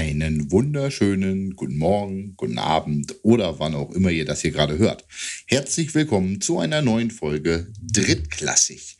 Einen 0.00 0.50
wunderschönen 0.50 1.56
guten 1.56 1.76
Morgen, 1.76 2.34
guten 2.34 2.56
Abend 2.56 3.16
oder 3.22 3.58
wann 3.58 3.74
auch 3.74 3.90
immer 3.90 4.08
ihr 4.08 4.24
das 4.24 4.40
hier 4.40 4.50
gerade 4.50 4.78
hört. 4.78 5.04
Herzlich 5.44 5.94
willkommen 5.94 6.40
zu 6.40 6.58
einer 6.58 6.80
neuen 6.80 7.10
Folge 7.10 7.70
Drittklassig. 7.82 8.96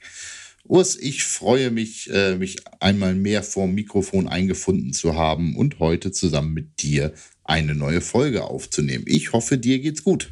Urs, 0.64 0.96
ich 0.96 1.24
freue 1.24 1.70
mich, 1.70 2.10
äh, 2.12 2.36
mich 2.36 2.58
einmal 2.80 3.14
mehr 3.14 3.42
vorm 3.42 3.72
Mikrofon 3.72 4.28
eingefunden 4.28 4.92
zu 4.92 5.14
haben 5.14 5.56
und 5.56 5.78
heute 5.78 6.12
zusammen 6.12 6.52
mit 6.52 6.82
dir 6.82 7.14
eine 7.44 7.74
neue 7.74 8.02
Folge 8.02 8.44
aufzunehmen. 8.44 9.06
Ich 9.06 9.32
hoffe, 9.32 9.56
dir 9.56 9.78
geht's 9.78 10.04
gut. 10.04 10.30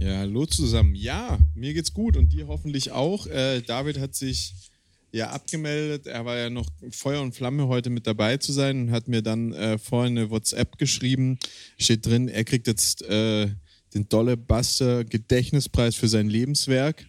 Ja, 0.00 0.18
hallo 0.18 0.46
zusammen. 0.46 0.96
Ja, 0.96 1.38
mir 1.54 1.74
geht's 1.74 1.94
gut 1.94 2.16
und 2.16 2.32
dir 2.32 2.48
hoffentlich 2.48 2.90
auch. 2.90 3.28
Äh, 3.28 3.62
David 3.62 4.00
hat 4.00 4.16
sich 4.16 4.72
ja 5.16 5.30
abgemeldet. 5.30 6.06
Er 6.06 6.24
war 6.24 6.36
ja 6.36 6.50
noch 6.50 6.66
Feuer 6.90 7.22
und 7.22 7.34
Flamme 7.34 7.66
heute 7.68 7.90
mit 7.90 8.06
dabei 8.06 8.36
zu 8.36 8.52
sein 8.52 8.82
und 8.82 8.90
hat 8.92 9.08
mir 9.08 9.22
dann 9.22 9.52
äh, 9.52 9.78
vorhin 9.78 10.18
eine 10.18 10.30
WhatsApp 10.30 10.78
geschrieben. 10.78 11.38
Steht 11.78 12.06
drin, 12.06 12.28
er 12.28 12.44
kriegt 12.44 12.66
jetzt 12.66 13.02
äh, 13.02 13.48
den 13.94 14.08
Dolle 14.08 14.36
Buster 14.36 15.04
Gedächtnispreis 15.04 15.96
für 15.96 16.08
sein 16.08 16.28
Lebenswerk. 16.28 17.06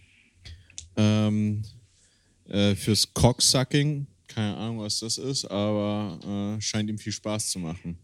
Ähm, 0.96 1.62
äh, 2.48 2.74
fürs 2.74 3.12
Cocksucking. 3.12 4.06
Keine 4.26 4.56
Ahnung, 4.56 4.80
was 4.80 5.00
das 5.00 5.18
ist, 5.18 5.44
aber 5.44 6.56
äh, 6.58 6.60
scheint 6.60 6.90
ihm 6.90 6.98
viel 6.98 7.12
Spaß 7.12 7.50
zu 7.50 7.58
machen 7.58 7.98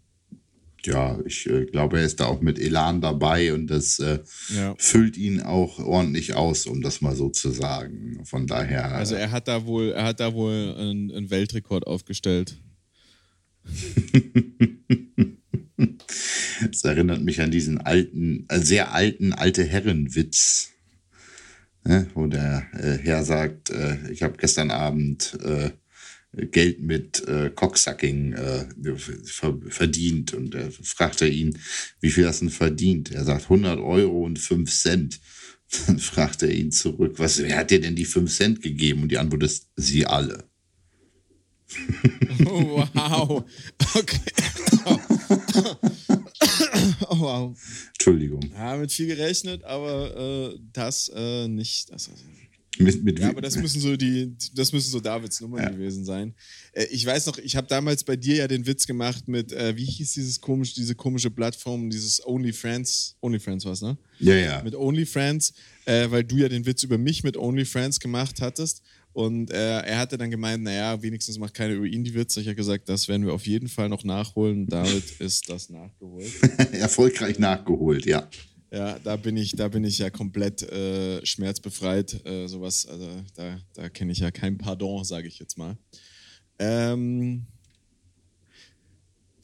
ja, 0.87 1.19
ich 1.24 1.47
äh, 1.48 1.65
glaube, 1.65 1.98
er 1.98 2.05
ist 2.05 2.20
da 2.20 2.27
auch 2.27 2.41
mit 2.41 2.59
Elan 2.59 3.01
dabei 3.01 3.52
und 3.52 3.66
das 3.69 3.98
äh, 3.98 4.20
ja. 4.55 4.74
füllt 4.79 5.16
ihn 5.16 5.41
auch 5.41 5.79
ordentlich 5.79 6.34
aus, 6.34 6.66
um 6.66 6.83
das 6.83 7.01
mal 7.01 7.16
so 7.16 7.29
zu 7.30 7.51
sagen. 7.51 8.20
Von 8.24 8.47
daher. 8.47 8.93
Also 8.93 9.15
er 9.15 9.30
hat 9.30 9.49
da 9.49 9.66
wohl, 9.66 9.93
er 9.93 10.04
hat 10.04 10.21
da 10.21 10.35
wohl 10.35 10.74
einen, 10.79 11.10
einen 11.10 11.30
Weltrekord 11.30 11.87
aufgestellt. 11.87 12.59
das 16.71 16.85
erinnert 16.85 17.23
mich 17.23 17.41
an 17.41 17.51
diesen 17.51 17.79
alten, 17.80 18.46
äh, 18.48 18.59
sehr 18.59 18.93
alten 18.93 19.32
alte 19.32 19.65
Herrenwitz, 19.65 20.71
ne, 21.85 22.07
wo 22.15 22.26
der 22.26 22.66
äh, 22.74 22.98
Herr 23.02 23.24
sagt, 23.24 23.71
äh, 23.71 24.10
ich 24.10 24.23
habe 24.23 24.37
gestern 24.37 24.71
Abend 24.71 25.38
äh, 25.43 25.71
Geld 26.51 26.80
mit 26.80 27.27
äh, 27.27 27.51
Cocksucking 27.54 28.32
äh, 28.32 28.66
verdient. 29.68 30.35
Und 30.35 30.54
er 30.54 30.71
fragte 30.71 31.26
ihn, 31.26 31.59
wie 32.01 32.10
viel 32.10 32.26
hast 32.26 32.41
du 32.41 32.46
denn 32.46 32.52
verdient? 32.52 33.10
Er 33.10 33.24
sagt 33.24 33.45
100 33.45 33.79
Euro 33.79 34.24
und 34.24 34.38
5 34.38 34.73
Cent. 34.73 35.21
Dann 35.87 35.99
fragt 36.01 36.43
er 36.43 36.51
ihn 36.51 36.73
zurück, 36.73 37.15
was, 37.16 37.43
wer 37.43 37.59
hat 37.59 37.71
dir 37.71 37.80
denn 37.80 37.96
die 37.96 38.04
5 38.04 38.35
Cent 38.35 38.63
gegeben? 38.63 39.02
Und 39.02 39.10
die 39.10 39.18
Antwort 39.18 39.43
ist, 39.43 39.68
sie 39.76 40.07
alle. 40.07 40.45
Oh, 42.46 42.85
wow. 42.95 43.45
Okay. 43.95 44.21
Oh, 47.09 47.19
wow. 47.19 47.59
Entschuldigung. 47.95 48.43
Ja, 48.52 48.76
mit 48.76 48.93
viel 48.93 49.07
gerechnet, 49.07 49.65
aber 49.65 50.52
äh, 50.52 50.59
das 50.73 51.10
äh, 51.15 51.48
nicht. 51.48 51.91
Das, 51.93 52.09
also 52.09 52.23
mit, 52.78 53.04
mit 53.04 53.18
ja, 53.18 53.30
aber 53.30 53.40
das 53.40 53.56
müssen 53.56 53.80
so 53.80 53.96
die, 53.96 54.34
das 54.54 54.72
müssen 54.72 54.90
so 54.90 55.00
Davids 55.00 55.40
Nummern 55.40 55.62
ja. 55.62 55.68
gewesen 55.70 56.04
sein. 56.04 56.34
Äh, 56.72 56.86
ich 56.90 57.04
weiß 57.04 57.26
noch, 57.26 57.38
ich 57.38 57.56
habe 57.56 57.66
damals 57.66 58.04
bei 58.04 58.16
dir 58.16 58.36
ja 58.36 58.48
den 58.48 58.66
Witz 58.66 58.86
gemacht 58.86 59.28
mit, 59.28 59.52
äh, 59.52 59.76
wie 59.76 59.84
hieß 59.84 60.12
dieses 60.12 60.40
komisch, 60.40 60.74
diese 60.74 60.95
komische 60.95 61.30
Plattform, 61.30 61.90
dieses 61.90 62.24
OnlyFriends, 62.26 63.16
OnlyFriends 63.20 63.64
was, 63.64 63.82
ne? 63.82 63.96
Ja, 64.19 64.34
ja. 64.34 64.62
Mit 64.62 64.75
OnlyFriends, 64.75 65.52
äh, 65.84 66.10
weil 66.10 66.25
du 66.25 66.36
ja 66.36 66.48
den 66.48 66.66
Witz 66.66 66.82
über 66.82 66.98
mich 66.98 67.25
mit 67.25 67.36
OnlyFriends 67.36 68.00
gemacht 68.00 68.41
hattest. 68.41 68.82
Und 69.14 69.52
äh, 69.52 69.80
er 69.80 69.98
hatte 69.98 70.19
dann 70.19 70.30
gemeint, 70.30 70.64
naja, 70.64 71.00
wenigstens 71.00 71.38
macht 71.38 71.54
keiner 71.54 71.75
über 71.75 71.86
ihn 71.86 72.02
die 72.02 72.14
Witze. 72.14 72.41
Ich 72.41 72.48
habe 72.48 72.56
gesagt, 72.56 72.88
das 72.88 73.06
werden 73.06 73.24
wir 73.24 73.32
auf 73.32 73.46
jeden 73.46 73.68
Fall 73.68 73.88
noch 73.88 74.02
nachholen. 74.02 74.66
Damit 74.66 75.20
ist 75.20 75.48
das 75.48 75.70
nachgeholt. 75.70 76.32
Erfolgreich 76.72 77.38
nachgeholt, 77.38 78.06
ja. 78.06 78.28
Ja, 78.74 78.98
da 78.98 79.14
bin 79.14 79.36
ich, 79.36 79.52
da 79.52 79.68
bin 79.68 79.84
ich 79.84 79.98
ja 79.98 80.10
komplett 80.10 80.62
äh, 80.62 81.24
schmerzbefreit. 81.24 82.26
Äh, 82.26 82.48
sowas, 82.48 82.84
also 82.86 83.08
da, 83.36 83.60
da 83.72 83.88
kenne 83.88 84.10
ich 84.10 84.18
ja 84.18 84.32
kein 84.32 84.58
Pardon, 84.58 85.04
sage 85.04 85.28
ich 85.28 85.38
jetzt 85.38 85.56
mal. 85.56 85.78
Ähm, 86.58 87.46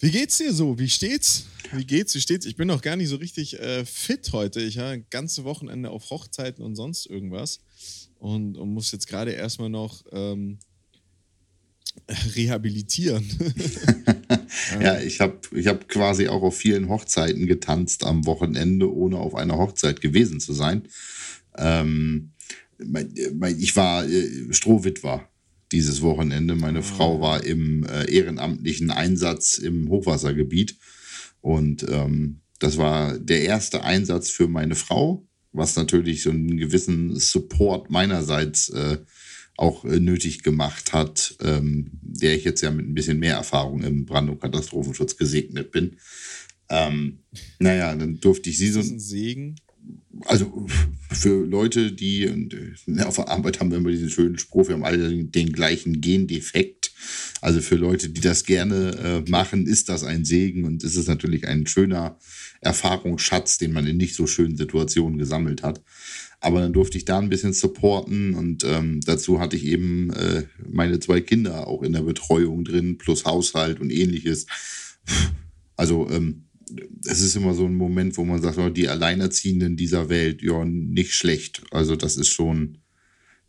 wie 0.00 0.10
geht's 0.10 0.38
dir 0.38 0.52
so? 0.52 0.76
Wie 0.80 0.88
steht's? 0.88 1.46
Wie 1.70 1.84
geht's? 1.84 2.12
Wie 2.16 2.20
steht's? 2.20 2.44
Ich 2.44 2.56
bin 2.56 2.66
noch 2.66 2.82
gar 2.82 2.96
nicht 2.96 3.08
so 3.08 3.14
richtig 3.14 3.56
äh, 3.60 3.84
fit 3.84 4.32
heute. 4.32 4.60
Ich 4.62 4.78
habe 4.78 4.88
ein 4.88 5.06
ganzes 5.10 5.44
Wochenende 5.44 5.90
auf 5.90 6.10
Hochzeiten 6.10 6.64
und 6.64 6.74
sonst 6.74 7.06
irgendwas 7.06 7.60
und, 8.18 8.56
und 8.56 8.74
muss 8.74 8.90
jetzt 8.90 9.06
gerade 9.06 9.30
erstmal 9.30 9.70
noch 9.70 10.02
ähm, 10.10 10.58
rehabilitieren. 12.36 13.24
ja, 14.80 15.00
ich 15.00 15.20
habe 15.20 15.38
ich 15.54 15.66
hab 15.66 15.88
quasi 15.88 16.28
auch 16.28 16.42
auf 16.42 16.56
vielen 16.56 16.88
Hochzeiten 16.88 17.46
getanzt 17.46 18.04
am 18.04 18.26
Wochenende, 18.26 18.92
ohne 18.92 19.18
auf 19.18 19.34
einer 19.34 19.58
Hochzeit 19.58 20.00
gewesen 20.00 20.40
zu 20.40 20.52
sein. 20.52 20.88
Ähm, 21.56 22.32
ich 23.58 23.76
war 23.76 24.08
äh, 24.08 24.52
Strohwitwer 24.52 25.28
dieses 25.72 26.02
Wochenende. 26.02 26.54
Meine 26.56 26.80
oh. 26.80 26.82
Frau 26.82 27.20
war 27.20 27.44
im 27.44 27.84
äh, 27.84 28.10
ehrenamtlichen 28.10 28.90
Einsatz 28.90 29.58
im 29.58 29.88
Hochwassergebiet. 29.88 30.76
Und 31.40 31.86
ähm, 31.88 32.40
das 32.58 32.76
war 32.76 33.18
der 33.18 33.42
erste 33.42 33.84
Einsatz 33.84 34.30
für 34.30 34.48
meine 34.48 34.74
Frau, 34.74 35.26
was 35.52 35.76
natürlich 35.76 36.22
so 36.22 36.30
einen 36.30 36.56
gewissen 36.56 37.18
Support 37.18 37.90
meinerseits 37.90 38.68
äh, 38.70 38.98
auch 39.60 39.84
äh, 39.84 40.00
nötig 40.00 40.42
gemacht 40.42 40.92
hat, 40.92 41.36
ähm, 41.40 41.90
der 42.00 42.34
ich 42.34 42.44
jetzt 42.44 42.62
ja 42.62 42.70
mit 42.70 42.88
ein 42.88 42.94
bisschen 42.94 43.18
mehr 43.18 43.34
Erfahrung 43.34 43.82
im 43.82 44.06
Brand- 44.06 44.30
und 44.30 44.40
Katastrophenschutz 44.40 45.16
gesegnet 45.16 45.70
bin. 45.70 45.96
Ähm, 46.70 47.18
naja, 47.58 47.94
dann 47.94 48.20
durfte 48.20 48.48
ich 48.48 48.58
sie 48.58 48.70
so. 48.70 48.80
Ist 48.80 48.86
das 48.86 48.96
ein 48.96 49.00
Segen? 49.00 49.56
Also 50.26 50.66
für 51.10 51.44
Leute, 51.44 51.92
die 51.92 52.26
und, 52.26 52.54
äh, 52.54 53.02
auf 53.02 53.16
der 53.16 53.28
Arbeit 53.28 53.60
haben 53.60 53.70
wir 53.70 53.78
immer 53.78 53.90
diesen 53.90 54.10
schönen 54.10 54.38
Spruch, 54.38 54.68
wir 54.68 54.74
haben 54.74 54.84
alle 54.84 55.08
den, 55.08 55.30
den 55.30 55.52
gleichen 55.52 56.00
Gendefekt. 56.00 56.92
Also 57.40 57.60
für 57.60 57.76
Leute, 57.76 58.10
die 58.10 58.20
das 58.20 58.44
gerne 58.44 59.24
äh, 59.26 59.30
machen, 59.30 59.66
ist 59.66 59.88
das 59.88 60.04
ein 60.04 60.24
Segen 60.24 60.64
und 60.64 60.84
es 60.84 60.96
ist 60.96 61.08
natürlich 61.08 61.46
ein 61.46 61.66
schöner 61.66 62.18
Erfahrungsschatz, 62.60 63.58
den 63.58 63.72
man 63.72 63.86
in 63.86 63.96
nicht 63.96 64.14
so 64.14 64.26
schönen 64.26 64.56
Situationen 64.56 65.18
gesammelt 65.18 65.62
hat. 65.62 65.82
Aber 66.40 66.60
dann 66.60 66.72
durfte 66.72 66.96
ich 66.96 67.04
da 67.04 67.18
ein 67.18 67.28
bisschen 67.28 67.52
supporten 67.52 68.34
und 68.34 68.64
ähm, 68.64 69.00
dazu 69.02 69.40
hatte 69.40 69.56
ich 69.56 69.66
eben 69.66 70.10
äh, 70.10 70.44
meine 70.66 70.98
zwei 70.98 71.20
Kinder 71.20 71.66
auch 71.66 71.82
in 71.82 71.92
der 71.92 72.00
Betreuung 72.00 72.64
drin, 72.64 72.96
plus 72.96 73.26
Haushalt 73.26 73.78
und 73.78 73.90
ähnliches. 73.90 74.46
Also 75.76 76.08
ähm, 76.10 76.44
es 77.04 77.20
ist 77.20 77.36
immer 77.36 77.54
so 77.54 77.66
ein 77.66 77.74
Moment, 77.74 78.16
wo 78.16 78.24
man 78.24 78.40
sagt, 78.40 78.58
oh, 78.58 78.70
die 78.70 78.88
Alleinerziehenden 78.88 79.76
dieser 79.76 80.08
Welt, 80.08 80.42
ja, 80.42 80.64
nicht 80.64 81.12
schlecht. 81.14 81.62
Also 81.70 81.96
das 81.96 82.16
ist 82.16 82.28
schon, 82.28 82.78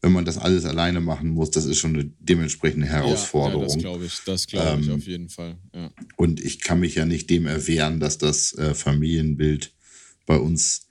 wenn 0.02 0.12
man 0.12 0.26
das 0.26 0.38
alles 0.38 0.66
alleine 0.66 1.00
machen 1.00 1.30
muss, 1.30 1.52
das 1.52 1.66
ist 1.66 1.78
schon 1.78 1.96
eine 1.96 2.12
dementsprechende 2.20 2.88
Herausforderung. 2.88 3.64
Ja, 3.64 3.70
ja 3.70 3.76
das 3.76 3.84
glaube 3.84 4.06
ich, 4.06 4.20
das 4.26 4.48
glaube 4.48 4.82
ich 4.82 4.88
ähm, 4.88 4.96
auf 4.96 5.08
jeden 5.08 5.30
Fall. 5.30 5.58
Ja. 5.74 5.92
Und 6.18 6.44
ich 6.44 6.60
kann 6.60 6.80
mich 6.80 6.96
ja 6.96 7.06
nicht 7.06 7.30
dem 7.30 7.46
erwehren, 7.46 8.00
dass 8.00 8.18
das 8.18 8.54
äh, 8.58 8.74
Familienbild 8.74 9.74
bei 10.26 10.38
uns 10.38 10.91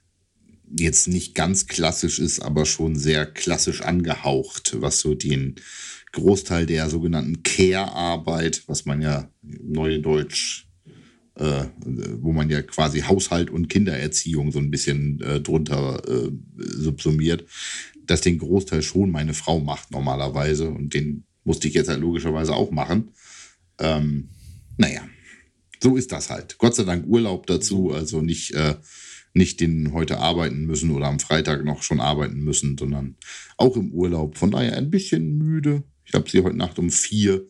jetzt 0.76 1.08
nicht 1.08 1.34
ganz 1.34 1.66
klassisch 1.66 2.18
ist, 2.18 2.40
aber 2.40 2.66
schon 2.66 2.96
sehr 2.96 3.26
klassisch 3.26 3.82
angehaucht, 3.82 4.76
was 4.80 5.00
so 5.00 5.14
den 5.14 5.56
Großteil 6.12 6.66
der 6.66 6.88
sogenannten 6.90 7.42
Care-Arbeit, 7.42 8.64
was 8.66 8.84
man 8.84 9.00
ja 9.00 9.30
neue 9.42 10.00
Deutsch, 10.00 10.68
äh, 11.36 11.64
wo 12.20 12.32
man 12.32 12.50
ja 12.50 12.62
quasi 12.62 13.00
Haushalt 13.00 13.50
und 13.50 13.68
Kindererziehung 13.68 14.52
so 14.52 14.58
ein 14.58 14.70
bisschen 14.70 15.20
äh, 15.20 15.40
drunter 15.40 16.02
äh, 16.08 16.30
subsumiert, 16.56 17.44
dass 18.06 18.20
den 18.20 18.38
Großteil 18.38 18.82
schon 18.82 19.10
meine 19.10 19.34
Frau 19.34 19.60
macht 19.60 19.92
normalerweise 19.92 20.68
und 20.68 20.94
den 20.94 21.24
musste 21.44 21.68
ich 21.68 21.74
jetzt 21.74 21.88
halt 21.88 22.00
logischerweise 22.00 22.54
auch 22.54 22.70
machen. 22.70 23.10
Ähm, 23.78 24.28
naja, 24.76 25.02
so 25.82 25.96
ist 25.96 26.12
das 26.12 26.30
halt. 26.30 26.58
Gott 26.58 26.74
sei 26.74 26.84
Dank 26.84 27.06
Urlaub 27.06 27.46
dazu, 27.46 27.92
also 27.92 28.20
nicht 28.20 28.52
äh, 28.52 28.74
nicht 29.32 29.60
den 29.60 29.92
heute 29.92 30.18
arbeiten 30.18 30.66
müssen 30.66 30.90
oder 30.90 31.06
am 31.06 31.20
Freitag 31.20 31.64
noch 31.64 31.82
schon 31.82 32.00
arbeiten 32.00 32.40
müssen, 32.40 32.76
sondern 32.76 33.16
auch 33.56 33.76
im 33.76 33.92
Urlaub. 33.92 34.36
Von 34.36 34.50
daher 34.50 34.76
ein 34.76 34.90
bisschen 34.90 35.38
müde. 35.38 35.84
Ich 36.04 36.14
habe 36.14 36.28
sie 36.28 36.42
heute 36.42 36.56
Nacht 36.56 36.78
um 36.78 36.90
vier 36.90 37.46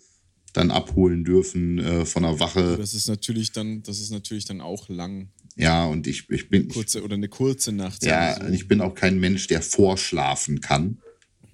dann 0.53 0.71
abholen 0.71 1.25
dürfen 1.25 1.79
äh, 1.79 2.05
von 2.05 2.25
der 2.25 2.41
Wache. 2.41 2.77
Das 2.77 2.95
ist 2.95 3.09
natürlich 3.09 3.53
dann, 3.53 3.83
das 3.83 4.01
ist 4.01 4.11
natürlich 4.11 4.45
dann 4.45 4.61
auch 4.61 4.89
lang. 4.89 5.31
Ja, 5.57 5.87
und 5.87 6.07
ich, 6.07 6.29
ich 6.31 6.49
bin. 6.49 6.69
Kurze 6.69 7.03
oder 7.03 7.15
eine 7.15 7.29
kurze 7.29 7.73
Nacht. 7.73 8.05
Ja, 8.05 8.37
so. 8.41 8.53
ich 8.53 8.69
bin 8.69 8.81
auch 8.81 8.95
kein 8.95 9.21
Mensch, 9.21 9.47
der 9.47 9.63
vorschlafen 9.63 10.61
kann. 10.61 10.99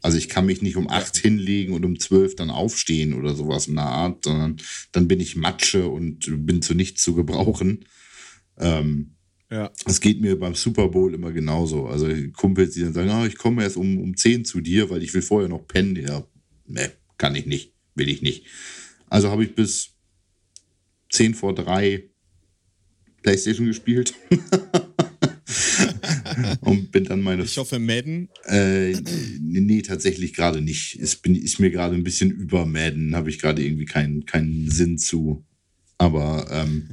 Also 0.02 0.19
ich 0.19 0.28
kann 0.28 0.46
mich 0.46 0.62
nicht 0.62 0.76
um 0.76 0.88
acht 0.88 1.17
ja. 1.17 1.23
hinlegen 1.23 1.75
und 1.75 1.84
um 1.84 1.99
zwölf 1.99 2.37
dann 2.37 2.50
aufstehen 2.50 3.14
oder 3.14 3.34
sowas 3.34 3.67
in 3.67 3.75
der 3.75 3.87
Art, 3.87 4.25
sondern 4.25 4.56
dann 4.93 5.08
bin 5.08 5.20
ich 5.20 5.37
Matsche 5.37 5.88
und 5.88 6.46
bin 6.46 6.62
zu 6.62 6.75
nichts 6.75 7.02
zu 7.02 7.14
gebrauchen. 7.14 7.84
Ähm, 8.58 9.15
ja. 9.50 9.70
Das 9.84 10.00
geht 10.00 10.20
mir 10.20 10.38
beim 10.38 10.54
Super 10.54 10.88
Bowl 10.88 11.14
immer 11.14 11.32
genauso. 11.32 11.87
Also 11.87 12.08
Kumpels, 12.32 12.75
die 12.75 12.82
dann 12.82 12.93
sagen, 12.93 13.10
ah, 13.10 13.26
ich 13.26 13.37
komme 13.37 13.62
erst 13.62 13.76
um, 13.76 13.98
um 13.98 14.16
10 14.16 14.44
zu 14.44 14.60
dir, 14.60 14.90
weil 14.90 15.02
ich 15.02 15.14
will 15.14 15.22
vorher 15.22 15.48
noch 15.48 15.66
pennen. 15.66 15.96
Ja, 15.96 16.26
ne, 16.66 16.93
kann 17.19 17.37
ich 17.37 17.46
nicht, 17.46 17.72
will 17.94 18.08
ich 18.08 18.22
nicht. 18.22 18.46
Also 19.08 19.31
habe 19.31 19.44
ich 19.44 19.54
bis 19.54 19.90
10 21.10 21.34
vor 21.34 21.54
3 21.54 22.04
Playstation 23.22 23.66
gespielt. 23.66 24.14
und 26.60 26.92
bin 26.92 27.04
dann 27.04 27.22
meine. 27.22 27.44
Ich 27.44 27.56
hoffe, 27.56 27.78
Madden? 27.78 28.28
Äh, 28.44 28.92
nee, 29.40 29.82
tatsächlich 29.82 30.34
gerade 30.34 30.60
nicht. 30.60 30.99
Es 31.00 31.16
bin, 31.16 31.34
ist 31.34 31.60
mir 31.60 31.70
gerade 31.70 31.94
ein 31.94 32.04
bisschen 32.04 32.31
über 32.31 32.66
Madden, 32.66 33.14
habe 33.14 33.31
ich 33.31 33.38
gerade 33.38 33.64
irgendwie 33.64 33.84
keinen 33.84 34.26
keinen 34.26 34.70
Sinn 34.70 34.99
zu. 34.99 35.44
Aber 35.99 36.49
ähm, 36.50 36.90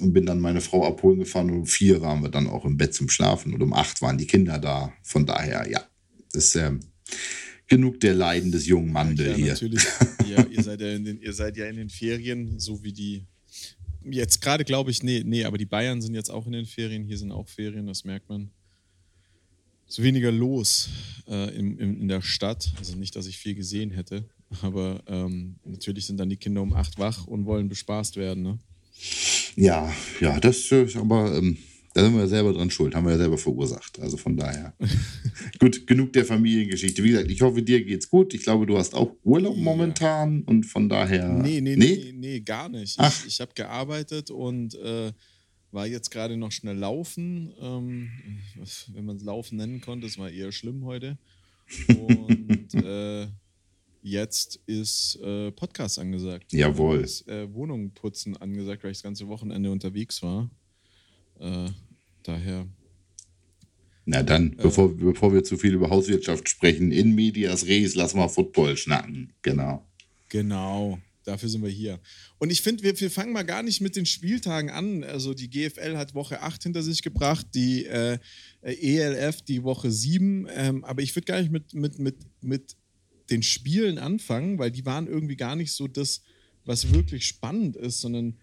und 0.00 0.12
bin 0.12 0.26
dann 0.26 0.40
meine 0.40 0.60
Frau 0.60 0.86
abholen 0.86 1.18
gefahren 1.18 1.50
und 1.50 1.58
um 1.58 1.66
vier 1.66 2.00
waren 2.00 2.22
wir 2.22 2.30
dann 2.30 2.46
auch 2.46 2.64
im 2.64 2.76
Bett 2.76 2.94
zum 2.94 3.08
Schlafen 3.08 3.54
und 3.54 3.62
um 3.62 3.72
acht 3.72 4.02
waren 4.02 4.18
die 4.18 4.26
Kinder 4.26 4.58
da. 4.58 4.92
Von 5.02 5.26
daher, 5.26 5.68
ja, 5.70 5.84
ist 6.32 6.56
ähm, 6.56 6.80
genug 7.66 8.00
der 8.00 8.14
Leiden 8.14 8.52
des 8.52 8.66
jungen 8.66 8.92
Mandel 8.92 9.28
ja, 9.28 9.34
hier. 9.34 9.52
Natürlich. 9.52 9.84
ja, 10.28 10.44
ihr 10.44 10.62
seid 10.62 10.80
ja, 10.80 10.88
in 10.92 11.04
den, 11.04 11.20
ihr 11.20 11.32
seid 11.32 11.56
ja 11.56 11.66
in 11.66 11.76
den 11.76 11.88
Ferien, 11.88 12.58
so 12.58 12.82
wie 12.82 12.92
die. 12.92 13.24
Jetzt 14.08 14.40
gerade 14.40 14.64
glaube 14.64 14.90
ich, 14.92 15.02
nee, 15.02 15.22
nee, 15.24 15.44
aber 15.44 15.58
die 15.58 15.66
Bayern 15.66 16.00
sind 16.00 16.14
jetzt 16.14 16.30
auch 16.30 16.46
in 16.46 16.52
den 16.52 16.66
Ferien. 16.66 17.04
Hier 17.04 17.18
sind 17.18 17.32
auch 17.32 17.48
Ferien, 17.48 17.86
das 17.86 18.04
merkt 18.04 18.28
man. 18.28 18.50
Ist 19.88 20.02
weniger 20.02 20.32
los 20.32 20.88
äh, 21.28 21.56
in, 21.56 21.78
in, 21.78 22.00
in 22.00 22.08
der 22.08 22.22
Stadt. 22.22 22.72
Also 22.78 22.96
nicht, 22.96 23.14
dass 23.16 23.26
ich 23.26 23.38
viel 23.38 23.54
gesehen 23.54 23.90
hätte, 23.90 24.28
aber 24.62 25.02
ähm, 25.06 25.56
natürlich 25.64 26.06
sind 26.06 26.18
dann 26.18 26.28
die 26.28 26.36
Kinder 26.36 26.62
um 26.62 26.72
acht 26.72 26.98
wach 26.98 27.26
und 27.26 27.46
wollen 27.46 27.68
bespaßt 27.68 28.16
werden. 28.16 28.42
Ne? 28.42 28.58
Ja, 29.56 29.92
ja, 30.20 30.38
das 30.38 30.70
ist 30.70 30.96
aber, 30.96 31.36
ähm, 31.36 31.56
da 31.94 32.04
sind 32.04 32.14
wir 32.14 32.28
selber 32.28 32.52
dran 32.52 32.70
schuld, 32.70 32.94
haben 32.94 33.06
wir 33.06 33.12
ja 33.12 33.18
selber 33.18 33.38
verursacht. 33.38 33.98
Also 34.00 34.18
von 34.18 34.36
daher. 34.36 34.74
gut, 35.58 35.86
genug 35.86 36.12
der 36.12 36.26
Familiengeschichte. 36.26 37.02
Wie 37.02 37.10
gesagt, 37.10 37.30
ich 37.30 37.40
hoffe, 37.40 37.62
dir 37.62 37.82
geht's 37.82 38.10
gut. 38.10 38.34
Ich 38.34 38.42
glaube, 38.42 38.66
du 38.66 38.76
hast 38.76 38.94
auch 38.94 39.16
Urlaub 39.24 39.56
ja. 39.56 39.62
momentan 39.62 40.42
und 40.42 40.64
von 40.66 40.90
daher. 40.90 41.28
Nee, 41.28 41.62
nee, 41.62 41.74
nee, 41.74 42.02
nee, 42.04 42.12
nee 42.14 42.40
gar 42.40 42.68
nicht. 42.68 42.96
Ach. 42.98 43.12
Ich, 43.22 43.28
ich 43.28 43.40
habe 43.40 43.52
gearbeitet 43.54 44.30
und 44.30 44.74
äh, 44.74 45.12
war 45.72 45.86
jetzt 45.86 46.10
gerade 46.10 46.36
noch 46.36 46.52
schnell 46.52 46.76
laufen. 46.76 47.54
Ähm, 47.60 48.10
wenn 48.92 49.06
man 49.06 49.16
es 49.16 49.22
Laufen 49.22 49.56
nennen 49.56 49.80
konnte, 49.80 50.06
es 50.06 50.18
war 50.18 50.30
eher 50.30 50.52
schlimm 50.52 50.84
heute. 50.84 51.18
Und 51.88 52.74
äh, 52.74 53.26
Jetzt 54.06 54.60
ist 54.66 55.16
äh, 55.16 55.50
Podcast 55.50 55.98
angesagt. 55.98 56.52
Jawohl. 56.52 57.00
Ist 57.00 57.26
äh, 57.26 57.52
Wohnung 57.52 57.90
putzen 57.90 58.36
angesagt, 58.36 58.84
weil 58.84 58.92
ich 58.92 58.98
das 58.98 59.02
ganze 59.02 59.26
Wochenende 59.26 59.68
unterwegs 59.68 60.22
war. 60.22 60.48
Äh, 61.40 61.70
daher. 62.22 62.68
Na 64.04 64.22
dann, 64.22 64.52
äh, 64.52 64.62
bevor, 64.62 64.96
bevor 64.96 65.34
wir 65.34 65.42
zu 65.42 65.56
viel 65.56 65.74
über 65.74 65.90
Hauswirtschaft 65.90 66.48
sprechen, 66.48 66.92
in 66.92 67.16
Medias 67.16 67.66
Res, 67.66 67.96
lass 67.96 68.14
mal 68.14 68.28
Football 68.28 68.76
schnacken. 68.76 69.32
Genau. 69.42 69.84
Genau. 70.28 71.00
Dafür 71.24 71.48
sind 71.48 71.64
wir 71.64 71.70
hier. 71.70 71.98
Und 72.38 72.52
ich 72.52 72.62
finde, 72.62 72.84
wir, 72.84 73.00
wir, 73.00 73.10
fangen 73.10 73.32
mal 73.32 73.42
gar 73.42 73.64
nicht 73.64 73.80
mit 73.80 73.96
den 73.96 74.06
Spieltagen 74.06 74.70
an. 74.70 75.02
Also 75.02 75.34
die 75.34 75.50
GFL 75.50 75.96
hat 75.96 76.14
Woche 76.14 76.42
8 76.42 76.62
hinter 76.62 76.84
sich 76.84 77.02
gebracht, 77.02 77.48
die 77.56 77.86
äh, 77.86 78.20
ELF 78.62 79.42
die 79.42 79.64
Woche 79.64 79.90
7. 79.90 80.46
Ähm, 80.54 80.84
aber 80.84 81.02
ich 81.02 81.16
würde 81.16 81.26
gar 81.26 81.40
nicht 81.40 81.50
mit, 81.50 81.74
mit, 81.74 81.98
mit, 81.98 82.18
mit 82.40 82.76
den 83.30 83.42
Spielen 83.42 83.98
anfangen, 83.98 84.58
weil 84.58 84.70
die 84.70 84.86
waren 84.86 85.06
irgendwie 85.06 85.36
gar 85.36 85.56
nicht 85.56 85.72
so 85.72 85.88
das, 85.88 86.22
was 86.64 86.92
wirklich 86.92 87.26
spannend 87.26 87.76
ist, 87.76 88.00
sondern 88.00 88.36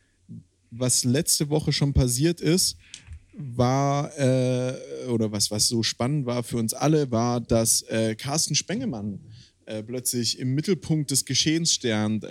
was 0.71 1.03
letzte 1.03 1.49
Woche 1.49 1.71
schon 1.71 1.93
passiert 1.93 2.41
ist, 2.41 2.77
war, 3.33 4.17
äh, 4.17 5.05
oder 5.07 5.31
was, 5.31 5.51
was 5.51 5.67
so 5.67 5.83
spannend 5.83 6.25
war 6.25 6.43
für 6.43 6.57
uns 6.57 6.73
alle, 6.73 7.11
war, 7.11 7.41
dass 7.41 7.81
äh, 7.83 8.15
Carsten 8.15 8.55
Spengemann 8.55 9.19
äh, 9.65 9.81
plötzlich 9.81 10.39
im 10.39 10.53
Mittelpunkt 10.53 11.11
des 11.11 11.25
Geschehens 11.25 11.73
stand. 11.73 12.25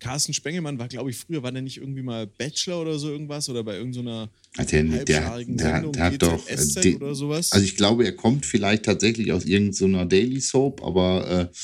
Carsten 0.00 0.32
Spengemann 0.32 0.78
war, 0.78 0.88
glaube 0.88 1.10
ich, 1.10 1.18
früher, 1.18 1.42
war 1.42 1.52
der 1.52 1.62
nicht 1.62 1.76
irgendwie 1.76 2.02
mal 2.02 2.26
Bachelor 2.26 2.80
oder 2.80 2.98
so 2.98 3.10
irgendwas 3.10 3.48
oder 3.48 3.62
bei 3.62 3.76
irgendeiner 3.76 4.30
so 4.56 4.64
der, 4.64 4.82
der, 4.82 5.04
der, 5.04 5.82
der 5.82 6.04
hat 6.04 6.22
doch 6.22 6.48
äh, 6.48 6.94
oder 6.94 7.14
sowas? 7.14 7.52
Also 7.52 7.64
ich 7.64 7.76
glaube, 7.76 8.04
er 8.04 8.12
kommt 8.12 8.46
vielleicht 8.46 8.84
tatsächlich 8.84 9.32
aus 9.32 9.44
irgendeiner 9.44 10.02
so 10.02 10.04
Daily 10.06 10.40
Soap, 10.40 10.82
aber 10.82 11.50
äh, 11.52 11.56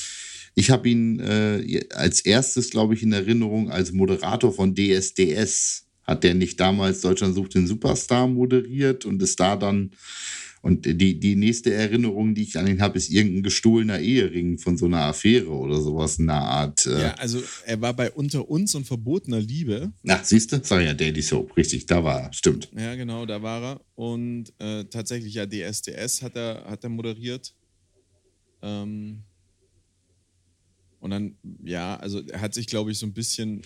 ich 0.55 0.71
habe 0.71 0.89
ihn 0.89 1.21
äh, 1.21 1.85
als 1.91 2.21
erstes, 2.21 2.71
glaube 2.71 2.95
ich, 2.95 3.03
in 3.03 3.13
Erinnerung 3.13 3.71
als 3.71 3.93
Moderator 3.93 4.53
von 4.53 4.75
DSDS. 4.75 5.85
Hat 6.03 6.23
der 6.23 6.35
nicht 6.35 6.61
damals 6.61 7.01
Deutschland 7.01 7.35
sucht 7.35 7.55
den 7.55 7.67
Superstar 7.67 8.29
moderiert 8.29 9.05
und 9.05 9.21
ist 9.21 9.41
da 9.41 9.57
dann 9.57 9.91
und 10.67 10.85
die, 10.85 11.21
die 11.21 11.37
nächste 11.37 11.73
Erinnerung, 11.73 12.35
die 12.35 12.43
ich 12.43 12.59
an 12.59 12.67
ihn 12.67 12.83
habe, 12.83 12.99
ist 12.99 13.09
irgendein 13.09 13.45
gestohlener 13.45 14.01
Ehering 14.01 14.59
von 14.59 14.77
so 14.77 14.87
einer 14.87 15.03
Affäre 15.03 15.49
oder 15.49 15.81
sowas 15.81 16.19
in 16.19 16.27
der 16.27 16.43
Art. 16.43 16.87
Äh 16.87 17.03
ja, 17.03 17.15
also 17.15 17.41
er 17.67 17.81
war 17.81 17.95
bei 17.95 18.11
Unter 18.11 18.51
uns 18.51 18.75
und 18.75 18.85
verbotener 18.85 19.39
Liebe. 19.39 19.93
Ach, 20.09 20.25
siehst 20.25 20.51
du? 20.51 20.61
Sag 20.61 20.83
ja, 20.83 20.93
Daily 20.93 21.23
Soap, 21.23 21.57
richtig, 21.57 21.87
da 21.87 22.03
war 22.03 22.21
er, 22.21 22.33
stimmt. 22.33 22.69
Ja, 22.77 22.97
genau, 22.97 23.27
da 23.27 23.41
war 23.41 23.63
er. 23.63 23.81
Und 23.95 24.53
äh, 24.59 24.83
tatsächlich, 24.87 25.35
ja, 25.35 25.47
DSDS 25.47 26.23
hat 26.23 26.35
er, 26.35 26.65
hat 26.67 26.83
er 26.83 26.91
moderiert. 26.91 27.55
Ähm, 28.61 29.23
und 30.99 31.11
dann, 31.11 31.37
ja, 31.63 31.97
also 31.99 32.27
er 32.27 32.41
hat 32.41 32.55
sich, 32.55 32.67
glaube 32.67 32.91
ich, 32.91 32.99
so 32.99 33.07
ein 33.07 33.13
bisschen 33.13 33.63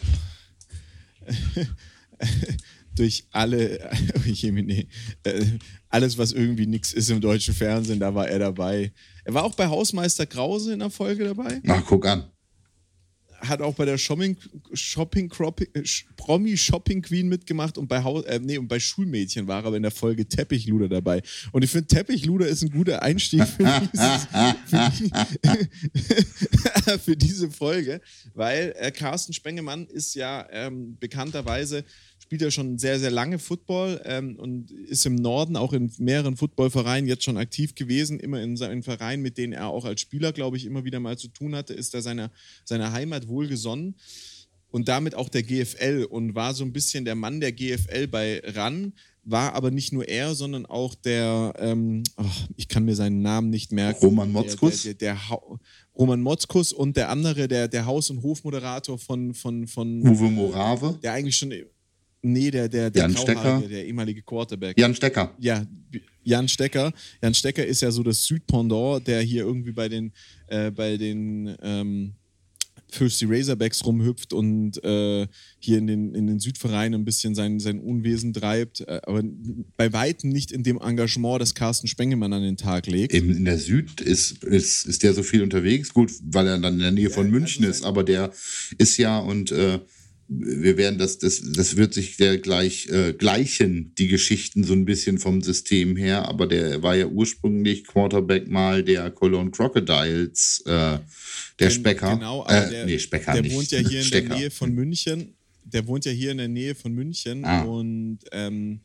durch 2.95 3.27
alle, 3.31 3.91
nee, 4.25 4.87
äh, 5.25 5.45
alles, 5.89 6.19
was 6.19 6.33
irgendwie 6.33 6.67
nichts 6.67 6.93
ist 6.93 7.11
im 7.11 7.21
deutschen 7.21 7.55
Fernsehen, 7.55 8.01
da 8.01 8.15
war 8.15 8.29
er 8.29 8.39
dabei. 8.39 8.93
Er 9.25 9.35
war 9.35 9.45
auch 9.45 9.55
bei 9.55 9.67
Hausmeister 9.67 10.27
Krause 10.27 10.73
in 10.73 10.79
der 10.79 10.91
Folge 10.91 11.25
dabei. 11.25 11.61
Ach, 11.67 11.85
guck 11.87 12.07
an. 12.07 12.31
Hat 13.41 13.63
auch 13.63 13.75
bei 13.75 13.87
der 13.87 13.97
Shopping, 13.97 14.37
Shopping 14.75 15.33
äh, 15.73 15.83
Promi 16.17 16.59
Shopping 16.59 17.01
Queen 17.01 17.27
mitgemacht 17.27 17.79
und 17.79 17.89
bei, 17.89 18.03
Haus, 18.03 18.27
äh, 18.27 18.39
nee, 18.39 18.59
und 18.59 18.69
bei 18.69 18.79
Schulmädchen 18.79 19.47
war 19.47 19.63
er 19.63 19.69
aber 19.69 19.79
in 19.79 19.83
der 19.83 19.91
Folge 19.91 20.29
Teppichluder 20.29 20.91
dabei. 20.91 21.23
Und 21.51 21.65
ich 21.65 21.71
finde, 21.71 21.87
Teppichluder 21.87 22.47
ist 22.47 22.63
ein 22.63 22.71
guter 22.71 23.03
Einstieg 23.03 23.45
für, 23.45 23.65
dieses, 23.93 24.27
für, 24.67 24.91
die, 24.91 25.11
für, 27.03 27.17
diese 27.17 27.51
Folge, 27.51 28.03
weil 28.35 28.75
äh, 28.77 28.91
Carsten 28.91 29.33
Spengemann 29.33 29.87
ist 29.87 30.15
ja 30.15 30.47
ähm, 30.51 30.99
bekannterweise 31.01 31.87
spielt 32.31 32.43
ja 32.43 32.51
schon 32.53 32.79
sehr, 32.79 33.01
sehr 33.01 33.11
lange 33.11 33.41
Football 33.41 34.01
ähm, 34.05 34.37
und 34.37 34.71
ist 34.71 35.05
im 35.05 35.17
Norden 35.17 35.57
auch 35.57 35.73
in 35.73 35.91
mehreren 35.99 36.37
Footballvereinen 36.37 37.09
jetzt 37.09 37.25
schon 37.25 37.37
aktiv 37.37 37.75
gewesen. 37.75 38.21
Immer 38.21 38.41
in 38.41 38.57
seinen 38.57 38.85
Vereinen, 38.85 39.21
mit 39.21 39.37
denen 39.37 39.53
er 39.53 39.67
auch 39.67 39.85
als 39.85 40.01
Spieler, 40.01 40.31
glaube 40.33 40.57
ich, 40.57 40.65
immer 40.65 40.85
wieder 40.85 41.01
mal 41.01 41.19
zu 41.19 41.27
tun 41.27 41.57
hatte, 41.57 41.75
ist 41.75 41.93
er 41.93 42.03
seiner, 42.03 42.31
seiner 42.65 42.93
Heimat 42.93 43.27
wohlgesonnen 43.27 43.97
und 44.71 44.87
damit 44.87 45.17
auch 45.17 45.29
der 45.29 45.43
GFL 45.43 46.07
und 46.09 46.37
war 46.37 46.55
so 46.55 46.63
ein 46.63 46.73
bisschen 46.73 47.05
der 47.05 47.17
Mann 47.17 47.41
der 47.41 47.51
GFL 47.51 48.07
bei 48.07 48.41
RAN, 48.45 48.93
war 49.25 49.55
aber 49.55 49.73
nicht 49.73 49.93
nur 49.93 50.07
er, 50.07 50.37
sondern 50.37 50.67
auch 50.67 50.95
der, 50.95 51.55
ähm, 51.59 52.05
oh, 52.17 52.25
ich 52.57 52.69
kann 52.69 52.85
mir 52.85 52.95
seinen 52.95 53.23
Namen 53.23 53.51
nicht 53.51 53.73
merken. 53.73 54.07
Roman 54.07 54.31
Motzkus? 54.31 54.85
Der, 54.85 54.95
der, 54.95 55.15
der, 55.15 55.59
Roman 55.99 56.21
Motzkus 56.21 56.73
und 56.73 56.97
der 56.97 57.09
andere, 57.09 57.49
der, 57.49 57.67
der 57.67 57.87
Haus- 57.87 58.09
und 58.11 58.23
Hofmoderator 58.23 59.01
von, 59.01 59.35
von, 59.35 59.67
von 59.67 60.07
Uwe 60.07 60.31
Morave. 60.31 60.97
Der 61.03 61.15
eigentlich 61.15 61.37
schon 61.37 61.53
Nee, 62.23 62.51
der, 62.51 62.69
der, 62.69 62.91
der 62.91 63.03
Jan 63.03 63.17
Stecker. 63.17 63.63
der 63.69 63.87
ehemalige 63.87 64.23
Quarterback. 64.23 64.79
Jan 64.79 64.95
Stecker. 64.95 65.35
Ja, 65.39 65.65
Jan 66.23 66.49
Stecker. 66.49 66.93
Jan 67.23 67.35
Stecker 67.35 67.65
ist 67.65 67.81
ja 67.81 67.91
so 67.91 68.03
das 68.03 68.25
Südpendant, 68.25 69.07
der 69.07 69.23
hier 69.23 69.45
irgendwie 69.45 69.73
bei 69.73 69.89
den, 69.89 70.13
äh, 70.49 70.71
bei 70.71 70.99
den 70.99 71.57
ähm, 71.63 72.13
Thirsty 72.91 73.27
Razorbacks 73.27 73.85
rumhüpft 73.85 74.33
und 74.33 74.83
äh, 74.85 75.27
hier 75.59 75.79
in 75.79 75.87
den, 75.87 76.15
in 76.15 76.27
den 76.27 76.41
Südvereinen 76.41 77.01
ein 77.01 77.05
bisschen 77.05 77.35
sein, 77.35 77.59
sein 77.61 77.81
Unwesen 77.81 78.33
treibt, 78.33 78.81
äh, 78.81 79.01
aber 79.05 79.23
bei 79.77 79.93
weitem 79.93 80.31
nicht 80.31 80.53
in 80.53 80.63
dem 80.63 80.79
Engagement, 80.79 81.41
das 81.41 81.55
Carsten 81.55 81.87
Spengemann 81.87 82.33
an 82.33 82.43
den 82.43 82.57
Tag 82.57 82.87
legt. 82.87 83.15
Eben 83.15 83.35
in 83.35 83.45
der 83.45 83.59
Süd 83.59 84.01
ist, 84.01 84.45
ist, 84.45 84.87
ist 84.87 85.03
der 85.03 85.15
so 85.15 85.23
viel 85.23 85.43
unterwegs, 85.43 85.95
gut, 85.95 86.13
weil 86.23 86.47
er 86.49 86.59
dann 86.59 86.75
in 86.75 86.81
der 86.81 86.93
Nähe 86.93 87.09
ja, 87.09 87.15
von 87.15 87.31
München 87.31 87.65
also 87.65 87.79
ist, 87.79 87.85
aber 87.85 88.05
der 88.05 88.33
ist 88.79 88.97
ja 88.97 89.19
und 89.19 89.53
äh, 89.53 89.79
wir 90.33 90.77
werden 90.77 90.97
das, 90.97 91.19
das, 91.19 91.43
das 91.43 91.77
wird 91.77 91.93
sich 91.93 92.17
der 92.17 92.39
gleich 92.39 92.89
äh, 92.89 93.13
gleichen, 93.13 93.93
die 93.97 94.07
Geschichten 94.07 94.63
so 94.63 94.75
ein 94.75 94.85
bisschen 94.85 95.19
vom 95.19 95.43
System 95.43 95.97
her, 95.97 96.29
aber 96.29 96.47
der 96.47 96.85
war 96.85 96.95
ja 96.95 97.07
ursprünglich 97.07 97.85
Quarterback 97.85 98.49
mal 98.49 98.85
der 98.85 99.11
Cologne 99.11 99.51
Crocodiles, 99.51 100.63
äh, 100.67 100.99
der 101.59 101.71
Specker. 101.71 102.15
Genau, 102.15 102.45
aber 102.45 102.67
äh, 102.67 102.71
der, 102.71 102.87
nee, 102.87 102.99
Specker 103.01 103.33
der 103.33 103.43
nicht. 103.43 103.55
wohnt 103.57 103.73
ja 103.73 103.81
hier 103.81 104.03
in 104.03 104.11
der 104.11 104.37
Nähe 104.37 104.51
von 104.53 104.73
München. 104.73 105.35
Der 105.65 105.87
wohnt 105.89 106.05
ja 106.05 106.13
hier 106.13 106.31
in 106.31 106.39
der 106.39 106.49
Nähe 106.49 106.77
von 106.77 106.93
München 106.93 107.45
ah. 107.45 107.63
und 107.63 108.21
ähm, 108.31 108.81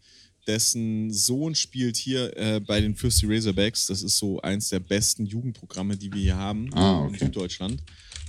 dessen 0.48 1.14
Sohn 1.14 1.54
spielt 1.54 1.96
hier 1.96 2.36
äh, 2.38 2.60
bei 2.60 2.82
den 2.82 2.96
Fürsti 2.96 3.28
Razorbacks. 3.28 3.86
Das 3.86 4.02
ist 4.02 4.18
so 4.18 4.42
eins 4.42 4.70
der 4.70 4.80
besten 4.80 5.28
Jugendprogramme, 5.28 5.96
die 5.96 6.12
wir 6.12 6.22
hier 6.22 6.38
haben 6.38 6.74
ah, 6.74 7.02
okay. 7.02 7.14
in 7.14 7.20
Süddeutschland. 7.20 7.84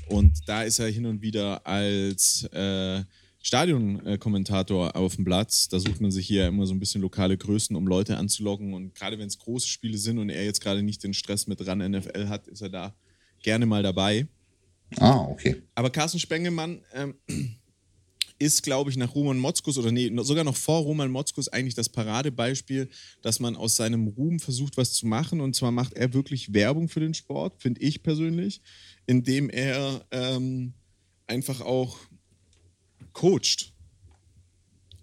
Und 0.08 0.48
da 0.48 0.62
ist 0.62 0.78
er 0.78 0.88
hin 0.88 1.06
und 1.06 1.22
wieder 1.22 1.66
als 1.66 2.44
äh, 2.52 3.02
Stadionkommentator 3.42 4.96
auf 4.96 5.16
dem 5.16 5.24
Platz. 5.24 5.68
Da 5.68 5.78
sucht 5.78 6.00
man 6.00 6.10
sich 6.10 6.26
hier 6.26 6.48
immer 6.48 6.66
so 6.66 6.74
ein 6.74 6.80
bisschen 6.80 7.00
lokale 7.00 7.36
Größen, 7.36 7.76
um 7.76 7.86
Leute 7.86 8.16
anzulocken. 8.16 8.74
Und 8.74 8.94
gerade 8.94 9.18
wenn 9.18 9.28
es 9.28 9.38
große 9.38 9.68
Spiele 9.68 9.98
sind 9.98 10.18
und 10.18 10.30
er 10.30 10.44
jetzt 10.44 10.60
gerade 10.60 10.82
nicht 10.82 11.04
den 11.04 11.14
Stress 11.14 11.46
mit 11.46 11.64
ran 11.66 11.78
NFL 11.78 12.28
hat, 12.28 12.48
ist 12.48 12.62
er 12.62 12.70
da 12.70 12.94
gerne 13.42 13.66
mal 13.66 13.82
dabei. 13.82 14.26
Ah, 14.98 15.22
okay. 15.28 15.62
Aber 15.74 15.90
Carsten 15.90 16.18
Spengemann 16.18 16.80
ähm, 16.92 17.14
ist, 18.38 18.62
glaube 18.62 18.90
ich, 18.90 18.96
nach 18.96 19.14
Roman 19.14 19.38
Motzkus 19.38 19.78
oder 19.78 19.90
nee, 19.90 20.12
sogar 20.22 20.44
noch 20.44 20.56
vor 20.56 20.80
Roman 20.80 21.10
Motzkus 21.10 21.48
eigentlich 21.48 21.74
das 21.74 21.88
Paradebeispiel, 21.88 22.88
dass 23.22 23.40
man 23.40 23.56
aus 23.56 23.76
seinem 23.76 24.08
Ruhm 24.08 24.40
versucht, 24.40 24.76
was 24.76 24.92
zu 24.92 25.06
machen. 25.06 25.40
Und 25.40 25.56
zwar 25.56 25.72
macht 25.72 25.94
er 25.94 26.12
wirklich 26.12 26.52
Werbung 26.52 26.88
für 26.88 27.00
den 27.00 27.14
Sport, 27.14 27.60
finde 27.60 27.80
ich 27.80 28.02
persönlich, 28.02 28.60
indem 29.06 29.48
er 29.48 30.04
ähm, 30.10 30.74
einfach 31.26 31.60
auch 31.60 31.98
coacht 33.12 33.72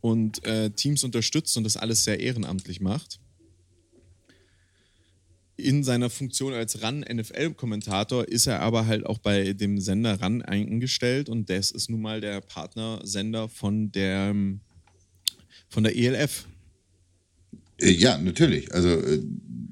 und 0.02 0.46
äh, 0.46 0.70
Teams 0.72 1.04
unterstützt 1.04 1.58
und 1.58 1.64
das 1.64 1.78
alles 1.78 2.04
sehr 2.04 2.20
ehrenamtlich 2.20 2.82
macht 2.82 3.20
in 5.64 5.84
seiner 5.84 6.10
Funktion 6.10 6.54
als 6.54 6.82
RAN-NFL-Kommentator 6.82 8.28
ist 8.28 8.48
er 8.48 8.60
aber 8.60 8.86
halt 8.86 9.06
auch 9.06 9.18
bei 9.18 9.54
dem 9.54 9.80
Sender 9.80 10.22
RAN 10.22 10.42
eingestellt 10.42 11.30
und 11.30 11.50
das 11.50 11.72
ist 11.72 11.90
nun 11.90 12.02
mal 12.02 12.22
der 12.22 12.42
Partnersender 12.42 13.50
von 13.50 13.92
der, 13.92 14.36
von 15.70 15.84
der 15.84 15.96
ELF. 15.96 16.46
Äh, 17.80 17.92
ja, 17.92 18.18
natürlich. 18.18 18.74
Also 18.74 18.90
äh, 18.90 19.22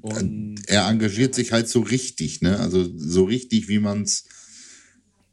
und 0.00 0.56
er 0.66 0.88
engagiert 0.88 1.34
sich 1.34 1.52
halt 1.52 1.68
so 1.68 1.80
richtig, 1.80 2.40
ne? 2.40 2.58
Also 2.58 2.90
so 2.96 3.24
richtig, 3.24 3.68
wie 3.68 3.78
man 3.78 4.02
es, 4.02 4.24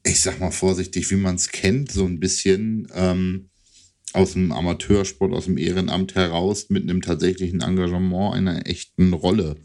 ich 0.05 0.21
sag 0.21 0.39
mal 0.39 0.51
vorsichtig, 0.51 1.09
wie 1.09 1.15
man 1.15 1.35
es 1.35 1.49
kennt, 1.49 1.91
so 1.91 2.05
ein 2.05 2.19
bisschen 2.19 2.87
ähm, 2.93 3.49
aus 4.13 4.33
dem 4.33 4.51
Amateursport, 4.51 5.33
aus 5.33 5.45
dem 5.45 5.57
Ehrenamt 5.57 6.13
heraus 6.15 6.69
mit 6.69 6.83
einem 6.83 7.01
tatsächlichen 7.01 7.61
Engagement 7.61 8.35
einer 8.35 8.67
echten 8.67 9.13
Rolle 9.13 9.55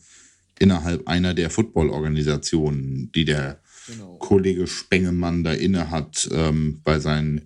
innerhalb 0.59 1.07
einer 1.09 1.35
der 1.35 1.51
Football-Organisationen, 1.51 3.11
die 3.13 3.25
der 3.25 3.61
genau. 3.87 4.17
Kollege 4.19 4.67
Spengemann 4.67 5.45
da 5.45 5.53
inne 5.53 5.91
hat, 5.91 6.29
ähm, 6.33 6.81
bei 6.85 7.01
seinen 7.01 7.43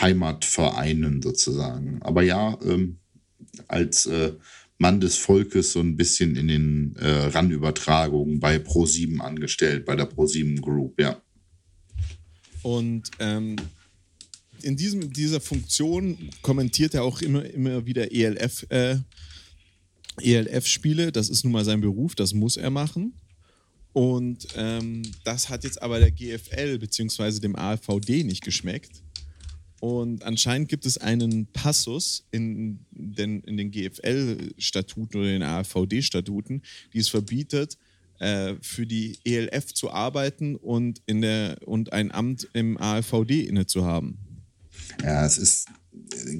Heimatvereinen 0.00 1.22
sozusagen. 1.22 2.00
Aber 2.02 2.22
ja, 2.22 2.58
ähm, 2.64 2.98
als 3.68 4.06
äh, 4.06 4.32
Mann 4.78 5.00
des 5.00 5.16
Volkes 5.16 5.72
so 5.72 5.80
ein 5.80 5.96
bisschen 5.96 6.36
in 6.36 6.48
den 6.48 6.96
äh, 6.96 7.26
RAN-Übertragungen 7.26 8.40
bei 8.40 8.56
Pro7 8.56 9.20
angestellt, 9.20 9.84
bei 9.84 9.94
der 9.94 10.10
Pro7 10.10 10.60
Group, 10.60 11.00
ja. 11.00 11.20
Und 12.62 13.10
ähm, 13.18 13.56
in 14.62 14.76
diesem, 14.76 15.12
dieser 15.12 15.40
Funktion 15.40 16.30
kommentiert 16.42 16.94
er 16.94 17.04
auch 17.04 17.20
immer, 17.20 17.44
immer 17.44 17.86
wieder 17.86 18.04
ELF- 18.04 18.70
äh, 18.70 18.98
ELF-Spiele, 20.20 21.12
das 21.12 21.28
ist 21.28 21.44
nun 21.44 21.52
mal 21.52 21.64
sein 21.64 21.80
Beruf, 21.80 22.14
das 22.14 22.34
muss 22.34 22.56
er 22.56 22.70
machen. 22.70 23.14
Und 23.92 24.46
ähm, 24.56 25.02
das 25.24 25.48
hat 25.48 25.64
jetzt 25.64 25.82
aber 25.82 25.98
der 25.98 26.10
GFL 26.10 26.78
bzw. 26.78 27.40
dem 27.40 27.56
AVD 27.56 28.24
nicht 28.24 28.42
geschmeckt. 28.42 29.02
Und 29.80 30.22
anscheinend 30.22 30.68
gibt 30.68 30.86
es 30.86 30.96
einen 30.96 31.46
Passus 31.46 32.24
in 32.30 32.86
den, 32.92 33.40
in 33.40 33.56
den 33.56 33.70
GFL-Statuten 33.72 35.18
oder 35.18 35.28
den 35.28 35.42
AVD-Statuten, 35.42 36.62
die 36.92 36.98
es 37.00 37.08
verbietet, 37.08 37.78
äh, 38.20 38.54
für 38.60 38.86
die 38.86 39.18
ELF 39.24 39.74
zu 39.74 39.90
arbeiten 39.90 40.54
und, 40.54 41.02
in 41.06 41.20
der, 41.20 41.56
und 41.66 41.92
ein 41.92 42.12
Amt 42.12 42.48
im 42.52 42.78
AVD 42.78 43.40
inne 43.40 43.66
zu 43.66 43.84
haben. 43.84 44.18
Ja, 45.02 45.26
es 45.26 45.36
ist 45.36 45.66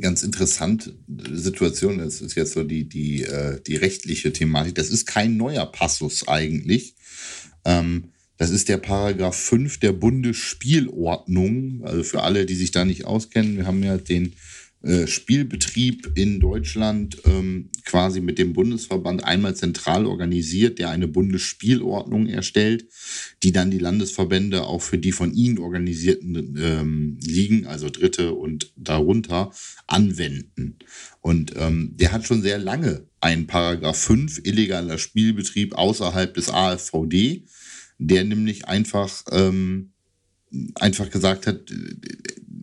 ganz 0.00 0.22
interessante 0.22 0.94
Situation. 1.30 1.98
Das 1.98 2.20
ist 2.20 2.34
jetzt 2.34 2.52
so 2.52 2.64
die, 2.64 2.88
die, 2.88 3.24
äh, 3.24 3.60
die 3.66 3.76
rechtliche 3.76 4.32
Thematik. 4.32 4.74
Das 4.74 4.90
ist 4.90 5.06
kein 5.06 5.36
neuer 5.36 5.66
Passus 5.66 6.26
eigentlich. 6.28 6.94
Ähm, 7.64 8.04
das 8.38 8.50
ist 8.50 8.68
der 8.68 8.78
Paragraph 8.78 9.36
5 9.36 9.78
der 9.78 9.92
Bundesspielordnung. 9.92 11.82
Also 11.84 12.02
für 12.02 12.22
alle, 12.22 12.46
die 12.46 12.54
sich 12.54 12.70
da 12.70 12.84
nicht 12.84 13.04
auskennen, 13.04 13.56
wir 13.56 13.66
haben 13.66 13.82
ja 13.82 13.98
den 13.98 14.34
Spielbetrieb 15.06 16.12
in 16.16 16.40
Deutschland 16.40 17.18
ähm, 17.24 17.70
quasi 17.84 18.20
mit 18.20 18.38
dem 18.38 18.52
Bundesverband 18.52 19.24
einmal 19.24 19.54
zentral 19.54 20.06
organisiert, 20.06 20.78
der 20.78 20.90
eine 20.90 21.06
Bundesspielordnung 21.06 22.26
erstellt, 22.26 22.86
die 23.42 23.52
dann 23.52 23.70
die 23.70 23.78
Landesverbände 23.78 24.64
auch 24.64 24.82
für 24.82 24.98
die 24.98 25.12
von 25.12 25.32
ihnen 25.34 25.58
organisierten 25.58 26.56
ähm, 26.60 27.18
Ligen, 27.24 27.66
also 27.66 27.90
Dritte 27.90 28.32
und 28.34 28.72
darunter, 28.76 29.52
anwenden. 29.86 30.78
Und 31.20 31.52
ähm, 31.56 31.92
der 31.94 32.12
hat 32.12 32.26
schon 32.26 32.42
sehr 32.42 32.58
lange 32.58 33.06
einen 33.20 33.46
Paragraph 33.46 33.98
5 33.98 34.40
illegaler 34.44 34.98
Spielbetrieb 34.98 35.74
außerhalb 35.74 36.34
des 36.34 36.48
AFVD, 36.48 37.44
der 37.98 38.24
nämlich 38.24 38.66
einfach 38.66 39.22
ähm, 39.30 39.92
einfach 40.74 41.10
gesagt 41.10 41.46
hat, 41.46 41.72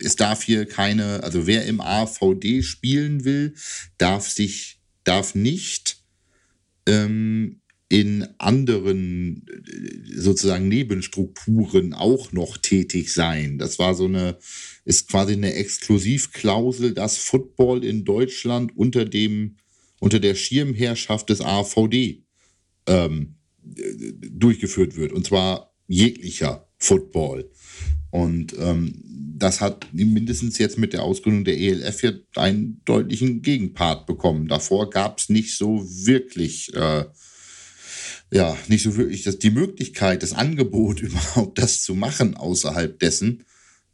es 0.03 0.15
darf 0.15 0.43
hier 0.43 0.65
keine, 0.65 1.23
also 1.23 1.47
wer 1.47 1.65
im 1.65 1.81
AVD 1.81 2.63
spielen 2.63 3.25
will, 3.25 3.55
darf 3.97 4.27
sich, 4.29 4.79
darf 5.03 5.35
nicht 5.35 6.03
ähm, 6.85 7.61
in 7.89 8.27
anderen 8.37 9.45
sozusagen 10.13 10.67
Nebenstrukturen 10.67 11.93
auch 11.93 12.31
noch 12.31 12.57
tätig 12.57 13.11
sein. 13.13 13.57
Das 13.57 13.79
war 13.79 13.95
so 13.95 14.05
eine, 14.05 14.37
ist 14.85 15.09
quasi 15.09 15.33
eine 15.33 15.53
Exklusivklausel, 15.53 16.93
dass 16.93 17.17
Football 17.17 17.83
in 17.83 18.05
Deutschland 18.05 18.77
unter 18.77 19.05
dem, 19.05 19.57
unter 19.99 20.19
der 20.19 20.35
Schirmherrschaft 20.35 21.29
des 21.29 21.41
AVD 21.41 22.23
ähm, 22.85 23.35
durchgeführt 23.63 24.95
wird. 24.95 25.11
Und 25.11 25.25
zwar 25.25 25.73
jeglicher 25.87 26.69
Football. 26.77 27.49
Und 28.11 28.55
ähm, 28.57 29.03
das 29.37 29.61
hat 29.61 29.87
mindestens 29.93 30.57
jetzt 30.57 30.77
mit 30.77 30.93
der 30.93 31.03
Ausgründung 31.03 31.45
der 31.45 31.57
ELF 31.57 32.03
ja 32.03 32.11
einen 32.35 32.81
deutlichen 32.85 33.41
Gegenpart 33.41 34.05
bekommen. 34.05 34.47
Davor 34.47 34.89
gab 34.89 35.19
es 35.19 35.29
nicht 35.29 35.57
so 35.57 35.85
wirklich, 35.87 36.73
äh, 36.75 37.05
ja, 38.31 38.57
nicht 38.67 38.83
so 38.83 38.97
wirklich 38.97 39.23
das, 39.23 39.39
die 39.39 39.51
Möglichkeit, 39.51 40.23
das 40.23 40.33
Angebot 40.33 41.01
überhaupt 41.01 41.57
das 41.57 41.83
zu 41.83 41.95
machen 41.95 42.35
außerhalb 42.35 42.99
dessen. 42.99 43.45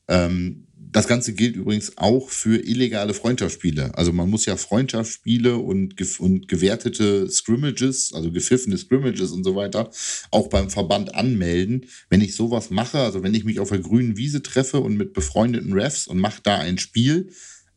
Ähm, 0.07 0.64
das 0.95 1.09
Ganze 1.09 1.33
gilt 1.33 1.57
übrigens 1.57 1.97
auch 1.97 2.29
für 2.29 2.55
illegale 2.55 3.13
Freundschaftsspiele. 3.13 3.97
Also 3.97 4.13
man 4.13 4.29
muss 4.29 4.45
ja 4.45 4.55
Freundschaftsspiele 4.55 5.57
und, 5.57 5.95
und 6.21 6.47
gewertete 6.47 7.29
Scrimmages, 7.29 8.13
also 8.13 8.31
gepfiffene 8.31 8.77
Scrimmages 8.77 9.31
und 9.31 9.43
so 9.43 9.57
weiter, 9.57 9.91
auch 10.31 10.47
beim 10.47 10.69
Verband 10.69 11.13
anmelden. 11.13 11.87
Wenn 12.09 12.21
ich 12.21 12.33
sowas 12.33 12.69
mache, 12.69 12.99
also 12.99 13.23
wenn 13.23 13.33
ich 13.33 13.43
mich 13.43 13.59
auf 13.59 13.67
der 13.67 13.79
grünen 13.79 14.15
Wiese 14.15 14.41
treffe 14.41 14.79
und 14.79 14.95
mit 14.95 15.11
befreundeten 15.11 15.73
Refs 15.73 16.07
und 16.07 16.17
mache 16.17 16.39
da 16.41 16.59
ein 16.59 16.77
Spiel, 16.77 17.29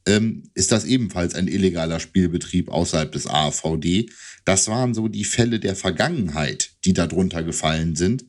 ähm, 0.06 0.44
ist 0.54 0.70
das 0.70 0.84
ebenfalls 0.84 1.34
ein 1.34 1.48
illegaler 1.48 1.98
Spielbetrieb 1.98 2.68
außerhalb 2.68 3.10
des 3.10 3.26
AVD. 3.26 4.10
Das 4.44 4.68
waren 4.68 4.94
so 4.94 5.08
die 5.08 5.24
Fälle 5.24 5.58
der 5.58 5.74
Vergangenheit, 5.74 6.70
die 6.84 6.92
darunter 6.92 7.42
gefallen 7.42 7.96
sind. 7.96 8.26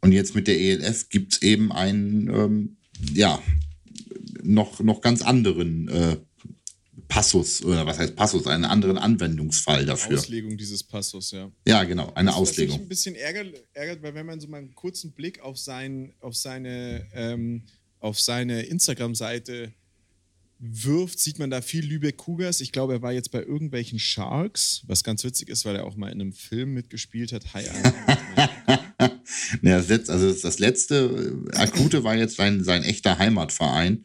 Und 0.00 0.12
jetzt 0.12 0.36
mit 0.36 0.46
der 0.46 0.60
ELF 0.60 1.08
gibt 1.08 1.32
es 1.32 1.42
eben 1.42 1.72
einen, 1.72 2.28
ähm, 2.28 2.76
ja, 3.14 3.42
noch, 4.42 4.80
noch 4.80 5.00
ganz 5.00 5.22
anderen 5.22 5.88
äh, 5.88 6.16
Passus, 7.08 7.64
oder 7.64 7.86
was 7.86 7.98
heißt 7.98 8.16
Passus, 8.16 8.46
einen 8.46 8.64
anderen 8.64 8.98
Anwendungsfall 8.98 9.86
dafür. 9.86 10.18
Auslegung 10.18 10.56
dieses 10.56 10.82
Passus, 10.82 11.30
ja. 11.30 11.50
Ja, 11.66 11.84
genau, 11.84 12.12
eine 12.14 12.30
das, 12.30 12.36
Auslegung. 12.36 12.74
Was 12.74 12.78
mich 12.78 12.86
ein 12.86 12.88
bisschen 12.88 13.14
ärgert, 13.14 13.54
ärgert, 13.72 14.02
weil 14.02 14.14
wenn 14.14 14.26
man 14.26 14.40
so 14.40 14.48
mal 14.48 14.58
einen 14.58 14.74
kurzen 14.74 15.12
Blick 15.12 15.40
auf, 15.40 15.58
sein, 15.58 16.12
auf 16.20 16.36
seine, 16.36 17.06
ähm, 17.14 17.62
auf 18.00 18.20
seine 18.20 18.62
Instagram-Seite 18.62 19.72
wirft, 20.58 21.20
sieht 21.20 21.38
man 21.38 21.50
da 21.50 21.62
viel 21.62 21.84
Lübeck 21.84 22.16
Cougars. 22.16 22.60
Ich 22.60 22.72
glaube, 22.72 22.94
er 22.94 23.02
war 23.02 23.12
jetzt 23.12 23.30
bei 23.30 23.42
irgendwelchen 23.42 23.98
Sharks, 23.98 24.82
was 24.86 25.04
ganz 25.04 25.24
witzig 25.24 25.48
ist, 25.48 25.64
weil 25.64 25.76
er 25.76 25.84
auch 25.84 25.96
mal 25.96 26.10
in 26.10 26.20
einem 26.20 26.32
Film 26.32 26.74
mitgespielt 26.74 27.32
hat. 27.32 27.54
Hi, 27.54 27.64
ja, 29.62 29.78
das 29.78 29.88
letzte, 29.88 30.12
also 30.12 30.32
das 30.32 30.58
letzte 30.58 31.48
äh, 31.52 31.56
Akute 31.56 32.02
war 32.04 32.16
jetzt 32.16 32.36
sein, 32.36 32.64
sein 32.64 32.82
echter 32.82 33.18
Heimatverein, 33.18 34.04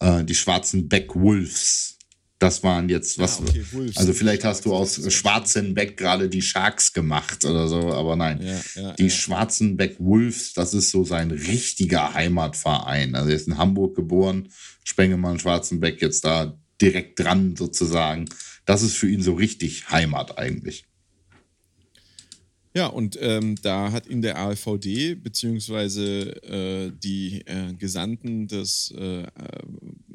äh, 0.00 0.24
die 0.24 0.34
schwarzen 0.34 0.88
Beck 0.88 1.14
Wolves. 1.14 1.96
Das 2.38 2.62
waren 2.62 2.88
jetzt 2.88 3.18
was. 3.18 3.38
Ah, 3.38 3.44
okay, 3.46 3.64
also 3.96 4.14
vielleicht 4.14 4.44
hast 4.44 4.64
du 4.64 4.74
aus 4.74 5.12
Schwarzenbeck 5.12 5.98
gerade 5.98 6.30
die 6.30 6.40
Sharks 6.40 6.94
gemacht 6.94 7.44
oder 7.44 7.68
so, 7.68 7.92
aber 7.92 8.16
nein. 8.16 8.40
Ja, 8.40 8.82
ja, 8.82 8.92
die 8.94 9.04
ja. 9.04 9.10
Schwarzenbeck 9.10 9.96
Wolves, 10.00 10.54
das 10.54 10.72
ist 10.72 10.90
so 10.90 11.04
sein 11.04 11.30
richtiger 11.30 12.14
Heimatverein. 12.14 13.14
Also 13.14 13.28
er 13.28 13.36
ist 13.36 13.46
in 13.46 13.58
Hamburg 13.58 13.94
geboren, 13.94 14.48
Spengemann, 14.84 15.38
Schwarzenbeck 15.38 16.00
jetzt 16.00 16.24
da 16.24 16.58
direkt 16.80 17.20
dran 17.20 17.56
sozusagen. 17.56 18.24
Das 18.64 18.80
ist 18.80 18.96
für 18.96 19.10
ihn 19.10 19.22
so 19.22 19.34
richtig 19.34 19.90
Heimat 19.90 20.38
eigentlich. 20.38 20.86
Ja, 22.72 22.86
und 22.86 23.18
ähm, 23.20 23.56
da 23.62 23.90
hat 23.90 24.06
ihm 24.06 24.22
der 24.22 24.38
AVD 24.38 25.16
beziehungsweise 25.16 26.40
äh, 26.44 26.92
die 26.96 27.42
äh, 27.46 27.74
Gesandten 27.74 28.46
des 28.46 28.94
äh, 28.96 29.26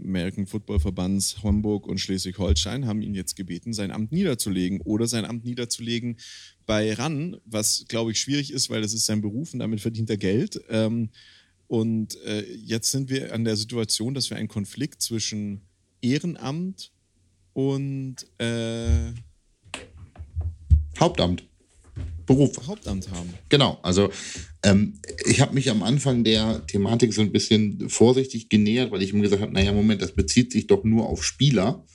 American 0.01 0.47
Football 0.47 0.79
Verbands 0.79 1.43
Hamburg 1.43 1.85
und 1.85 1.99
Schleswig-Holstein 1.99 2.85
haben 2.85 3.01
ihn 3.01 3.13
jetzt 3.13 3.35
gebeten, 3.35 3.73
sein 3.73 3.91
Amt 3.91 4.13
niederzulegen 4.13 4.79
oder 4.81 5.05
sein 5.05 5.25
Amt 5.25 5.43
niederzulegen 5.43 6.17
bei 6.65 6.93
RAN, 6.93 7.35
was 7.43 7.85
glaube 7.89 8.11
ich 8.11 8.21
schwierig 8.21 8.53
ist, 8.53 8.69
weil 8.69 8.81
das 8.81 8.93
ist 8.93 9.05
sein 9.05 9.21
Beruf 9.21 9.51
und 9.51 9.59
damit 9.59 9.81
verdient 9.81 10.09
er 10.09 10.17
Geld. 10.17 10.61
Ähm, 10.69 11.09
und 11.67 12.15
äh, 12.23 12.45
jetzt 12.53 12.91
sind 12.91 13.09
wir 13.09 13.33
an 13.33 13.43
der 13.43 13.57
Situation, 13.57 14.13
dass 14.13 14.29
wir 14.29 14.37
einen 14.37 14.47
Konflikt 14.47 15.01
zwischen 15.01 15.61
Ehrenamt 16.01 16.93
und 17.51 18.27
äh, 18.37 19.11
Hauptamt. 20.97 21.43
Beruf. 22.25 22.67
Hauptamt 22.67 23.09
haben. 23.11 23.33
Genau, 23.49 23.79
also 23.83 24.09
ähm, 24.63 24.99
ich 25.25 25.41
habe 25.41 25.53
mich 25.53 25.69
am 25.69 25.83
Anfang 25.83 26.23
der 26.23 26.65
Thematik 26.67 27.13
so 27.13 27.21
ein 27.21 27.31
bisschen 27.31 27.89
vorsichtig 27.89 28.49
genähert, 28.49 28.91
weil 28.91 29.01
ich 29.01 29.13
mir 29.13 29.21
gesagt 29.21 29.41
habe, 29.41 29.53
naja, 29.53 29.71
Moment, 29.71 30.01
das 30.01 30.13
bezieht 30.13 30.51
sich 30.51 30.67
doch 30.67 30.83
nur 30.83 31.07
auf 31.07 31.23
Spieler. 31.23 31.85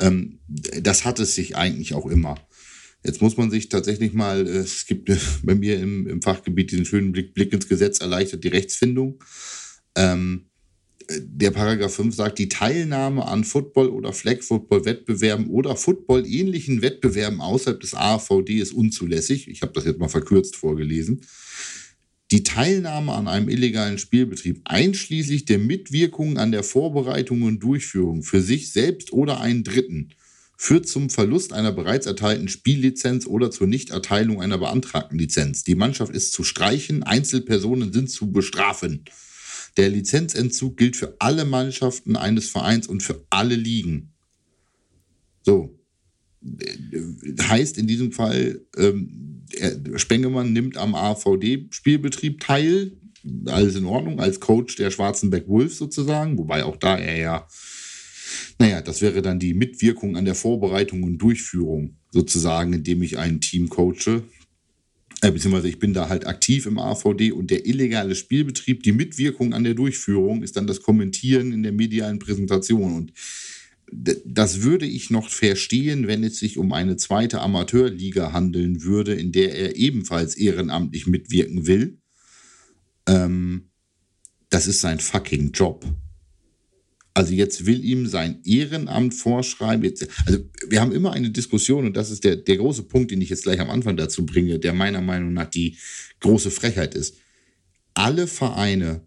Ähm, 0.00 0.40
das 0.48 1.04
hat 1.04 1.20
es 1.20 1.34
sich 1.34 1.56
eigentlich 1.56 1.94
auch 1.94 2.06
immer. 2.06 2.36
Jetzt 3.04 3.22
muss 3.22 3.36
man 3.36 3.50
sich 3.50 3.68
tatsächlich 3.68 4.12
mal, 4.12 4.46
äh, 4.46 4.58
es 4.58 4.86
gibt 4.86 5.08
äh, 5.08 5.16
bei 5.42 5.54
mir 5.54 5.78
im, 5.80 6.06
im 6.06 6.22
Fachgebiet 6.22 6.70
diesen 6.70 6.84
schönen 6.84 7.12
Blick, 7.12 7.34
Blick 7.34 7.52
ins 7.52 7.68
Gesetz, 7.68 7.98
erleichtert 7.98 8.44
die 8.44 8.48
Rechtsfindung. 8.48 9.22
Ähm, 9.96 10.49
der 11.08 11.50
Paragraph 11.50 11.94
5 11.94 12.14
sagt, 12.14 12.38
die 12.38 12.48
Teilnahme 12.48 13.26
an 13.26 13.44
Football- 13.44 13.88
oder 13.88 14.12
Flag-Football-Wettbewerben 14.12 15.46
oder 15.48 15.76
Football-ähnlichen 15.76 16.82
Wettbewerben 16.82 17.40
außerhalb 17.40 17.80
des 17.80 17.94
AVD 17.94 18.58
ist 18.58 18.72
unzulässig. 18.72 19.48
Ich 19.48 19.62
habe 19.62 19.72
das 19.72 19.84
jetzt 19.84 19.98
mal 19.98 20.08
verkürzt 20.08 20.56
vorgelesen. 20.56 21.22
Die 22.30 22.44
Teilnahme 22.44 23.12
an 23.12 23.26
einem 23.26 23.48
illegalen 23.48 23.98
Spielbetrieb, 23.98 24.60
einschließlich 24.64 25.46
der 25.46 25.58
Mitwirkung 25.58 26.38
an 26.38 26.52
der 26.52 26.62
Vorbereitung 26.62 27.42
und 27.42 27.60
Durchführung 27.60 28.22
für 28.22 28.40
sich 28.40 28.70
selbst 28.70 29.12
oder 29.12 29.40
einen 29.40 29.64
Dritten, 29.64 30.10
führt 30.56 30.86
zum 30.86 31.10
Verlust 31.10 31.52
einer 31.52 31.72
bereits 31.72 32.06
erteilten 32.06 32.46
Spiellizenz 32.46 33.26
oder 33.26 33.50
zur 33.50 33.66
Nichterteilung 33.66 34.40
einer 34.40 34.58
beantragten 34.58 35.18
Lizenz. 35.18 35.64
Die 35.64 35.74
Mannschaft 35.74 36.14
ist 36.14 36.32
zu 36.32 36.44
streichen, 36.44 37.02
Einzelpersonen 37.02 37.92
sind 37.92 38.10
zu 38.10 38.30
bestrafen. 38.30 39.06
Der 39.80 39.88
Lizenzentzug 39.88 40.76
gilt 40.76 40.94
für 40.94 41.16
alle 41.20 41.46
Mannschaften 41.46 42.14
eines 42.14 42.50
Vereins 42.50 42.86
und 42.86 43.02
für 43.02 43.24
alle 43.30 43.54
Ligen. 43.54 44.12
So. 45.40 45.74
Heißt 47.40 47.78
in 47.78 47.86
diesem 47.86 48.12
Fall, 48.12 48.60
ähm, 48.76 49.46
Spengemann 49.96 50.52
nimmt 50.52 50.76
am 50.76 50.94
AVD-Spielbetrieb 50.94 52.40
teil. 52.40 52.92
Alles 53.46 53.74
in 53.74 53.86
Ordnung, 53.86 54.20
als 54.20 54.38
Coach 54.38 54.76
der 54.76 54.90
Schwarzenbeck 54.90 55.48
Wolf 55.48 55.74
sozusagen, 55.74 56.36
wobei 56.36 56.62
auch 56.62 56.76
da 56.76 56.98
er 56.98 57.16
ja, 57.16 57.48
naja, 58.58 58.82
das 58.82 59.00
wäre 59.00 59.22
dann 59.22 59.38
die 59.38 59.54
Mitwirkung 59.54 60.18
an 60.18 60.26
der 60.26 60.34
Vorbereitung 60.34 61.04
und 61.04 61.16
Durchführung 61.16 61.96
sozusagen, 62.10 62.74
indem 62.74 63.02
ich 63.02 63.16
ein 63.16 63.40
Team 63.40 63.70
coache 63.70 64.24
beziehungsweise 65.20 65.68
ich 65.68 65.78
bin 65.78 65.92
da 65.92 66.08
halt 66.08 66.26
aktiv 66.26 66.66
im 66.66 66.78
AVD 66.78 67.32
und 67.32 67.50
der 67.50 67.66
illegale 67.66 68.14
Spielbetrieb, 68.14 68.82
die 68.82 68.92
Mitwirkung 68.92 69.52
an 69.52 69.64
der 69.64 69.74
Durchführung 69.74 70.42
ist 70.42 70.56
dann 70.56 70.66
das 70.66 70.82
Kommentieren 70.82 71.52
in 71.52 71.62
der 71.62 71.72
medialen 71.72 72.18
Präsentation. 72.18 72.94
Und 72.94 73.12
das 74.24 74.62
würde 74.62 74.86
ich 74.86 75.10
noch 75.10 75.28
verstehen, 75.28 76.06
wenn 76.06 76.24
es 76.24 76.38
sich 76.38 76.58
um 76.58 76.72
eine 76.72 76.96
zweite 76.96 77.40
Amateurliga 77.40 78.32
handeln 78.32 78.82
würde, 78.82 79.14
in 79.14 79.32
der 79.32 79.54
er 79.54 79.76
ebenfalls 79.76 80.36
ehrenamtlich 80.36 81.06
mitwirken 81.06 81.66
will. 81.66 81.98
Ähm, 83.06 83.70
das 84.48 84.66
ist 84.66 84.80
sein 84.80 85.00
fucking 85.00 85.52
Job. 85.52 85.84
Also 87.14 87.32
jetzt 87.34 87.66
will 87.66 87.84
ihm 87.84 88.06
sein 88.06 88.40
Ehrenamt 88.44 89.14
vorschreiben. 89.14 89.84
Jetzt, 89.84 90.06
also 90.26 90.38
wir 90.68 90.80
haben 90.80 90.92
immer 90.92 91.12
eine 91.12 91.30
Diskussion 91.30 91.86
und 91.86 91.96
das 91.96 92.10
ist 92.10 92.24
der, 92.24 92.36
der 92.36 92.56
große 92.56 92.84
Punkt, 92.84 93.10
den 93.10 93.20
ich 93.20 93.30
jetzt 93.30 93.42
gleich 93.42 93.60
am 93.60 93.70
Anfang 93.70 93.96
dazu 93.96 94.24
bringe, 94.24 94.58
der 94.58 94.72
meiner 94.72 95.00
Meinung 95.00 95.32
nach 95.32 95.50
die 95.50 95.76
große 96.20 96.50
Frechheit 96.50 96.94
ist. 96.94 97.16
Alle 97.94 98.26
Vereine 98.26 99.02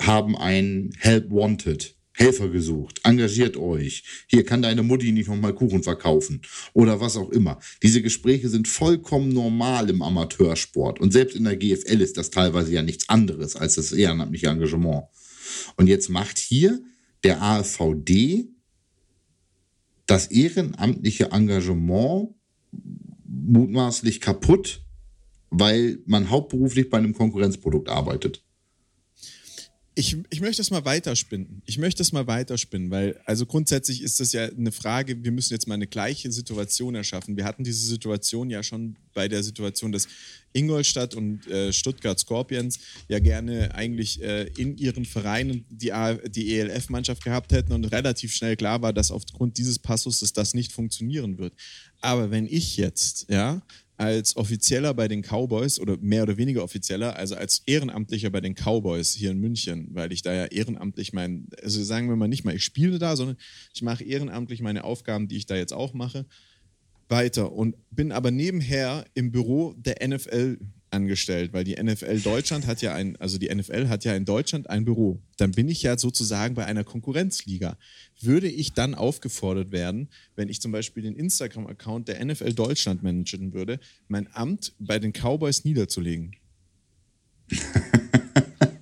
haben 0.00 0.36
ein 0.36 0.90
Help 0.98 1.30
Wanted. 1.30 1.94
Helfer 2.18 2.48
gesucht, 2.48 3.00
engagiert 3.04 3.56
euch. 3.56 4.02
Hier 4.26 4.44
kann 4.44 4.60
deine 4.60 4.82
Mutti 4.82 5.12
nicht 5.12 5.28
nochmal 5.28 5.54
Kuchen 5.54 5.84
verkaufen 5.84 6.42
oder 6.72 7.00
was 7.00 7.16
auch 7.16 7.30
immer. 7.30 7.60
Diese 7.80 8.02
Gespräche 8.02 8.48
sind 8.48 8.66
vollkommen 8.66 9.28
normal 9.28 9.88
im 9.88 10.02
Amateursport 10.02 10.98
und 10.98 11.12
selbst 11.12 11.36
in 11.36 11.44
der 11.44 11.56
GFL 11.56 12.00
ist 12.00 12.16
das 12.16 12.30
teilweise 12.30 12.72
ja 12.72 12.82
nichts 12.82 13.08
anderes 13.08 13.54
als 13.54 13.76
das 13.76 13.92
ehrenamtliche 13.92 14.48
Engagement. 14.48 15.04
Und 15.76 15.86
jetzt 15.86 16.08
macht 16.08 16.38
hier 16.38 16.82
der 17.24 17.42
AfVD 17.42 18.48
das 20.06 20.28
ehrenamtliche 20.28 21.30
Engagement 21.32 22.34
mutmaßlich 23.26 24.20
kaputt, 24.20 24.82
weil 25.50 25.98
man 26.06 26.30
hauptberuflich 26.30 26.88
bei 26.88 26.98
einem 26.98 27.14
Konkurrenzprodukt 27.14 27.88
arbeitet. 27.88 28.44
Ich, 29.98 30.16
ich 30.30 30.40
möchte 30.40 30.58
das 30.58 30.70
mal 30.70 30.84
weiterspinnen. 30.84 31.60
Ich 31.66 31.76
möchte 31.76 31.98
das 31.98 32.12
mal 32.12 32.28
weiterspinnen, 32.28 32.88
weil 32.88 33.20
also 33.24 33.46
grundsätzlich 33.46 34.00
ist 34.00 34.20
das 34.20 34.32
ja 34.32 34.44
eine 34.44 34.70
Frage, 34.70 35.24
wir 35.24 35.32
müssen 35.32 35.54
jetzt 35.54 35.66
mal 35.66 35.74
eine 35.74 35.88
gleiche 35.88 36.30
Situation 36.30 36.94
erschaffen. 36.94 37.36
Wir 37.36 37.44
hatten 37.44 37.64
diese 37.64 37.84
Situation 37.84 38.48
ja 38.48 38.62
schon 38.62 38.94
bei 39.12 39.26
der 39.26 39.42
Situation, 39.42 39.90
dass 39.90 40.06
Ingolstadt 40.52 41.16
und 41.16 41.44
äh, 41.48 41.72
Stuttgart 41.72 42.16
Scorpions 42.16 42.78
ja 43.08 43.18
gerne 43.18 43.74
eigentlich 43.74 44.22
äh, 44.22 44.44
in 44.56 44.78
ihren 44.78 45.04
Vereinen 45.04 45.64
die, 45.68 45.92
die 46.28 46.56
ELF-Mannschaft 46.60 47.24
gehabt 47.24 47.50
hätten 47.50 47.72
und 47.72 47.86
relativ 47.86 48.32
schnell 48.32 48.54
klar 48.54 48.80
war, 48.80 48.92
dass 48.92 49.10
aufgrund 49.10 49.58
dieses 49.58 49.80
Passus 49.80 50.20
das 50.32 50.54
nicht 50.54 50.70
funktionieren 50.70 51.38
wird. 51.38 51.54
Aber 52.00 52.30
wenn 52.30 52.46
ich 52.46 52.76
jetzt, 52.76 53.26
ja, 53.30 53.62
als 53.98 54.36
Offizieller 54.36 54.94
bei 54.94 55.08
den 55.08 55.22
Cowboys 55.22 55.80
oder 55.80 55.96
mehr 55.98 56.22
oder 56.22 56.36
weniger 56.36 56.62
Offizieller, 56.62 57.16
also 57.16 57.34
als 57.34 57.64
Ehrenamtlicher 57.66 58.30
bei 58.30 58.40
den 58.40 58.54
Cowboys 58.54 59.12
hier 59.12 59.32
in 59.32 59.40
München, 59.40 59.88
weil 59.90 60.12
ich 60.12 60.22
da 60.22 60.32
ja 60.32 60.44
ehrenamtlich 60.46 61.12
mein, 61.12 61.48
also 61.60 61.82
sagen 61.82 62.08
wir 62.08 62.14
mal 62.14 62.28
nicht 62.28 62.44
mal, 62.44 62.54
ich 62.54 62.62
spiele 62.62 63.00
da, 63.00 63.16
sondern 63.16 63.36
ich 63.74 63.82
mache 63.82 64.04
ehrenamtlich 64.04 64.62
meine 64.62 64.84
Aufgaben, 64.84 65.26
die 65.26 65.36
ich 65.36 65.46
da 65.46 65.56
jetzt 65.56 65.72
auch 65.72 65.94
mache, 65.94 66.26
weiter 67.08 67.50
und 67.52 67.74
bin 67.90 68.12
aber 68.12 68.30
nebenher 68.30 69.04
im 69.14 69.32
Büro 69.32 69.74
der 69.76 70.06
NFL 70.06 70.58
angestellt, 70.90 71.52
weil 71.52 71.64
die 71.64 71.76
NFL 71.82 72.20
Deutschland 72.20 72.66
hat 72.66 72.82
ja 72.82 72.94
ein, 72.94 73.16
also 73.16 73.38
die 73.38 73.54
NFL 73.54 73.88
hat 73.88 74.04
ja 74.04 74.14
in 74.14 74.24
Deutschland 74.24 74.70
ein 74.70 74.84
Büro. 74.84 75.20
Dann 75.36 75.52
bin 75.52 75.68
ich 75.68 75.82
ja 75.82 75.98
sozusagen 75.98 76.54
bei 76.54 76.64
einer 76.64 76.84
Konkurrenzliga. 76.84 77.76
Würde 78.20 78.48
ich 78.48 78.72
dann 78.72 78.94
aufgefordert 78.94 79.72
werden, 79.72 80.08
wenn 80.36 80.48
ich 80.48 80.60
zum 80.60 80.72
Beispiel 80.72 81.02
den 81.02 81.14
Instagram-Account 81.14 82.08
der 82.08 82.24
NFL 82.24 82.52
Deutschland 82.52 83.02
managen 83.02 83.52
würde, 83.52 83.80
mein 84.08 84.28
Amt 84.34 84.72
bei 84.78 84.98
den 84.98 85.12
Cowboys 85.12 85.64
niederzulegen? 85.64 86.36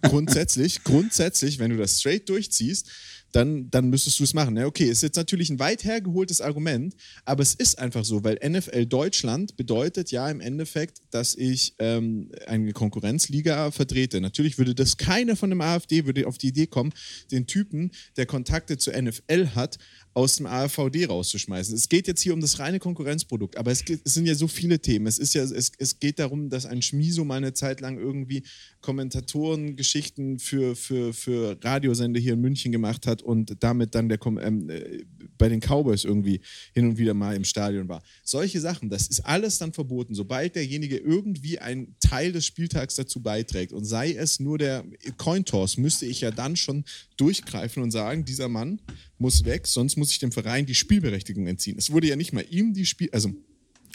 grundsätzlich, 0.02 0.82
grundsätzlich, 0.82 1.58
wenn 1.58 1.70
du 1.70 1.76
das 1.76 2.00
straight 2.00 2.28
durchziehst, 2.28 2.90
dann, 3.36 3.70
dann 3.70 3.90
müsstest 3.90 4.18
du 4.18 4.24
es 4.24 4.32
machen. 4.32 4.56
Ja, 4.56 4.64
okay, 4.64 4.84
ist 4.84 5.02
jetzt 5.02 5.16
natürlich 5.16 5.50
ein 5.50 5.58
weit 5.58 5.84
hergeholtes 5.84 6.40
Argument, 6.40 6.94
aber 7.26 7.42
es 7.42 7.54
ist 7.54 7.78
einfach 7.78 8.02
so, 8.02 8.24
weil 8.24 8.38
NFL 8.42 8.86
Deutschland 8.86 9.56
bedeutet 9.58 10.10
ja 10.10 10.30
im 10.30 10.40
Endeffekt, 10.40 11.02
dass 11.10 11.34
ich 11.34 11.74
ähm, 11.78 12.30
eine 12.46 12.72
Konkurrenzliga 12.72 13.70
vertrete. 13.72 14.22
Natürlich 14.22 14.56
würde 14.56 14.74
das 14.74 14.96
keiner 14.96 15.36
von 15.36 15.50
dem 15.50 15.60
AfD 15.60 16.06
würde 16.06 16.26
auf 16.26 16.38
die 16.38 16.48
Idee 16.48 16.66
kommen, 16.66 16.94
den 17.30 17.46
Typen, 17.46 17.90
der 18.16 18.24
Kontakte 18.24 18.78
zur 18.78 18.94
NFL 19.00 19.48
hat, 19.54 19.76
aus 20.16 20.36
dem 20.36 20.46
AfVD 20.46 21.04
rauszuschmeißen. 21.04 21.76
Es 21.76 21.90
geht 21.90 22.06
jetzt 22.06 22.22
hier 22.22 22.32
um 22.32 22.40
das 22.40 22.58
reine 22.58 22.78
Konkurrenzprodukt, 22.78 23.58
aber 23.58 23.70
es, 23.70 23.84
geht, 23.84 24.00
es, 24.02 24.14
sind 24.14 24.24
ja 24.24 24.34
so 24.34 24.48
viele 24.48 24.78
Themen. 24.80 25.06
Es, 25.06 25.18
ist 25.18 25.34
ja, 25.34 25.42
es, 25.42 25.72
es 25.76 25.98
geht 25.98 26.18
darum, 26.18 26.48
dass 26.48 26.64
ein 26.64 26.80
Schmiso 26.80 27.26
mal 27.26 27.34
eine 27.34 27.52
Zeit 27.52 27.82
lang 27.82 27.98
irgendwie 27.98 28.42
Kommentatorengeschichten 28.80 30.38
für, 30.38 30.74
für, 30.74 31.12
für 31.12 31.58
Radiosender 31.62 32.18
hier 32.18 32.32
in 32.32 32.40
München 32.40 32.72
gemacht 32.72 33.06
hat 33.06 33.25
und 33.26 33.56
damit 33.60 33.94
dann 33.94 34.08
der, 34.08 34.18
ähm, 34.24 34.70
äh, 34.70 35.04
bei 35.36 35.48
den 35.48 35.60
Cowboys 35.60 36.04
irgendwie 36.04 36.40
hin 36.72 36.88
und 36.88 36.98
wieder 36.98 37.14
mal 37.14 37.34
im 37.34 37.44
Stadion 37.44 37.88
war. 37.88 38.02
Solche 38.22 38.60
Sachen, 38.60 38.88
das 38.88 39.08
ist 39.08 39.20
alles 39.20 39.58
dann 39.58 39.72
verboten, 39.72 40.14
sobald 40.14 40.54
derjenige 40.54 40.96
irgendwie 40.96 41.58
einen 41.58 41.96
Teil 42.00 42.32
des 42.32 42.46
Spieltags 42.46 42.94
dazu 42.94 43.20
beiträgt 43.20 43.72
und 43.72 43.84
sei 43.84 44.12
es 44.12 44.40
nur 44.40 44.58
der 44.58 44.84
Cointoss, 45.16 45.76
müsste 45.76 46.06
ich 46.06 46.20
ja 46.20 46.30
dann 46.30 46.56
schon 46.56 46.84
durchgreifen 47.16 47.82
und 47.82 47.90
sagen, 47.90 48.24
dieser 48.24 48.48
Mann 48.48 48.80
muss 49.18 49.44
weg, 49.44 49.66
sonst 49.66 49.96
muss 49.96 50.10
ich 50.10 50.18
dem 50.18 50.32
Verein 50.32 50.66
die 50.66 50.74
Spielberechtigung 50.74 51.46
entziehen. 51.46 51.76
Es 51.78 51.90
wurde 51.90 52.06
ja 52.06 52.16
nicht 52.16 52.32
mal 52.32 52.44
ihm 52.48 52.72
die 52.72 52.86
Spiel, 52.86 53.10
also 53.12 53.32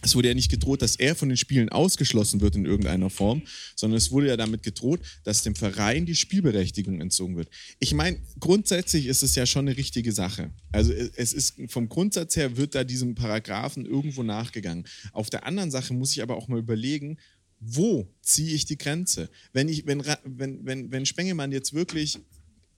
es 0.01 0.15
wurde 0.15 0.29
ja 0.29 0.33
nicht 0.33 0.49
gedroht, 0.49 0.81
dass 0.81 0.95
er 0.95 1.15
von 1.15 1.29
den 1.29 1.37
Spielen 1.37 1.69
ausgeschlossen 1.69 2.41
wird 2.41 2.55
in 2.55 2.65
irgendeiner 2.65 3.09
Form, 3.09 3.43
sondern 3.75 3.97
es 3.97 4.11
wurde 4.11 4.27
ja 4.27 4.37
damit 4.37 4.63
gedroht, 4.63 5.01
dass 5.23 5.43
dem 5.43 5.55
Verein 5.55 6.05
die 6.05 6.15
Spielberechtigung 6.15 6.99
entzogen 7.01 7.37
wird. 7.37 7.49
Ich 7.79 7.93
meine, 7.93 8.17
grundsätzlich 8.39 9.05
ist 9.05 9.23
es 9.23 9.35
ja 9.35 9.45
schon 9.45 9.67
eine 9.67 9.77
richtige 9.77 10.11
Sache. 10.11 10.51
Also 10.71 10.91
es 10.91 11.33
ist 11.33 11.55
vom 11.67 11.89
Grundsatz 11.89 12.35
her 12.35 12.57
wird 12.57 12.75
da 12.75 12.83
diesem 12.83 13.15
Paragraphen 13.15 13.85
irgendwo 13.85 14.23
nachgegangen. 14.23 14.85
Auf 15.13 15.29
der 15.29 15.45
anderen 15.45 15.71
Sache 15.71 15.93
muss 15.93 16.11
ich 16.11 16.21
aber 16.21 16.35
auch 16.35 16.47
mal 16.47 16.59
überlegen, 16.59 17.17
wo 17.59 18.07
ziehe 18.21 18.55
ich 18.55 18.65
die 18.65 18.77
Grenze? 18.77 19.29
Wenn, 19.53 19.69
ich, 19.69 19.85
wenn, 19.85 20.03
wenn, 20.23 20.65
wenn, 20.65 20.91
wenn 20.91 21.05
Spengemann 21.05 21.51
jetzt 21.51 21.73
wirklich 21.73 22.17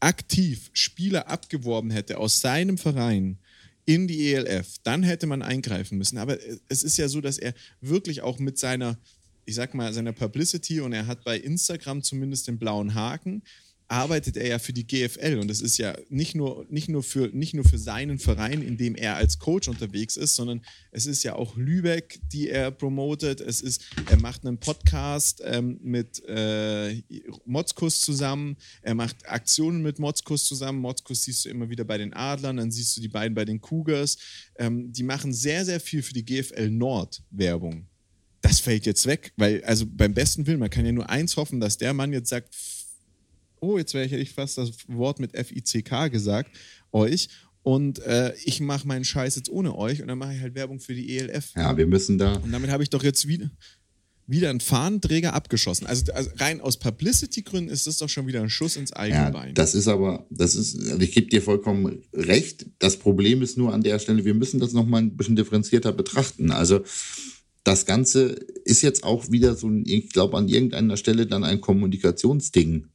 aktiv 0.01 0.69
Spieler 0.73 1.29
abgeworben 1.29 1.89
hätte 1.89 2.17
aus 2.17 2.41
seinem 2.41 2.77
Verein 2.77 3.37
in 3.85 4.07
die 4.07 4.33
ELF, 4.33 4.75
dann 4.83 5.03
hätte 5.03 5.27
man 5.27 5.41
eingreifen 5.41 5.97
müssen. 5.97 6.17
Aber 6.17 6.37
es 6.69 6.83
ist 6.83 6.97
ja 6.97 7.07
so, 7.07 7.21
dass 7.21 7.37
er 7.37 7.53
wirklich 7.81 8.21
auch 8.21 8.39
mit 8.39 8.57
seiner, 8.57 8.97
ich 9.45 9.55
sag 9.55 9.73
mal, 9.73 9.93
seiner 9.93 10.13
Publicity 10.13 10.79
und 10.79 10.93
er 10.93 11.07
hat 11.07 11.23
bei 11.23 11.37
Instagram 11.37 12.01
zumindest 12.03 12.47
den 12.47 12.57
blauen 12.57 12.93
Haken, 12.93 13.43
arbeitet 13.87 14.37
er 14.37 14.47
ja 14.47 14.59
für 14.59 14.73
die 14.73 14.87
GFL 14.87 15.37
und 15.39 15.47
das 15.47 15.61
ist 15.61 15.77
ja 15.77 15.95
nicht 16.09 16.35
nur, 16.35 16.65
nicht 16.69 16.89
nur, 16.89 17.03
für, 17.03 17.27
nicht 17.27 17.53
nur 17.53 17.65
für 17.65 17.77
seinen 17.77 18.19
Verein, 18.19 18.61
in 18.61 18.77
dem 18.77 18.95
er 18.95 19.15
als 19.15 19.39
Coach 19.39 19.67
unterwegs 19.67 20.17
ist, 20.17 20.35
sondern 20.35 20.61
es 20.91 21.05
ist 21.05 21.23
ja 21.23 21.35
auch 21.35 21.55
Lübeck, 21.55 22.19
die 22.31 22.49
er 22.49 22.71
promotet. 22.71 23.41
Es 23.41 23.61
ist, 23.61 23.85
er 24.09 24.19
macht 24.19 24.45
einen 24.45 24.57
Podcast 24.57 25.41
ähm, 25.45 25.79
mit 25.83 26.23
äh, 26.27 27.01
Motzkus 27.45 28.01
zusammen, 28.01 28.57
er 28.81 28.95
macht 28.95 29.27
Aktionen 29.29 29.81
mit 29.81 29.99
Motzkus 29.99 30.45
zusammen. 30.45 30.79
Motzkus 30.79 31.23
siehst 31.23 31.45
du 31.45 31.49
immer 31.49 31.69
wieder 31.69 31.83
bei 31.83 31.97
den 31.97 32.13
Adlern, 32.13 32.57
dann 32.57 32.71
siehst 32.71 32.97
du 32.97 33.01
die 33.01 33.09
beiden 33.09 33.35
bei 33.35 33.45
den 33.45 33.61
Cougars. 33.61 34.17
Ähm, 34.57 34.91
die 34.91 35.03
machen 35.03 35.33
sehr, 35.33 35.65
sehr 35.65 35.79
viel 35.79 36.01
für 36.01 36.13
die 36.13 36.25
GFL 36.25 36.69
Nord 36.69 37.21
Werbung. 37.29 37.87
Das 38.43 38.59
fällt 38.59 38.85
jetzt 38.85 39.05
weg, 39.05 39.31
weil, 39.37 39.63
also 39.63 39.85
beim 39.87 40.13
besten 40.13 40.45
Willen, 40.45 40.59
man 40.59 40.69
kann 40.69 40.85
ja 40.85 40.91
nur 40.91 41.09
eins 41.09 41.37
hoffen, 41.37 41.61
dass 41.61 41.77
der 41.77 41.93
Mann 41.93 42.11
jetzt 42.11 42.29
sagt, 42.29 42.53
oh, 43.63 43.77
jetzt 43.77 43.93
wäre 43.93 44.15
ich 44.15 44.31
fast 44.31 44.57
das 44.57 44.71
Wort 44.87 45.19
mit 45.19 45.33
F-I-C-K 45.33 46.09
gesagt, 46.09 46.51
euch. 46.91 47.29
Und 47.63 47.99
äh, 47.99 48.33
ich 48.43 48.59
mache 48.59 48.85
meinen 48.85 49.05
Scheiß 49.05 49.37
jetzt 49.37 49.49
ohne 49.49 49.75
euch 49.77 50.01
und 50.01 50.09
dann 50.09 50.17
mache 50.17 50.33
ich 50.33 50.41
halt 50.41 50.53
Werbung 50.53 50.81
für 50.81 50.93
die 50.93 51.17
ELF. 51.17 51.53
Ja, 51.55 51.77
wir 51.77 51.87
müssen 51.87 52.17
da. 52.17 52.35
Und 52.35 52.51
damit 52.51 52.69
habe 52.69 52.83
ich 52.83 52.89
doch 52.89 53.03
jetzt 53.03 53.25
wieder, 53.25 53.49
wieder 54.27 54.49
einen 54.49 54.59
Fahnenträger 54.59 55.33
abgeschossen. 55.33 55.87
Also, 55.87 56.11
also 56.11 56.29
rein 56.35 56.59
aus 56.59 56.77
Publicity-Gründen 56.77 57.71
ist 57.71 57.87
das 57.87 57.99
doch 57.99 58.09
schon 58.09 58.27
wieder 58.27 58.41
ein 58.41 58.49
Schuss 58.49 58.75
ins 58.75 58.91
eigene 58.91 59.21
ja, 59.21 59.29
Bein. 59.29 59.53
Das 59.53 59.75
ist 59.75 59.87
aber, 59.87 60.27
das 60.29 60.55
ist, 60.55 60.77
also 60.77 60.99
ich 60.99 61.13
gebe 61.13 61.27
dir 61.27 61.41
vollkommen 61.41 62.03
recht. 62.11 62.65
Das 62.79 62.97
Problem 62.97 63.41
ist 63.41 63.57
nur 63.57 63.73
an 63.73 63.81
der 63.81 63.97
Stelle, 63.99 64.25
wir 64.25 64.33
müssen 64.33 64.59
das 64.59 64.73
nochmal 64.73 65.01
ein 65.01 65.15
bisschen 65.15 65.37
differenzierter 65.37 65.93
betrachten. 65.93 66.51
Also 66.51 66.83
das 67.63 67.85
Ganze 67.85 68.35
ist 68.65 68.81
jetzt 68.81 69.05
auch 69.05 69.31
wieder 69.31 69.55
so, 69.55 69.71
ich 69.85 70.09
glaube, 70.09 70.37
an 70.37 70.49
irgendeiner 70.49 70.97
Stelle 70.97 71.27
dann 71.27 71.45
ein 71.45 71.61
Kommunikationsding 71.61 72.87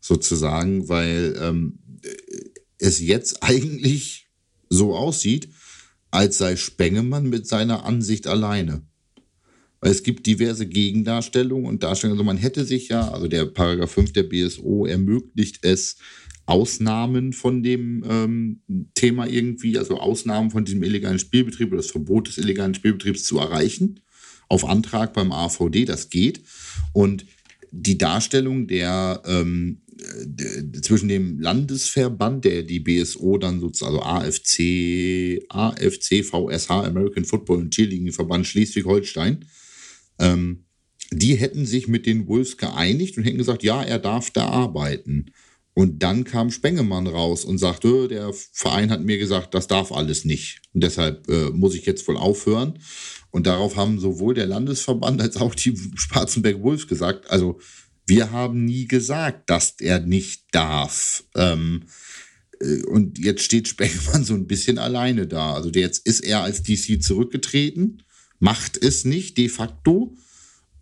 sozusagen, 0.00 0.88
weil 0.88 1.36
ähm, 1.40 1.78
es 2.78 3.00
jetzt 3.00 3.42
eigentlich 3.42 4.28
so 4.68 4.94
aussieht, 4.96 5.48
als 6.10 6.38
sei 6.38 6.56
Spengemann 6.56 7.28
mit 7.28 7.46
seiner 7.46 7.84
Ansicht 7.84 8.26
alleine. 8.26 8.82
Weil 9.80 9.92
es 9.92 10.02
gibt 10.02 10.26
diverse 10.26 10.66
Gegendarstellungen 10.66 11.66
und 11.66 11.82
Darstellungen. 11.82 12.18
Also 12.18 12.26
man 12.26 12.36
hätte 12.36 12.64
sich 12.64 12.88
ja, 12.88 13.10
also 13.10 13.28
der 13.28 13.46
Paragraph 13.46 13.92
5 13.92 14.12
der 14.12 14.24
BSO 14.24 14.86
ermöglicht 14.86 15.64
es, 15.64 15.96
Ausnahmen 16.46 17.32
von 17.32 17.62
dem 17.62 18.04
ähm, 18.08 18.60
Thema 18.94 19.26
irgendwie, 19.26 19.78
also 19.78 19.98
Ausnahmen 19.98 20.50
von 20.50 20.64
diesem 20.64 20.82
illegalen 20.82 21.20
Spielbetrieb 21.20 21.68
oder 21.68 21.76
das 21.76 21.92
Verbot 21.92 22.26
des 22.26 22.38
illegalen 22.38 22.74
Spielbetriebs 22.74 23.22
zu 23.24 23.38
erreichen. 23.38 24.00
Auf 24.48 24.64
Antrag 24.64 25.12
beim 25.12 25.30
AVD, 25.30 25.84
das 25.84 26.10
geht. 26.10 26.42
Und 26.92 27.24
die 27.72 27.98
Darstellung 27.98 28.66
der 28.66 29.22
ähm, 29.26 29.82
zwischen 30.82 31.08
dem 31.08 31.40
Landesverband, 31.40 32.44
der 32.44 32.62
die 32.62 32.80
BSO 32.80 33.38
dann 33.38 33.60
sozusagen, 33.60 33.96
also 33.96 34.06
AFC, 34.06 35.44
AFC, 35.48 36.24
VSH, 36.24 36.70
American 36.70 37.24
Football 37.24 37.58
und 37.58 37.74
Cheerleading 37.74 38.12
Verband 38.12 38.46
Schleswig-Holstein, 38.46 39.44
ähm, 40.18 40.64
die 41.12 41.34
hätten 41.34 41.66
sich 41.66 41.88
mit 41.88 42.06
den 42.06 42.28
Wolves 42.28 42.56
geeinigt 42.56 43.16
und 43.16 43.24
hätten 43.24 43.38
gesagt, 43.38 43.62
ja, 43.62 43.82
er 43.82 43.98
darf 43.98 44.30
da 44.30 44.48
arbeiten. 44.48 45.32
Und 45.74 46.02
dann 46.02 46.24
kam 46.24 46.50
Spengemann 46.50 47.06
raus 47.06 47.44
und 47.44 47.58
sagte, 47.58 48.08
der 48.08 48.32
Verein 48.32 48.90
hat 48.90 49.02
mir 49.02 49.18
gesagt, 49.18 49.54
das 49.54 49.66
darf 49.66 49.92
alles 49.92 50.24
nicht. 50.24 50.60
Und 50.72 50.82
deshalb 50.82 51.28
äh, 51.28 51.50
muss 51.50 51.74
ich 51.74 51.86
jetzt 51.86 52.06
wohl 52.06 52.16
aufhören. 52.16 52.78
Und 53.30 53.46
darauf 53.46 53.76
haben 53.76 54.00
sowohl 54.00 54.34
der 54.34 54.46
Landesverband 54.46 55.20
als 55.20 55.36
auch 55.36 55.54
die 55.54 55.76
Schwarzenberg 55.94 56.62
Wolves 56.62 56.88
gesagt, 56.88 57.30
also 57.30 57.60
wir 58.06 58.32
haben 58.32 58.64
nie 58.64 58.86
gesagt, 58.86 59.50
dass 59.50 59.76
er 59.78 60.00
nicht 60.00 60.46
darf. 60.52 61.24
Ähm, 61.36 61.84
äh, 62.60 62.82
und 62.84 63.18
jetzt 63.18 63.42
steht 63.42 63.68
Spengmann 63.68 64.24
so 64.24 64.34
ein 64.34 64.46
bisschen 64.46 64.78
alleine 64.78 65.26
da. 65.26 65.54
Also 65.54 65.70
jetzt 65.70 66.06
ist 66.06 66.20
er 66.20 66.42
als 66.42 66.62
DC 66.62 67.02
zurückgetreten, 67.02 68.02
macht 68.38 68.82
es 68.82 69.04
nicht 69.04 69.38
de 69.38 69.48
facto. 69.48 70.16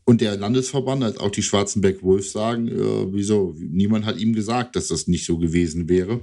Und 0.05 0.23
der 0.23 0.39
Landesverband, 0.39 1.05
als 1.05 1.19
auch 1.19 1.31
die 1.31 1.43
Schwarzenberg 1.43 2.03
Wolf 2.03 2.31
sagen, 2.31 2.69
äh, 2.69 3.13
wieso? 3.13 3.55
Niemand 3.59 4.07
hat 4.07 4.17
ihm 4.17 4.33
gesagt, 4.33 4.75
dass 4.75 4.89
das 4.89 5.07
nicht 5.07 5.27
so 5.27 5.37
gewesen 5.37 5.87
wäre. 5.91 6.23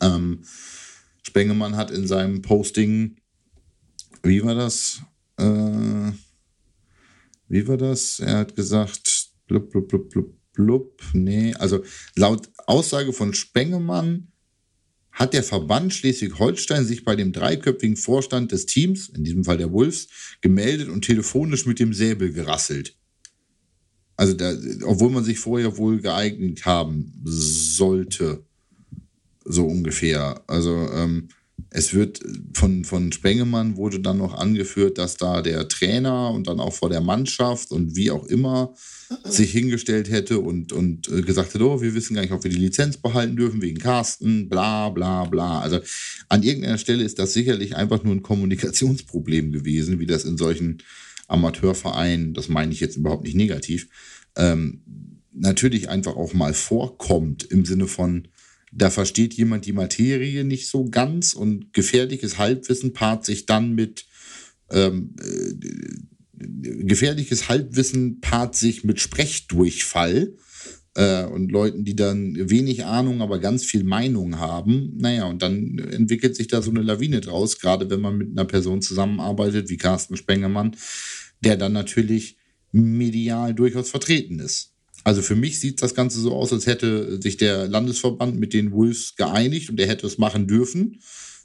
Ähm, 0.00 0.42
Spengemann 1.22 1.76
hat 1.76 1.92
in 1.92 2.08
seinem 2.08 2.42
Posting, 2.42 3.18
wie 4.24 4.42
war 4.42 4.56
das? 4.56 5.02
Äh, 5.38 6.12
wie 7.48 7.66
war 7.66 7.76
das? 7.76 8.20
Er 8.20 8.38
hat 8.38 8.56
gesagt, 8.56 9.30
blub, 9.46 9.70
blub, 9.70 9.88
blub, 9.88 10.10
blub, 10.10 10.34
blub. 10.52 11.02
Nee, 11.12 11.54
also 11.54 11.82
laut 12.14 12.48
Aussage 12.66 13.12
von 13.12 13.32
Spengemann 13.32 14.28
hat 15.12 15.32
der 15.32 15.42
Verband 15.42 15.92
Schleswig-Holstein 15.94 16.84
sich 16.84 17.04
bei 17.04 17.16
dem 17.16 17.32
dreiköpfigen 17.32 17.96
Vorstand 17.96 18.52
des 18.52 18.66
Teams, 18.66 19.08
in 19.08 19.24
diesem 19.24 19.44
Fall 19.44 19.56
der 19.56 19.72
Wolves, 19.72 20.08
gemeldet 20.40 20.88
und 20.88 21.04
telefonisch 21.04 21.66
mit 21.66 21.80
dem 21.80 21.92
Säbel 21.92 22.32
gerasselt. 22.32 22.96
Also, 24.16 24.34
da, 24.34 24.52
obwohl 24.84 25.10
man 25.10 25.24
sich 25.24 25.38
vorher 25.38 25.76
wohl 25.76 26.00
geeignet 26.00 26.66
haben 26.66 27.12
sollte, 27.24 28.44
so 29.44 29.66
ungefähr. 29.66 30.42
Also, 30.46 30.88
ähm, 30.92 31.28
es 31.70 31.92
wird 31.92 32.20
von, 32.54 32.84
von 32.84 33.12
Spengemann 33.12 33.76
wurde 33.76 34.00
dann 34.00 34.18
noch 34.18 34.34
angeführt, 34.34 34.96
dass 34.96 35.16
da 35.16 35.42
der 35.42 35.68
Trainer 35.68 36.30
und 36.30 36.46
dann 36.46 36.60
auch 36.60 36.72
vor 36.72 36.88
der 36.88 37.02
Mannschaft 37.02 37.70
und 37.70 37.94
wie 37.94 38.10
auch 38.10 38.24
immer 38.26 38.74
sich 39.24 39.52
hingestellt 39.52 40.10
hätte 40.10 40.38
und, 40.38 40.72
und 40.72 41.08
äh, 41.08 41.22
gesagt 41.22 41.54
hätte, 41.54 41.68
oh, 41.68 41.80
wir 41.80 41.94
wissen 41.94 42.14
gar 42.14 42.22
nicht, 42.22 42.32
ob 42.32 42.44
wir 42.44 42.50
die 42.50 42.58
Lizenz 42.58 42.96
behalten 42.96 43.36
dürfen 43.36 43.60
wegen 43.60 43.78
Carsten, 43.78 44.48
bla 44.48 44.88
bla 44.88 45.24
bla. 45.24 45.60
Also 45.60 45.80
an 46.28 46.42
irgendeiner 46.42 46.78
Stelle 46.78 47.04
ist 47.04 47.18
das 47.18 47.32
sicherlich 47.34 47.76
einfach 47.76 48.02
nur 48.02 48.14
ein 48.14 48.22
Kommunikationsproblem 48.22 49.52
gewesen, 49.52 49.98
wie 49.98 50.06
das 50.06 50.24
in 50.24 50.38
solchen 50.38 50.82
Amateurvereinen, 51.26 52.32
das 52.32 52.48
meine 52.48 52.72
ich 52.72 52.80
jetzt 52.80 52.96
überhaupt 52.96 53.24
nicht 53.24 53.36
negativ, 53.36 53.88
ähm, 54.36 54.80
natürlich 55.32 55.90
einfach 55.90 56.16
auch 56.16 56.32
mal 56.32 56.54
vorkommt 56.54 57.44
im 57.44 57.66
Sinne 57.66 57.86
von, 57.86 58.28
da 58.72 58.90
versteht 58.90 59.34
jemand 59.34 59.66
die 59.66 59.72
Materie 59.72 60.44
nicht 60.44 60.68
so 60.68 60.88
ganz 60.88 61.34
und 61.34 61.72
gefährliches 61.72 62.38
Halbwissen 62.38 62.92
paart 62.92 63.24
sich 63.24 63.46
dann 63.46 63.74
mit 63.74 64.06
ähm, 64.70 65.14
äh, 65.20 65.54
gefährliches 66.84 67.48
Halbwissen 67.48 68.20
paart 68.20 68.54
sich 68.54 68.84
mit 68.84 69.00
Sprechdurchfall 69.00 70.34
äh, 70.94 71.24
und 71.24 71.50
Leuten, 71.50 71.84
die 71.84 71.96
dann 71.96 72.50
wenig 72.50 72.84
Ahnung, 72.84 73.22
aber 73.22 73.38
ganz 73.38 73.64
viel 73.64 73.84
Meinung 73.84 74.38
haben. 74.38 74.96
Naja, 74.96 75.24
und 75.24 75.42
dann 75.42 75.78
entwickelt 75.78 76.36
sich 76.36 76.48
da 76.48 76.62
so 76.62 76.70
eine 76.70 76.82
Lawine 76.82 77.20
draus, 77.20 77.58
gerade 77.58 77.90
wenn 77.90 78.00
man 78.00 78.18
mit 78.18 78.30
einer 78.30 78.44
Person 78.44 78.82
zusammenarbeitet, 78.82 79.68
wie 79.70 79.76
Carsten 79.76 80.16
Spengemann, 80.16 80.76
der 81.40 81.56
dann 81.56 81.72
natürlich 81.72 82.36
medial 82.72 83.54
durchaus 83.54 83.90
vertreten 83.90 84.38
ist. 84.40 84.74
Also 85.04 85.22
für 85.22 85.36
mich 85.36 85.60
sieht 85.60 85.82
das 85.82 85.94
Ganze 85.94 86.20
so 86.20 86.34
aus, 86.34 86.52
als 86.52 86.66
hätte 86.66 87.20
sich 87.22 87.36
der 87.36 87.68
Landesverband 87.68 88.38
mit 88.38 88.52
den 88.52 88.72
Wolves 88.72 89.16
geeinigt 89.16 89.70
und 89.70 89.80
er 89.80 89.88
hätte 89.88 90.06
es 90.06 90.18
machen 90.18 90.46
dürfen. 90.46 91.00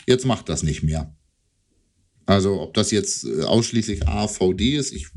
Jetzt 0.06 0.26
macht 0.26 0.50
das 0.50 0.64
nicht 0.64 0.84
mehr. 0.84 1.16
Also 2.26 2.62
ob 2.62 2.74
das 2.74 2.92
jetzt 2.92 3.26
äh, 3.26 3.42
ausschließlich 3.42 4.08
AVD 4.08 4.76
ist, 4.76 4.94
ich 4.94 5.08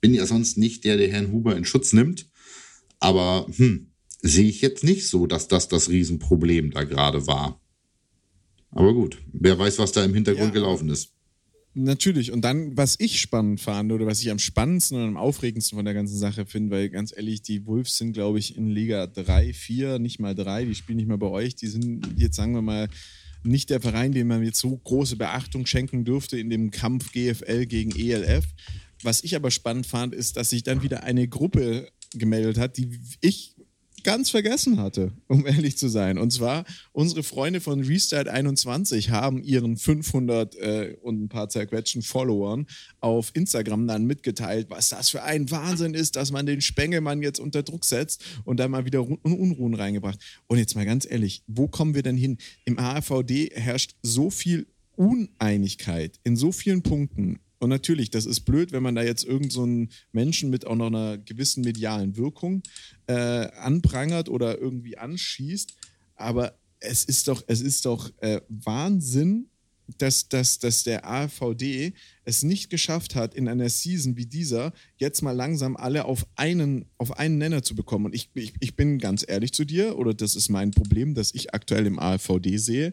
bin 0.00 0.14
ja 0.14 0.26
sonst 0.26 0.56
nicht 0.56 0.84
der, 0.84 0.96
der 0.96 1.10
Herrn 1.10 1.32
Huber 1.32 1.56
in 1.56 1.64
Schutz 1.64 1.92
nimmt. 1.92 2.28
Aber 3.00 3.46
hm, 3.56 3.92
sehe 4.22 4.48
ich 4.48 4.60
jetzt 4.60 4.82
nicht 4.82 5.08
so, 5.08 5.26
dass 5.26 5.48
das 5.48 5.68
das 5.68 5.88
Riesenproblem 5.88 6.70
da 6.72 6.84
gerade 6.84 7.26
war. 7.26 7.60
Aber 8.70 8.92
gut, 8.92 9.18
wer 9.32 9.58
weiß, 9.58 9.78
was 9.78 9.92
da 9.92 10.04
im 10.04 10.14
Hintergrund 10.14 10.48
ja. 10.48 10.60
gelaufen 10.60 10.88
ist. 10.90 11.14
Natürlich. 11.74 12.32
Und 12.32 12.42
dann, 12.42 12.76
was 12.76 12.96
ich 12.98 13.20
spannend 13.20 13.60
fand 13.60 13.92
oder 13.92 14.06
was 14.06 14.20
ich 14.20 14.30
am 14.30 14.38
spannendsten 14.38 14.98
und 14.98 15.08
am 15.08 15.16
aufregendsten 15.16 15.76
von 15.76 15.84
der 15.84 15.94
ganzen 15.94 16.16
Sache 16.16 16.46
finde, 16.46 16.74
weil 16.74 16.88
ganz 16.88 17.14
ehrlich, 17.16 17.42
die 17.42 17.66
Wolves 17.66 17.96
sind, 17.96 18.14
glaube 18.14 18.38
ich, 18.38 18.56
in 18.56 18.68
Liga 18.68 19.06
3, 19.06 19.52
4, 19.52 19.98
nicht 19.98 20.18
mal 20.18 20.34
3, 20.34 20.64
die 20.64 20.74
spielen 20.74 20.96
nicht 20.96 21.08
mal 21.08 21.18
bei 21.18 21.28
euch. 21.28 21.54
Die 21.54 21.68
sind 21.68 22.08
jetzt, 22.16 22.36
sagen 22.36 22.54
wir 22.54 22.62
mal, 22.62 22.88
nicht 23.44 23.70
der 23.70 23.80
Verein, 23.80 24.12
dem 24.12 24.28
man 24.28 24.42
jetzt 24.42 24.58
so 24.58 24.76
große 24.76 25.16
Beachtung 25.16 25.66
schenken 25.66 26.04
dürfte 26.04 26.38
in 26.38 26.50
dem 26.50 26.70
Kampf 26.70 27.12
GFL 27.12 27.66
gegen 27.66 27.94
ELF. 27.94 28.46
Was 29.02 29.22
ich 29.22 29.36
aber 29.36 29.50
spannend 29.50 29.86
fand, 29.86 30.14
ist, 30.14 30.36
dass 30.36 30.50
sich 30.50 30.64
dann 30.64 30.82
wieder 30.82 31.04
eine 31.04 31.28
Gruppe 31.28 31.88
gemeldet 32.14 32.58
hat, 32.58 32.76
die 32.76 32.98
ich 33.20 33.54
ganz 34.08 34.30
vergessen 34.30 34.80
hatte, 34.80 35.12
um 35.26 35.46
ehrlich 35.46 35.76
zu 35.76 35.86
sein. 35.88 36.16
Und 36.16 36.32
zwar, 36.32 36.64
unsere 36.92 37.22
Freunde 37.22 37.60
von 37.60 37.82
Restart 37.82 38.26
21 38.26 39.10
haben 39.10 39.42
ihren 39.42 39.76
500 39.76 40.54
äh, 40.56 40.96
und 41.02 41.24
ein 41.24 41.28
paar 41.28 41.50
zerquetschen 41.50 42.00
Followern 42.00 42.66
auf 43.00 43.32
Instagram 43.34 43.86
dann 43.86 44.06
mitgeteilt, 44.06 44.70
was 44.70 44.88
das 44.88 45.10
für 45.10 45.24
ein 45.24 45.50
Wahnsinn 45.50 45.92
ist, 45.92 46.16
dass 46.16 46.32
man 46.32 46.46
den 46.46 46.62
Spengelmann 46.62 47.20
jetzt 47.20 47.38
unter 47.38 47.62
Druck 47.62 47.84
setzt 47.84 48.24
und 48.46 48.58
da 48.58 48.66
mal 48.66 48.86
wieder 48.86 49.02
Unruhen 49.02 49.74
reingebracht. 49.74 50.18
Und 50.46 50.56
jetzt 50.56 50.74
mal 50.74 50.86
ganz 50.86 51.06
ehrlich, 51.06 51.42
wo 51.46 51.68
kommen 51.68 51.94
wir 51.94 52.02
denn 52.02 52.16
hin? 52.16 52.38
Im 52.64 52.78
AVD 52.78 53.50
herrscht 53.52 53.94
so 54.00 54.30
viel 54.30 54.68
Uneinigkeit 54.96 56.18
in 56.24 56.34
so 56.34 56.50
vielen 56.50 56.80
Punkten 56.80 57.40
Und 57.58 57.70
natürlich, 57.70 58.10
das 58.10 58.26
ist 58.26 58.40
blöd, 58.40 58.72
wenn 58.72 58.82
man 58.82 58.94
da 58.94 59.02
jetzt 59.02 59.24
irgendeinen 59.24 59.88
so 59.90 59.96
Menschen 60.12 60.50
mit 60.50 60.66
auch 60.66 60.76
noch 60.76 60.86
einer 60.86 61.18
gewissen 61.18 61.64
medialen 61.64 62.16
Wirkung 62.16 62.62
äh, 63.06 63.14
anprangert 63.14 64.28
oder 64.28 64.58
irgendwie 64.58 64.96
anschießt. 64.96 65.74
Aber 66.14 66.58
es 66.80 67.04
ist 67.04 67.28
doch, 67.28 67.42
es 67.46 67.60
ist 67.60 67.86
doch 67.86 68.10
äh, 68.20 68.40
Wahnsinn, 68.48 69.48
dass, 69.96 70.28
dass, 70.28 70.58
dass 70.58 70.84
der 70.84 71.08
AVD 71.08 71.94
es 72.24 72.42
nicht 72.42 72.68
geschafft 72.68 73.14
hat, 73.14 73.34
in 73.34 73.48
einer 73.48 73.70
Season 73.70 74.16
wie 74.16 74.26
dieser 74.26 74.72
jetzt 74.98 75.22
mal 75.22 75.32
langsam 75.32 75.76
alle 75.76 76.04
auf 76.04 76.26
einen, 76.36 76.84
auf 76.98 77.18
einen 77.18 77.38
Nenner 77.38 77.62
zu 77.62 77.74
bekommen. 77.74 78.06
Und 78.06 78.14
ich, 78.14 78.30
ich, 78.34 78.52
ich 78.60 78.76
bin 78.76 78.98
ganz 78.98 79.24
ehrlich 79.26 79.52
zu 79.52 79.64
dir, 79.64 79.96
oder 79.98 80.12
das 80.12 80.36
ist 80.36 80.50
mein 80.50 80.72
Problem, 80.72 81.14
das 81.14 81.34
ich 81.34 81.54
aktuell 81.54 81.86
im 81.86 81.98
AVD 81.98 82.58
sehe. 82.58 82.92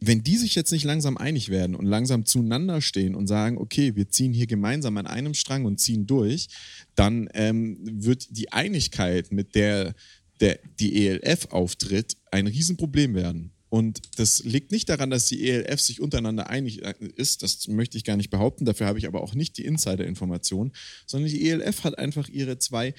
Wenn 0.00 0.22
die 0.22 0.36
sich 0.36 0.54
jetzt 0.54 0.72
nicht 0.72 0.84
langsam 0.84 1.18
einig 1.18 1.50
werden 1.50 1.76
und 1.76 1.84
langsam 1.84 2.24
zueinander 2.24 2.80
stehen 2.80 3.14
und 3.14 3.26
sagen, 3.26 3.58
okay, 3.58 3.96
wir 3.96 4.08
ziehen 4.08 4.32
hier 4.32 4.46
gemeinsam 4.46 4.96
an 4.96 5.06
einem 5.06 5.34
Strang 5.34 5.66
und 5.66 5.78
ziehen 5.78 6.06
durch, 6.06 6.48
dann 6.94 7.28
ähm, 7.34 7.78
wird 7.82 8.28
die 8.30 8.50
Einigkeit, 8.52 9.30
mit 9.30 9.54
der, 9.54 9.94
der 10.40 10.58
die 10.78 11.06
ELF 11.06 11.48
auftritt, 11.50 12.16
ein 12.30 12.46
Riesenproblem 12.46 13.14
werden. 13.14 13.52
Und 13.70 14.00
das 14.16 14.42
liegt 14.42 14.72
nicht 14.72 14.88
daran, 14.88 15.10
dass 15.10 15.26
die 15.26 15.48
ELF 15.48 15.80
sich 15.80 16.00
untereinander 16.00 16.50
einig 16.50 16.82
äh, 16.82 16.94
ist, 17.14 17.42
das 17.42 17.68
möchte 17.68 17.96
ich 17.96 18.04
gar 18.04 18.16
nicht 18.16 18.30
behaupten, 18.30 18.64
dafür 18.64 18.88
habe 18.88 18.98
ich 18.98 19.06
aber 19.06 19.22
auch 19.22 19.34
nicht 19.34 19.56
die 19.58 19.64
Insider-Information, 19.64 20.72
sondern 21.06 21.30
die 21.30 21.48
ELF 21.48 21.84
hat 21.84 21.96
einfach 21.96 22.28
ihre 22.28 22.58
zwei 22.58 22.94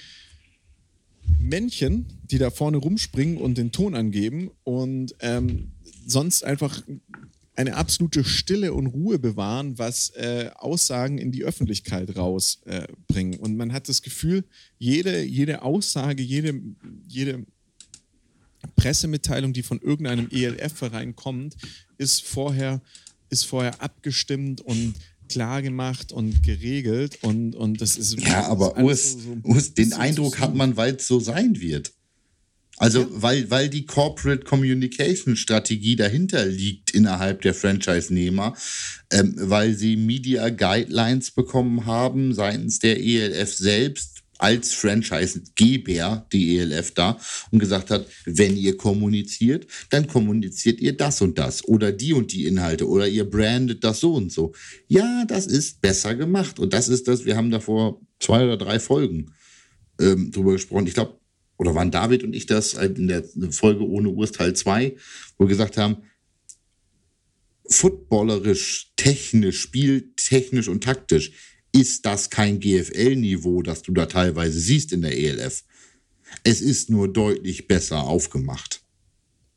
Männchen, 1.40 2.06
die 2.24 2.38
da 2.38 2.50
vorne 2.50 2.78
rumspringen 2.78 3.38
und 3.38 3.58
den 3.58 3.72
Ton 3.72 3.96
angeben 3.96 4.52
und 4.64 5.16
ähm, 5.20 5.72
sonst 6.06 6.44
einfach 6.44 6.82
eine 7.56 7.76
absolute 7.76 8.24
Stille 8.24 8.74
und 8.74 8.88
Ruhe 8.88 9.20
bewahren, 9.20 9.78
was 9.78 10.10
äh, 10.12 10.50
Aussagen 10.56 11.18
in 11.18 11.32
die 11.32 11.44
Öffentlichkeit 11.44 12.16
rausbringen. 12.16 13.34
Äh, 13.34 13.38
und 13.38 13.58
man 13.58 13.74
hat 13.74 13.90
das 13.90 14.02
Gefühl, 14.02 14.46
jede, 14.78 15.22
jede 15.24 15.62
Aussage, 15.62 16.24
jede, 16.24 16.60
jede 17.08 17.46
Pressemitteilung, 18.76 19.54
die 19.54 19.64
von 19.64 19.80
irgendeinem 19.80 20.30
ELF-Verein 20.32 21.16
kommt, 21.16 21.56
ist 21.98 22.24
vorher, 22.24 22.82
ist 23.30 23.46
vorher 23.46 23.82
abgestimmt 23.82 24.62
und 24.62 24.96
klar 25.32 25.62
gemacht 25.62 26.12
und 26.12 26.44
geregelt 26.44 27.20
und, 27.22 27.56
und 27.56 27.82
das 27.82 27.98
ist. 27.98 28.20
Ja, 28.20 28.48
aber 28.48 28.78
Urs, 28.78 29.14
so, 29.14 29.20
so 29.20 29.38
Urs, 29.44 29.74
den 29.74 29.94
Eindruck 29.94 30.40
hat 30.40 30.56
man, 30.56 30.78
weil 30.78 30.96
es 30.96 31.08
so 31.08 31.20
sein 31.20 31.60
wird. 31.60 31.94
Also, 32.78 33.02
ja. 33.02 33.08
weil, 33.12 33.52
weil 33.52 33.70
die 33.70 33.86
Corporate 33.86 34.44
Communication 34.44 35.36
Strategie 35.36 35.96
dahinter 35.96 36.46
liegt 36.48 36.92
innerhalb 36.92 37.42
der 37.42 37.54
Franchise-Nehmer, 37.54 38.56
ähm, 39.12 39.36
weil 39.38 39.76
sie 39.76 39.96
Media 39.96 40.50
Guidelines 40.50 41.30
bekommen 41.30 41.86
haben 41.86 42.34
seitens 42.34 42.80
der 42.80 43.00
ELF 43.00 43.54
selbst, 43.54 44.21
als 44.42 44.74
Franchise-Geber 44.74 46.28
die 46.32 46.58
ELF 46.58 46.92
da 46.92 47.18
und 47.52 47.60
gesagt 47.60 47.92
hat, 47.92 48.08
wenn 48.26 48.58
ihr 48.58 48.76
kommuniziert, 48.76 49.68
dann 49.90 50.08
kommuniziert 50.08 50.82
ihr 50.82 50.98
das 50.98 51.22
und 51.22 51.38
das 51.38 51.64
oder 51.68 51.92
die 51.92 52.14
und 52.14 52.32
die 52.32 52.46
Inhalte 52.46 52.88
oder 52.88 53.08
ihr 53.08 53.30
brandet 53.30 53.84
das 53.84 54.00
so 54.00 54.16
und 54.16 54.32
so. 54.32 54.54
Ja, 54.88 55.26
das 55.28 55.46
ist 55.46 55.82
besser 55.82 56.16
gemacht 56.16 56.60
und 56.60 56.74
das 56.74 56.90
ist 56.90 57.08
das, 57.08 57.26
wir 57.26 57.38
haben 57.38 57.52
da 57.52 57.60
vor 57.60 58.02
zwei 58.20 58.44
oder 58.44 58.58
drei 58.58 58.80
Folgen 58.80 59.34
ähm, 60.00 60.32
drüber 60.32 60.54
gesprochen. 60.54 60.88
Ich 60.88 60.96
glaube, 60.96 61.20
oder 61.58 61.76
waren 61.76 61.92
David 61.92 62.24
und 62.24 62.36
ich 62.36 62.48
das 62.48 62.74
in 62.74 63.08
der 63.08 63.24
Folge 63.52 63.88
ohne 63.88 64.10
Urteil 64.10 64.56
2, 64.56 64.96
wo 65.38 65.46
wir 65.46 65.50
gesagt 65.50 65.78
haben, 65.78 65.98
footballerisch, 67.70 68.92
technisch, 68.96 69.62
spieltechnisch 69.62 70.68
und 70.68 70.84
taktisch 70.84 71.32
ist 71.72 72.06
das 72.06 72.30
kein 72.30 72.60
GFL-Niveau, 72.60 73.62
das 73.62 73.82
du 73.82 73.94
da 73.94 74.06
teilweise 74.06 74.60
siehst 74.60 74.92
in 74.92 75.02
der 75.02 75.18
ELF. 75.18 75.64
Es 76.44 76.62
ist 76.62 76.90
nur 76.90 77.12
deutlich 77.12 77.68
besser 77.68 78.04
aufgemacht. 78.04 78.82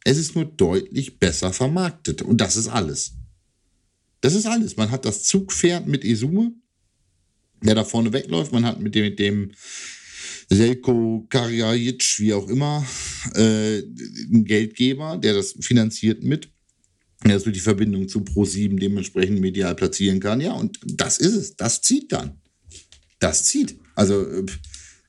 Es 0.04 0.18
ist 0.18 0.34
nur 0.34 0.44
deutlich 0.44 1.18
besser 1.18 1.52
vermarktet. 1.52 2.22
Und 2.22 2.40
das 2.40 2.56
ist 2.56 2.68
alles. 2.68 3.14
Das 4.20 4.34
ist 4.34 4.46
alles. 4.46 4.76
Man 4.76 4.90
hat 4.90 5.04
das 5.04 5.24
Zugpferd 5.24 5.86
mit 5.86 6.04
Isume, 6.04 6.52
der 7.62 7.74
da 7.74 7.84
vorne 7.84 8.12
wegläuft. 8.12 8.52
Man 8.52 8.64
hat 8.64 8.80
mit 8.80 8.94
dem, 8.94 9.04
mit 9.04 9.18
dem 9.18 9.52
Selko 10.50 11.26
Karjajic, 11.28 12.18
wie 12.18 12.34
auch 12.34 12.48
immer, 12.48 12.86
äh, 13.34 13.78
einen 13.78 14.44
Geldgeber, 14.44 15.16
der 15.16 15.34
das 15.34 15.54
finanziert 15.60 16.22
mit 16.22 16.50
dass 17.32 17.44
du 17.44 17.50
die 17.50 17.60
Verbindung 17.60 18.08
zu 18.08 18.20
Pro7 18.20 18.78
dementsprechend 18.78 19.40
medial 19.40 19.74
platzieren 19.74 20.20
kann. 20.20 20.40
Ja, 20.40 20.52
und 20.52 20.78
das 20.84 21.18
ist 21.18 21.34
es. 21.34 21.56
Das 21.56 21.80
zieht 21.80 22.12
dann. 22.12 22.40
Das 23.18 23.44
zieht. 23.44 23.78
Also 23.94 24.26
äh, 24.28 24.46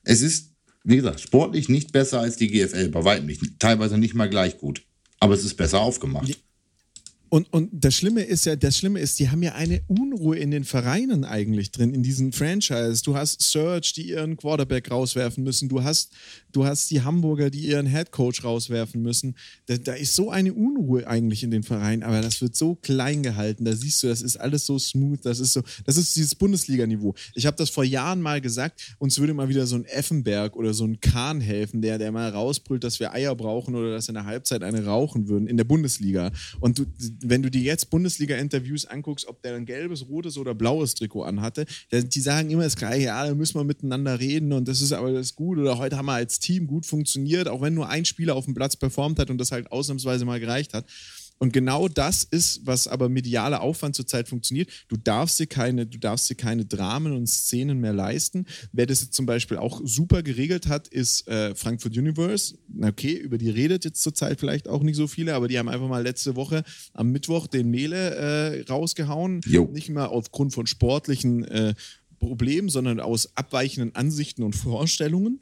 es 0.04 0.22
ist, 0.22 0.54
wie 0.84 0.96
gesagt, 0.96 1.20
sportlich 1.20 1.68
nicht 1.68 1.92
besser 1.92 2.20
als 2.20 2.36
die 2.36 2.48
GFL, 2.48 2.88
bei 2.88 3.04
weitem 3.04 3.26
nicht. 3.26 3.42
Teilweise 3.58 3.98
nicht 3.98 4.14
mal 4.14 4.30
gleich 4.30 4.58
gut. 4.58 4.82
Aber 5.20 5.34
es 5.34 5.44
ist 5.44 5.54
besser 5.54 5.80
aufgemacht. 5.80 6.28
Und, 7.36 7.52
und 7.52 7.68
das 7.70 7.94
Schlimme 7.94 8.22
ist 8.22 8.46
ja, 8.46 8.56
das 8.56 8.78
Schlimme 8.78 8.98
ist, 8.98 9.18
die 9.18 9.28
haben 9.28 9.42
ja 9.42 9.54
eine 9.54 9.82
Unruhe 9.88 10.38
in 10.38 10.50
den 10.50 10.64
Vereinen 10.64 11.22
eigentlich 11.26 11.70
drin, 11.70 11.92
in 11.92 12.02
diesen 12.02 12.32
Franchise. 12.32 13.02
Du 13.04 13.14
hast 13.14 13.42
Search, 13.42 13.92
die 13.92 14.08
ihren 14.08 14.38
Quarterback 14.38 14.90
rauswerfen 14.90 15.44
müssen. 15.44 15.68
Du 15.68 15.84
hast, 15.84 16.14
du 16.52 16.64
hast 16.64 16.90
die 16.90 17.02
Hamburger, 17.02 17.50
die 17.50 17.66
ihren 17.66 17.84
Headcoach 17.84 18.42
rauswerfen 18.42 19.02
müssen. 19.02 19.36
Da, 19.66 19.76
da 19.76 19.92
ist 19.92 20.14
so 20.14 20.30
eine 20.30 20.54
Unruhe 20.54 21.06
eigentlich 21.06 21.42
in 21.42 21.50
den 21.50 21.62
Vereinen, 21.62 22.04
aber 22.04 22.22
das 22.22 22.40
wird 22.40 22.56
so 22.56 22.74
klein 22.74 23.22
gehalten. 23.22 23.66
Da 23.66 23.76
siehst 23.76 24.02
du, 24.02 24.06
das 24.06 24.22
ist 24.22 24.38
alles 24.38 24.64
so 24.64 24.78
smooth. 24.78 25.20
Das 25.22 25.38
ist 25.38 25.52
so, 25.52 25.60
das 25.84 25.98
ist 25.98 26.16
dieses 26.16 26.36
Bundesliga-Niveau. 26.36 27.14
Ich 27.34 27.44
habe 27.44 27.58
das 27.58 27.68
vor 27.68 27.84
Jahren 27.84 28.22
mal 28.22 28.40
gesagt, 28.40 28.94
uns 28.96 29.18
würde 29.18 29.34
mal 29.34 29.50
wieder 29.50 29.66
so 29.66 29.76
ein 29.76 29.84
Effenberg 29.84 30.56
oder 30.56 30.72
so 30.72 30.86
ein 30.86 31.00
Kahn 31.00 31.42
helfen, 31.42 31.82
der, 31.82 31.98
der 31.98 32.12
mal 32.12 32.30
rausbrüllt, 32.30 32.82
dass 32.82 32.98
wir 32.98 33.12
Eier 33.12 33.34
brauchen 33.34 33.74
oder 33.74 33.90
dass 33.90 34.08
in 34.08 34.14
der 34.14 34.24
Halbzeit 34.24 34.62
eine 34.62 34.86
rauchen 34.86 35.28
würden 35.28 35.46
in 35.46 35.58
der 35.58 35.64
Bundesliga. 35.64 36.32
Und 36.60 36.78
du 36.78 36.86
wenn 37.30 37.42
du 37.42 37.50
dir 37.50 37.62
jetzt 37.62 37.90
Bundesliga-Interviews 37.90 38.86
anguckst, 38.86 39.26
ob 39.26 39.42
der 39.42 39.54
ein 39.54 39.66
gelbes, 39.66 40.08
rotes 40.08 40.38
oder 40.38 40.54
blaues 40.54 40.94
Trikot 40.94 41.24
anhatte, 41.24 41.66
die 41.92 42.20
sagen 42.20 42.50
immer 42.50 42.64
das 42.64 42.76
gleiche, 42.76 43.06
ja, 43.06 43.26
da 43.26 43.34
müssen 43.34 43.58
wir 43.58 43.64
miteinander 43.64 44.18
reden 44.20 44.52
und 44.52 44.68
das 44.68 44.80
ist 44.80 44.92
aber 44.92 45.12
das 45.12 45.34
gut 45.34 45.58
oder 45.58 45.78
heute 45.78 45.96
haben 45.96 46.06
wir 46.06 46.14
als 46.14 46.38
Team 46.38 46.66
gut 46.66 46.86
funktioniert, 46.86 47.48
auch 47.48 47.62
wenn 47.62 47.74
nur 47.74 47.88
ein 47.88 48.04
Spieler 48.04 48.34
auf 48.34 48.44
dem 48.44 48.54
Platz 48.54 48.76
performt 48.76 49.18
hat 49.18 49.30
und 49.30 49.38
das 49.38 49.52
halt 49.52 49.70
ausnahmsweise 49.72 50.24
mal 50.24 50.40
gereicht 50.40 50.74
hat. 50.74 50.86
Und 51.38 51.52
genau 51.52 51.88
das 51.88 52.24
ist, 52.24 52.64
was 52.64 52.88
aber 52.88 53.08
medialer 53.08 53.60
Aufwand 53.60 53.94
zurzeit 53.94 54.28
funktioniert. 54.28 54.70
Du 54.88 54.96
darfst 54.96 55.38
dir 55.38 55.46
keine, 55.46 55.86
du 55.86 55.98
darfst 55.98 56.30
dir 56.30 56.34
keine 56.34 56.64
Dramen 56.64 57.12
und 57.12 57.26
Szenen 57.26 57.78
mehr 57.78 57.92
leisten. 57.92 58.46
Wer 58.72 58.86
das 58.86 59.02
jetzt 59.02 59.14
zum 59.14 59.26
Beispiel 59.26 59.58
auch 59.58 59.80
super 59.84 60.22
geregelt 60.22 60.66
hat, 60.66 60.88
ist 60.88 61.28
äh, 61.28 61.54
Frankfurt 61.54 61.96
Universe. 61.96 62.56
Okay, 62.80 63.12
über 63.12 63.38
die 63.38 63.50
redet 63.50 63.84
jetzt 63.84 64.02
zurzeit 64.02 64.40
vielleicht 64.40 64.68
auch 64.68 64.82
nicht 64.82 64.96
so 64.96 65.06
viele, 65.06 65.34
aber 65.34 65.48
die 65.48 65.58
haben 65.58 65.68
einfach 65.68 65.88
mal 65.88 66.02
letzte 66.02 66.36
Woche 66.36 66.64
am 66.94 67.10
Mittwoch 67.10 67.46
den 67.46 67.70
Mele 67.70 68.14
äh, 68.14 68.62
rausgehauen. 68.62 69.40
Jo. 69.44 69.68
Nicht 69.72 69.90
mehr 69.90 70.10
aufgrund 70.10 70.54
von 70.54 70.66
sportlichen 70.66 71.44
äh, 71.44 71.74
Problemen, 72.18 72.68
sondern 72.70 73.00
aus 73.00 73.36
abweichenden 73.36 73.94
Ansichten 73.94 74.42
und 74.42 74.56
Vorstellungen. 74.56 75.40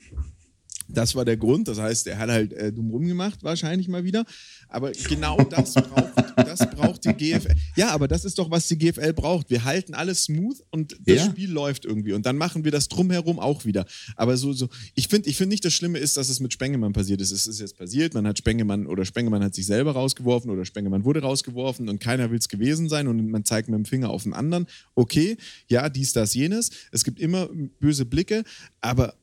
Das 0.88 1.14
war 1.14 1.24
der 1.24 1.36
Grund. 1.36 1.68
Das 1.68 1.78
heißt, 1.78 2.06
er 2.06 2.18
hat 2.18 2.30
halt 2.30 2.52
äh, 2.52 2.72
dumm 2.72 2.90
rumgemacht, 2.90 3.42
wahrscheinlich 3.42 3.88
mal 3.88 4.04
wieder. 4.04 4.24
Aber 4.68 4.92
genau 5.08 5.38
das 5.38 5.74
braucht, 5.74 6.12
das 6.36 6.58
braucht 6.70 7.04
die 7.04 7.12
GFL. 7.12 7.54
Ja, 7.76 7.90
aber 7.90 8.08
das 8.08 8.24
ist 8.24 8.38
doch, 8.38 8.50
was 8.50 8.68
die 8.68 8.78
GFL 8.78 9.12
braucht. 9.12 9.50
Wir 9.50 9.64
halten 9.64 9.94
alles 9.94 10.24
smooth 10.24 10.58
und 10.70 10.96
das 11.06 11.16
ja. 11.16 11.24
Spiel 11.24 11.50
läuft 11.50 11.84
irgendwie. 11.84 12.12
Und 12.12 12.26
dann 12.26 12.36
machen 12.36 12.64
wir 12.64 12.70
das 12.70 12.88
drumherum 12.88 13.38
auch 13.38 13.64
wieder. 13.64 13.86
Aber 14.16 14.36
so, 14.36 14.52
so 14.52 14.68
ich 14.94 15.08
finde 15.08 15.28
ich 15.28 15.36
find 15.36 15.50
nicht, 15.50 15.64
das 15.64 15.72
Schlimme 15.72 15.98
ist, 15.98 16.16
dass 16.16 16.28
es 16.28 16.40
mit 16.40 16.52
Spengemann 16.52 16.92
passiert 16.92 17.20
ist. 17.20 17.30
Es 17.30 17.46
ist 17.46 17.60
jetzt 17.60 17.76
passiert. 17.78 18.14
Man 18.14 18.26
hat 18.26 18.38
Spengemann 18.38 18.86
oder 18.86 19.04
Spengemann 19.04 19.42
hat 19.42 19.54
sich 19.54 19.66
selber 19.66 19.92
rausgeworfen 19.92 20.50
oder 20.50 20.64
Spengemann 20.64 21.04
wurde 21.04 21.22
rausgeworfen 21.22 21.88
und 21.88 22.00
keiner 22.00 22.30
will 22.30 22.38
es 22.38 22.48
gewesen 22.48 22.88
sein 22.88 23.08
und 23.08 23.28
man 23.30 23.44
zeigt 23.44 23.68
mit 23.68 23.78
dem 23.78 23.84
Finger 23.84 24.10
auf 24.10 24.24
den 24.24 24.32
anderen. 24.32 24.66
Okay, 24.94 25.36
ja, 25.68 25.88
dies, 25.88 26.12
das, 26.12 26.34
jenes. 26.34 26.70
Es 26.92 27.04
gibt 27.04 27.20
immer 27.20 27.48
böse 27.80 28.04
Blicke, 28.04 28.44
aber 28.80 29.14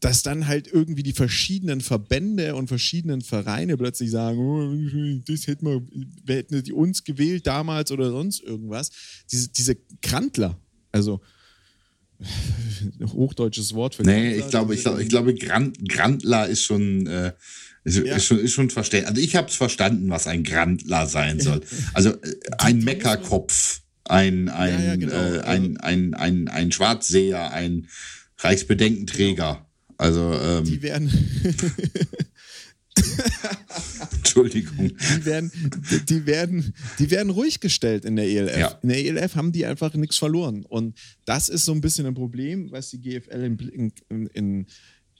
dass 0.00 0.22
dann 0.22 0.46
halt 0.46 0.66
irgendwie 0.66 1.02
die 1.02 1.12
verschiedenen 1.12 1.82
Verbände 1.82 2.54
und 2.54 2.68
verschiedenen 2.68 3.20
Vereine 3.20 3.76
plötzlich 3.76 4.10
sagen, 4.10 4.38
oh, 4.38 5.22
das 5.26 5.46
hätten 5.46 5.66
wir, 5.66 5.82
wir 6.24 6.36
hätten 6.36 6.62
die 6.62 6.72
uns 6.72 7.04
gewählt 7.04 7.46
damals 7.46 7.92
oder 7.92 8.10
sonst 8.10 8.42
irgendwas. 8.42 8.90
Diese, 9.30 9.48
diese 9.50 9.76
Krantler, 10.00 10.58
also 10.90 11.20
hochdeutsches 13.02 13.74
Wort 13.74 13.94
für 13.94 14.02
Nee, 14.02 14.34
ich 14.34 14.48
glaube, 14.48 14.74
ich, 14.74 14.82
glaube, 14.82 15.02
ich 15.02 15.08
glaube 15.08 15.34
Grantler 15.34 16.48
ist 16.48 16.64
schon, 16.64 17.06
äh, 17.06 17.32
ist, 17.84 17.98
ja. 17.98 18.16
ist, 18.16 18.24
schon, 18.24 18.38
ist 18.38 18.52
schon 18.52 18.70
verständlich. 18.70 19.08
Also 19.08 19.22
ich 19.22 19.36
habe 19.36 19.48
es 19.48 19.54
verstanden, 19.54 20.10
was 20.10 20.26
ein 20.26 20.44
Grantler 20.44 21.06
sein 21.06 21.40
soll. 21.40 21.62
Also 21.94 22.10
äh, 22.10 22.36
ein 22.58 22.80
Meckerkopf, 22.80 23.80
ein, 24.04 24.48
ein, 24.48 24.72
ja, 24.72 24.84
ja, 24.86 24.96
genau. 24.96 25.14
äh, 25.14 25.40
ein, 25.40 25.76
ein, 25.78 26.14
ein, 26.14 26.48
ein 26.48 26.72
Schwarzseher, 26.72 27.52
ein 27.52 27.88
Reichsbedenkenträger. 28.38 29.54
Genau. 29.54 29.69
Also, 30.00 30.32
ähm, 30.32 30.64
die 30.64 30.80
werden. 30.80 31.10
Entschuldigung. 34.16 34.92
Die 34.96 35.24
werden, 35.26 35.52
die, 36.08 36.26
werden, 36.26 36.74
die 36.98 37.10
werden 37.10 37.30
ruhig 37.30 37.60
gestellt 37.60 38.06
in 38.06 38.16
der 38.16 38.26
ELF. 38.26 38.58
Ja. 38.58 38.78
In 38.82 38.88
der 38.88 39.04
ELF 39.04 39.36
haben 39.36 39.52
die 39.52 39.66
einfach 39.66 39.92
nichts 39.94 40.16
verloren. 40.16 40.64
Und 40.64 40.98
das 41.26 41.50
ist 41.50 41.66
so 41.66 41.72
ein 41.72 41.82
bisschen 41.82 42.06
ein 42.06 42.14
Problem, 42.14 42.72
was 42.72 42.90
die 42.90 43.00
GFL 43.00 43.42
in, 43.42 43.92
in, 44.08 44.26
in 44.28 44.66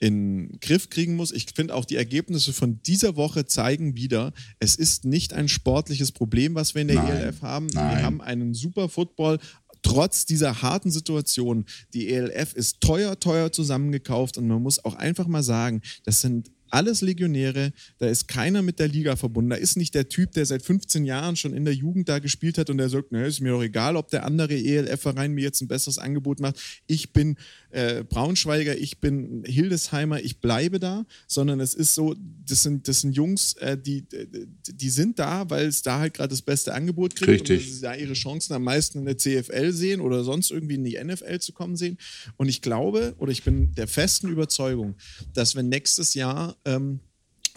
in 0.01 0.57
Griff 0.61 0.89
kriegen 0.89 1.15
muss. 1.15 1.31
Ich 1.31 1.45
finde 1.55 1.75
auch 1.75 1.85
die 1.85 1.95
Ergebnisse 1.95 2.53
von 2.53 2.81
dieser 2.81 3.15
Woche 3.15 3.45
zeigen 3.45 3.95
wieder, 3.95 4.33
es 4.57 4.75
ist 4.75 5.05
nicht 5.05 5.31
ein 5.33 5.47
sportliches 5.47 6.11
Problem, 6.11 6.55
was 6.55 6.73
wir 6.73 6.81
in 6.81 6.87
der 6.87 7.03
nein, 7.03 7.17
ELF 7.17 7.41
haben. 7.43 7.67
Nein. 7.67 7.97
Wir 7.97 8.03
haben 8.03 8.19
einen 8.19 8.55
super 8.55 8.89
Football. 8.89 9.37
Trotz 9.83 10.25
dieser 10.25 10.61
harten 10.61 10.91
Situation, 10.91 11.65
die 11.93 12.09
ELF 12.09 12.53
ist 12.53 12.81
teuer, 12.81 13.19
teuer 13.19 13.51
zusammengekauft 13.51 14.37
und 14.37 14.47
man 14.47 14.61
muss 14.61 14.83
auch 14.83 14.95
einfach 14.95 15.27
mal 15.27 15.43
sagen, 15.43 15.81
das 16.03 16.21
sind 16.21 16.51
alles 16.73 17.01
Legionäre, 17.01 17.73
da 17.97 18.07
ist 18.07 18.27
keiner 18.27 18.61
mit 18.61 18.79
der 18.79 18.87
Liga 18.87 19.15
verbunden. 19.15 19.51
Da 19.51 19.55
ist 19.57 19.77
nicht 19.77 19.93
der 19.93 20.09
Typ, 20.09 20.31
der 20.31 20.45
seit 20.45 20.61
15 20.61 21.05
Jahren 21.05 21.35
schon 21.35 21.53
in 21.53 21.65
der 21.65 21.73
Jugend 21.73 22.09
da 22.09 22.19
gespielt 22.19 22.57
hat 22.57 22.69
und 22.69 22.77
der 22.77 22.89
sagt, 22.89 23.11
ne, 23.11 23.25
ist 23.25 23.41
mir 23.41 23.51
doch 23.51 23.63
egal, 23.63 23.95
ob 23.95 24.09
der 24.09 24.25
andere 24.25 24.53
ELF-Verein 24.53 25.33
mir 25.33 25.43
jetzt 25.43 25.61
ein 25.61 25.67
besseres 25.67 25.97
Angebot 25.97 26.39
macht. 26.39 26.59
Ich 26.87 27.13
bin 27.13 27.37
äh, 27.71 28.03
Braunschweiger, 28.03 28.77
ich 28.77 28.99
bin 28.99 29.43
Hildesheimer, 29.45 30.21
ich 30.21 30.39
bleibe 30.39 30.79
da, 30.79 31.05
sondern 31.27 31.59
es 31.59 31.73
ist 31.73 31.95
so, 31.95 32.15
das 32.47 32.63
sind, 32.63 32.87
das 32.87 33.01
sind 33.01 33.15
Jungs, 33.15 33.53
äh, 33.53 33.77
die, 33.77 34.05
die 34.67 34.89
sind 34.89 35.19
da, 35.19 35.49
weil 35.49 35.67
es 35.67 35.81
da 35.81 35.99
halt 35.99 36.13
gerade 36.13 36.29
das 36.29 36.41
beste 36.41 36.73
Angebot 36.73 37.15
kriegt 37.15 37.49
Richtig. 37.49 37.67
und 37.67 37.73
sie 37.75 37.81
da 37.81 37.95
ihre 37.95 38.13
Chancen 38.13 38.53
am 38.53 38.63
meisten 38.63 38.99
in 38.99 39.05
der 39.05 39.17
CFL 39.17 39.71
sehen 39.71 40.01
oder 40.01 40.23
sonst 40.23 40.51
irgendwie 40.51 40.75
in 40.75 40.83
die 40.83 41.01
NFL 41.01 41.39
zu 41.39 41.53
kommen 41.53 41.75
sehen. 41.75 41.97
Und 42.37 42.49
ich 42.49 42.61
glaube 42.61 43.15
oder 43.17 43.31
ich 43.31 43.43
bin 43.43 43.73
der 43.75 43.87
festen 43.87 44.29
Überzeugung, 44.29 44.95
dass 45.33 45.55
wenn 45.55 45.69
nächstes 45.69 46.13
Jahr 46.13 46.55
ähm, 46.65 46.99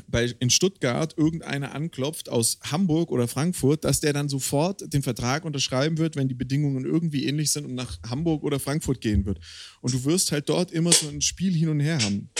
bei, 0.08 0.34
in 0.38 0.50
Stuttgart 0.50 1.16
irgendeiner 1.16 1.74
anklopft 1.74 2.28
aus 2.28 2.58
Hamburg 2.62 3.10
oder 3.10 3.28
Frankfurt, 3.28 3.84
dass 3.84 4.00
der 4.00 4.12
dann 4.12 4.28
sofort 4.28 4.92
den 4.92 5.02
Vertrag 5.02 5.44
unterschreiben 5.44 5.98
wird, 5.98 6.16
wenn 6.16 6.28
die 6.28 6.34
Bedingungen 6.34 6.84
irgendwie 6.84 7.26
ähnlich 7.26 7.50
sind 7.50 7.64
und 7.64 7.74
nach 7.74 7.98
Hamburg 8.08 8.42
oder 8.42 8.58
Frankfurt 8.58 9.00
gehen 9.00 9.24
wird. 9.24 9.40
Und 9.80 9.94
du 9.94 10.04
wirst 10.04 10.32
halt 10.32 10.48
dort 10.48 10.72
immer 10.72 10.92
so 10.92 11.08
ein 11.08 11.20
Spiel 11.20 11.54
hin 11.54 11.68
und 11.68 11.80
her 11.80 11.98
haben. 12.02 12.30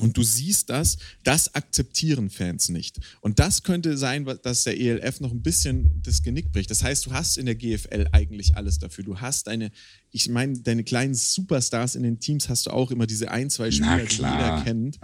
Und 0.00 0.16
du 0.16 0.22
siehst 0.22 0.70
das, 0.70 0.98
das 1.24 1.54
akzeptieren 1.54 2.30
Fans 2.30 2.68
nicht. 2.68 2.98
Und 3.20 3.38
das 3.38 3.62
könnte 3.62 3.96
sein, 3.96 4.26
dass 4.42 4.64
der 4.64 4.80
ELF 4.80 5.20
noch 5.20 5.30
ein 5.30 5.42
bisschen 5.42 6.00
das 6.02 6.22
Genick 6.22 6.52
bricht. 6.52 6.70
Das 6.70 6.82
heißt, 6.82 7.06
du 7.06 7.12
hast 7.12 7.38
in 7.38 7.46
der 7.46 7.54
GFL 7.54 8.08
eigentlich 8.12 8.56
alles 8.56 8.78
dafür. 8.78 9.04
Du 9.04 9.20
hast 9.20 9.46
deine, 9.46 9.70
ich 10.10 10.28
meine, 10.28 10.58
deine 10.58 10.84
kleinen 10.84 11.14
Superstars 11.14 11.94
in 11.94 12.02
den 12.02 12.18
Teams 12.18 12.48
hast 12.48 12.66
du 12.66 12.70
auch 12.70 12.90
immer 12.90 13.06
diese 13.06 13.30
ein, 13.30 13.50
zwei 13.50 13.70
Spieler, 13.70 14.04
die 14.04 14.14
jeder 14.14 14.62
kennt. 14.64 14.98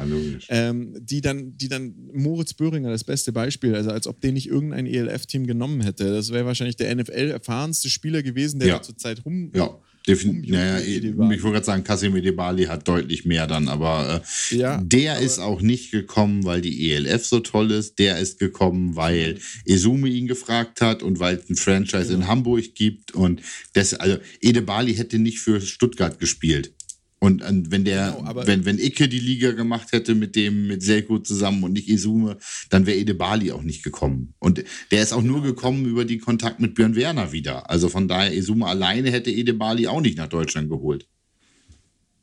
Ähm, 0.49 0.95
die 1.01 1.21
dann, 1.21 1.57
die 1.57 1.69
dann, 1.69 1.95
Moritz 2.13 2.55
Böhringer, 2.55 2.91
das 2.91 3.05
beste 3.05 3.33
Beispiel, 3.33 3.75
also 3.75 3.91
als 3.91 4.07
ob 4.07 4.21
den 4.21 4.35
nicht 4.35 4.49
irgendein 4.49 4.87
ELF-Team 4.87 5.47
genommen 5.47 5.81
hätte. 5.83 6.11
Das 6.13 6.31
wäre 6.31 6.47
wahrscheinlich 6.47 6.77
der 6.77 6.95
NFL-erfahrenste 6.95 7.91
Spieler 7.91 8.23
gewesen, 8.23 8.61
der 8.61 8.69
ja. 8.69 8.83
zurzeit 8.83 9.25
rum. 9.25 9.51
Ja 9.55 9.79
Definitiv. 10.07 10.53
Naja, 10.53 10.79
ich 10.79 11.17
wollte 11.17 11.41
gerade 11.41 11.65
sagen, 11.65 11.83
Casimir 11.83 12.23
Debali 12.23 12.65
hat 12.65 12.87
deutlich 12.87 13.25
mehr 13.25 13.49
dann, 13.49 13.69
aber 13.69 14.23
äh, 14.51 14.57
ja, 14.57 14.81
der 14.81 15.15
aber 15.15 15.23
ist 15.23 15.41
auch 15.41 15.61
nicht 15.61 15.91
gekommen, 15.91 16.45
weil 16.45 16.61
die 16.61 16.93
ELF 16.93 17.27
so 17.27 17.41
toll 17.41 17.73
ist. 17.73 17.99
Der 17.99 18.19
ist 18.19 18.39
gekommen, 18.39 18.95
weil 18.95 19.39
Esume 19.65 20.09
ihn 20.09 20.29
gefragt 20.29 20.81
hat 20.81 21.03
und 21.03 21.19
weil 21.19 21.37
es 21.37 21.51
ein 21.51 21.57
Franchise 21.57 22.07
genau. 22.07 22.19
in 22.19 22.27
Hamburg 22.29 22.75
gibt. 22.75 23.15
Und 23.15 23.43
das, 23.73 23.95
also 23.95 24.19
Edebali 24.41 24.95
hätte 24.95 25.19
nicht 25.19 25.41
für 25.41 25.61
Stuttgart 25.61 26.21
gespielt. 26.21 26.73
Und, 27.19 27.43
und 27.43 27.71
wenn 27.71 27.85
der, 27.85 28.15
genau, 28.19 28.47
wenn, 28.47 28.65
wenn 28.67 28.79
Icke 28.79 29.09
die 29.09 29.19
Liga 29.19 29.53
gemacht 29.53 29.93
hätte 29.93 30.15
mit 30.15 30.37
dem, 30.37 30.67
mit 30.67 30.83
Selko 30.83 31.19
zusammen 31.19 31.65
und 31.65 31.73
nicht 31.73 31.89
Isume, 31.89 32.37
dann 32.69 32.87
wäre 32.87 32.99
Ede 32.99 33.15
Bali 33.15 33.53
auch 33.53 33.63
nicht 33.63 33.83
gekommen. 33.83 34.35
Und 34.39 34.63
der 34.91 35.03
ist 35.03 35.13
auch 35.13 35.23
genau. 35.23 35.35
nur 35.35 35.43
gekommen 35.43 35.87
über 35.87 36.05
den 36.05 36.21
Kontakt 36.21 36.61
mit 36.61 36.75
Björn 36.75 36.95
Werner 36.95 37.33
wieder. 37.33 37.71
Also 37.71 37.89
von 37.89 38.07
daher, 38.07 38.35
Isume 38.35 38.67
alleine 38.67 39.11
hätte 39.11 39.31
Ede 39.31 39.55
Bali 39.55 39.87
auch 39.87 40.01
nicht 40.01 40.19
nach 40.19 40.29
Deutschland 40.29 40.69
geholt. 40.69 41.09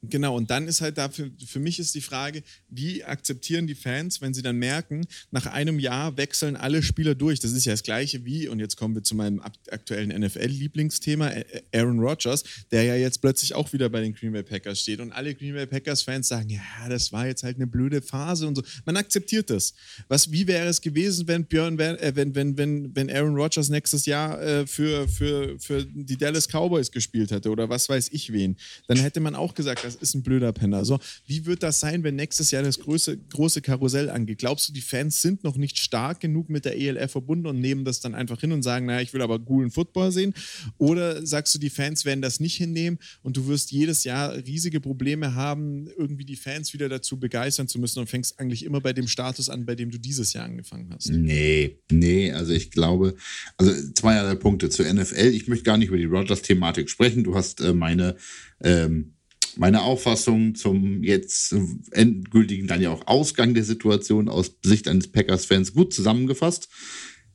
Genau, 0.09 0.35
und 0.35 0.51
dann 0.51 0.67
ist 0.67 0.81
halt 0.81 0.97
dafür, 0.97 1.31
für 1.47 1.59
mich 1.59 1.79
ist 1.79 1.95
die 1.95 2.01
Frage, 2.01 2.43
wie 2.67 3.05
akzeptieren 3.05 3.67
die 3.67 3.75
Fans, 3.75 4.19
wenn 4.19 4.33
sie 4.33 4.41
dann 4.41 4.57
merken, 4.57 5.07
nach 5.31 5.45
einem 5.45 5.79
Jahr 5.79 6.17
wechseln 6.17 6.57
alle 6.57 6.83
Spieler 6.83 7.15
durch. 7.15 7.39
Das 7.39 7.53
ist 7.53 7.63
ja 7.63 7.71
das 7.71 7.83
Gleiche 7.83 8.25
wie, 8.25 8.49
und 8.49 8.59
jetzt 8.59 8.75
kommen 8.75 8.95
wir 8.95 9.03
zu 9.03 9.15
meinem 9.15 9.41
aktuellen 9.71 10.09
NFL-Lieblingsthema, 10.09 11.31
Aaron 11.73 11.99
Rodgers, 11.99 12.43
der 12.69 12.83
ja 12.83 12.95
jetzt 12.95 13.21
plötzlich 13.21 13.55
auch 13.55 13.71
wieder 13.71 13.87
bei 13.87 14.01
den 14.01 14.13
Green 14.13 14.33
Bay 14.33 14.43
Packers 14.43 14.81
steht. 14.81 14.99
Und 14.99 15.13
alle 15.13 15.33
Green 15.35 15.53
Bay 15.53 15.65
Packers-Fans 15.65 16.27
sagen, 16.27 16.49
ja, 16.49 16.89
das 16.89 17.13
war 17.13 17.25
jetzt 17.27 17.43
halt 17.43 17.55
eine 17.55 17.67
blöde 17.67 18.01
Phase 18.01 18.45
und 18.45 18.55
so. 18.55 18.63
Man 18.85 18.97
akzeptiert 18.97 19.49
das. 19.49 19.73
Was, 20.09 20.33
wie 20.33 20.47
wäre 20.47 20.67
es 20.67 20.81
gewesen, 20.81 21.29
wenn 21.29 21.45
Björn, 21.45 21.79
äh, 21.79 22.11
wenn, 22.13 22.35
wenn, 22.35 22.57
wenn, 22.57 22.93
wenn 22.93 23.09
Aaron 23.09 23.35
Rodgers 23.35 23.69
nächstes 23.69 24.05
Jahr 24.05 24.41
äh, 24.41 24.67
für, 24.67 25.07
für, 25.07 25.57
für 25.59 25.85
die 25.85 26.17
Dallas 26.17 26.49
Cowboys 26.49 26.91
gespielt 26.91 27.31
hätte 27.31 27.49
oder 27.49 27.69
was 27.69 27.87
weiß 27.87 28.09
ich 28.11 28.33
wen? 28.33 28.57
Dann 28.87 28.97
hätte 28.97 29.21
man 29.21 29.33
auch 29.33 29.53
gesagt, 29.53 29.92
das 29.93 30.10
ist 30.10 30.15
ein 30.15 30.23
blöder 30.23 30.51
Penner. 30.53 30.86
So, 30.86 30.99
wie 31.25 31.45
wird 31.45 31.63
das 31.63 31.79
sein, 31.79 32.03
wenn 32.03 32.15
nächstes 32.15 32.51
Jahr 32.51 32.63
das 32.63 32.79
große, 32.79 33.17
große 33.17 33.62
Karussell 33.62 34.10
angeht? 34.10 34.39
Glaubst 34.39 34.69
du, 34.69 34.73
die 34.73 34.82
Fans 34.82 35.21
sind 35.21 35.43
noch 35.43 35.58
nicht 35.58 35.77
stark 35.79 36.19
genug 36.19 36.49
mit 36.49 36.65
der 36.65 36.77
ELF 36.77 37.12
verbunden 37.12 37.47
und 37.47 37.60
nehmen 37.60 37.86
das 37.86 37.99
dann 37.99 38.15
einfach 38.15 38.39
hin 38.39 38.51
und 38.51 38.63
sagen, 38.63 38.86
naja, 38.86 39.01
ich 39.01 39.13
will 39.13 39.21
aber 39.21 39.39
coolen 39.39 39.71
Football 39.71 40.12
sehen? 40.12 40.34
Oder 40.77 41.25
sagst 41.25 41.53
du, 41.56 41.60
die 41.60 41.69
Fans 41.69 42.06
werden 42.06 42.21
das 42.21 42.39
nicht 42.39 42.56
hinnehmen 42.56 42.99
und 43.21 43.38
du 43.38 43.47
wirst 43.47 43.71
jedes 43.71 44.03
Jahr 44.03 44.36
riesige 44.36 44.79
Probleme 44.79 45.36
haben, 45.36 45.88
irgendwie 45.97 46.25
die 46.25 46.36
Fans 46.36 46.73
wieder 46.73 46.89
dazu 46.89 47.19
begeistern 47.19 47.67
zu 47.67 47.79
müssen 47.79 47.99
und 47.99 48.10
fängst 48.10 48.39
eigentlich 48.39 48.63
immer 48.63 48.82
bei 48.82 48.93
dem 48.93 49.08
Status 49.08 49.49
an, 49.49 49.65
bei 49.65 49.75
dem 49.75 49.91
du 49.91 49.97
dieses 49.97 50.34
Jahr 50.34 50.45
angefangen 50.45 50.89
hast? 50.93 51.10
Nee, 51.10 51.79
nee, 51.91 52.32
also 52.32 52.53
ich 52.53 52.71
glaube, 52.71 53.15
also 53.58 53.71
zweierlei 53.93 54.36
Punkte 54.36 54.69
zur 54.69 54.91
NFL. 54.91 55.34
Ich 55.34 55.47
möchte 55.47 55.63
gar 55.63 55.77
nicht 55.77 55.89
über 55.89 55.97
die 55.97 56.06
Rogers-Thematik 56.06 56.89
sprechen. 56.89 57.23
Du 57.23 57.36
hast 57.36 57.62
äh, 57.62 57.73
meine 57.73 58.15
ähm, 58.63 59.13
meine 59.57 59.81
Auffassung 59.83 60.55
zum 60.55 61.03
jetzt 61.03 61.55
endgültigen 61.91 62.67
dann 62.67 62.81
ja 62.81 62.91
auch 62.91 63.07
Ausgang 63.07 63.53
der 63.53 63.63
Situation 63.63 64.29
aus 64.29 64.55
Sicht 64.63 64.87
eines 64.87 65.11
Packers-Fans 65.11 65.73
gut 65.73 65.93
zusammengefasst. 65.93 66.69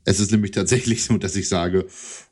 Es 0.04 0.20
ist 0.20 0.32
nämlich 0.32 0.52
tatsächlich 0.52 1.04
so, 1.04 1.18
dass 1.18 1.36
ich 1.36 1.48
sage, 1.48 1.86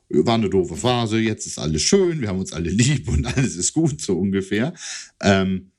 war 0.09 0.35
eine 0.35 0.49
doofe 0.49 0.75
Phase, 0.75 1.19
jetzt 1.19 1.45
ist 1.45 1.59
alles 1.59 1.81
schön, 1.81 2.21
wir 2.21 2.29
haben 2.29 2.39
uns 2.39 2.53
alle 2.53 2.69
lieb 2.69 3.07
und 3.09 3.25
alles 3.25 3.55
ist 3.55 3.73
gut, 3.73 4.01
so 4.01 4.17
ungefähr. 4.17 4.73
Ähm, 5.21 5.71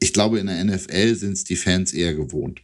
ich 0.00 0.12
glaube, 0.12 0.38
in 0.38 0.46
der 0.46 0.64
NFL 0.64 1.14
sind 1.14 1.32
es 1.32 1.44
die 1.44 1.56
Fans 1.56 1.92
eher 1.92 2.14
gewohnt. 2.14 2.62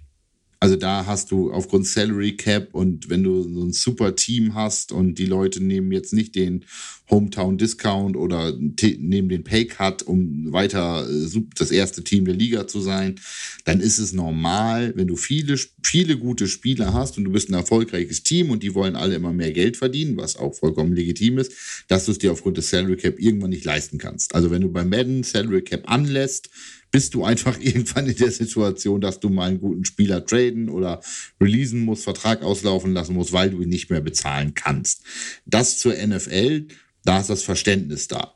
Also 0.62 0.76
da 0.76 1.06
hast 1.06 1.30
du 1.30 1.50
aufgrund 1.50 1.86
Salary 1.86 2.36
Cap 2.36 2.74
und 2.74 3.08
wenn 3.08 3.22
du 3.22 3.42
so 3.42 3.64
ein 3.64 3.72
super 3.72 4.14
Team 4.14 4.54
hast 4.54 4.92
und 4.92 5.14
die 5.14 5.24
Leute 5.24 5.64
nehmen 5.64 5.90
jetzt 5.90 6.12
nicht 6.12 6.34
den 6.34 6.66
Hometown 7.08 7.56
Discount 7.56 8.14
oder 8.14 8.54
nehmen 8.54 9.30
den 9.30 9.42
Pay 9.42 9.64
Cut, 9.64 10.02
um 10.02 10.52
weiter 10.52 11.08
äh, 11.10 11.42
das 11.56 11.70
erste 11.70 12.04
Team 12.04 12.26
der 12.26 12.34
Liga 12.34 12.66
zu 12.66 12.80
sein, 12.80 13.18
dann 13.64 13.80
ist 13.80 13.98
es 13.98 14.12
normal, 14.12 14.92
wenn 14.96 15.08
du 15.08 15.16
viele, 15.16 15.58
viele 15.82 16.18
gute 16.18 16.46
Spieler 16.46 16.92
hast 16.92 17.16
und 17.16 17.24
du 17.24 17.32
bist 17.32 17.48
ein 17.48 17.54
erfolgreiches 17.54 18.22
Team 18.22 18.50
und 18.50 18.62
die 18.62 18.74
wollen 18.74 18.96
alle 18.96 19.14
immer 19.14 19.32
mehr 19.32 19.52
Geld 19.52 19.78
verdienen, 19.78 20.18
was 20.18 20.36
auch 20.36 20.54
vollkommen 20.54 20.92
legitim 20.92 21.38
ist, 21.38 21.52
dass 21.88 22.04
du 22.04 22.12
es 22.12 22.18
dir 22.18 22.32
aufgrund 22.32 22.58
des 22.58 22.68
Salary 22.68 22.98
Cap 22.98 23.18
irgendwann 23.18 23.50
nicht 23.50 23.64
leisten 23.64 23.96
kannst. 23.96 24.34
Also 24.34 24.50
wenn 24.50 24.60
du 24.60 24.70
bei 24.70 24.84
Madden 24.84 25.22
Salary 25.22 25.62
Cap 25.62 25.90
anlässt, 25.90 26.50
bist 26.90 27.14
du 27.14 27.24
einfach 27.24 27.58
irgendwann 27.60 28.06
in 28.06 28.16
der 28.16 28.30
Situation, 28.30 29.00
dass 29.00 29.20
du 29.20 29.28
mal 29.28 29.48
einen 29.48 29.60
guten 29.60 29.84
Spieler 29.84 30.24
traden 30.24 30.68
oder 30.68 31.00
releasen 31.40 31.80
musst, 31.80 32.04
Vertrag 32.04 32.42
auslaufen 32.42 32.92
lassen 32.92 33.14
musst, 33.14 33.32
weil 33.32 33.50
du 33.50 33.60
ihn 33.60 33.68
nicht 33.68 33.90
mehr 33.90 34.00
bezahlen 34.00 34.54
kannst. 34.54 35.02
Das 35.46 35.78
zur 35.78 35.94
NFL, 35.94 36.66
da 37.04 37.20
ist 37.20 37.30
das 37.30 37.42
Verständnis 37.42 38.08
da. 38.08 38.34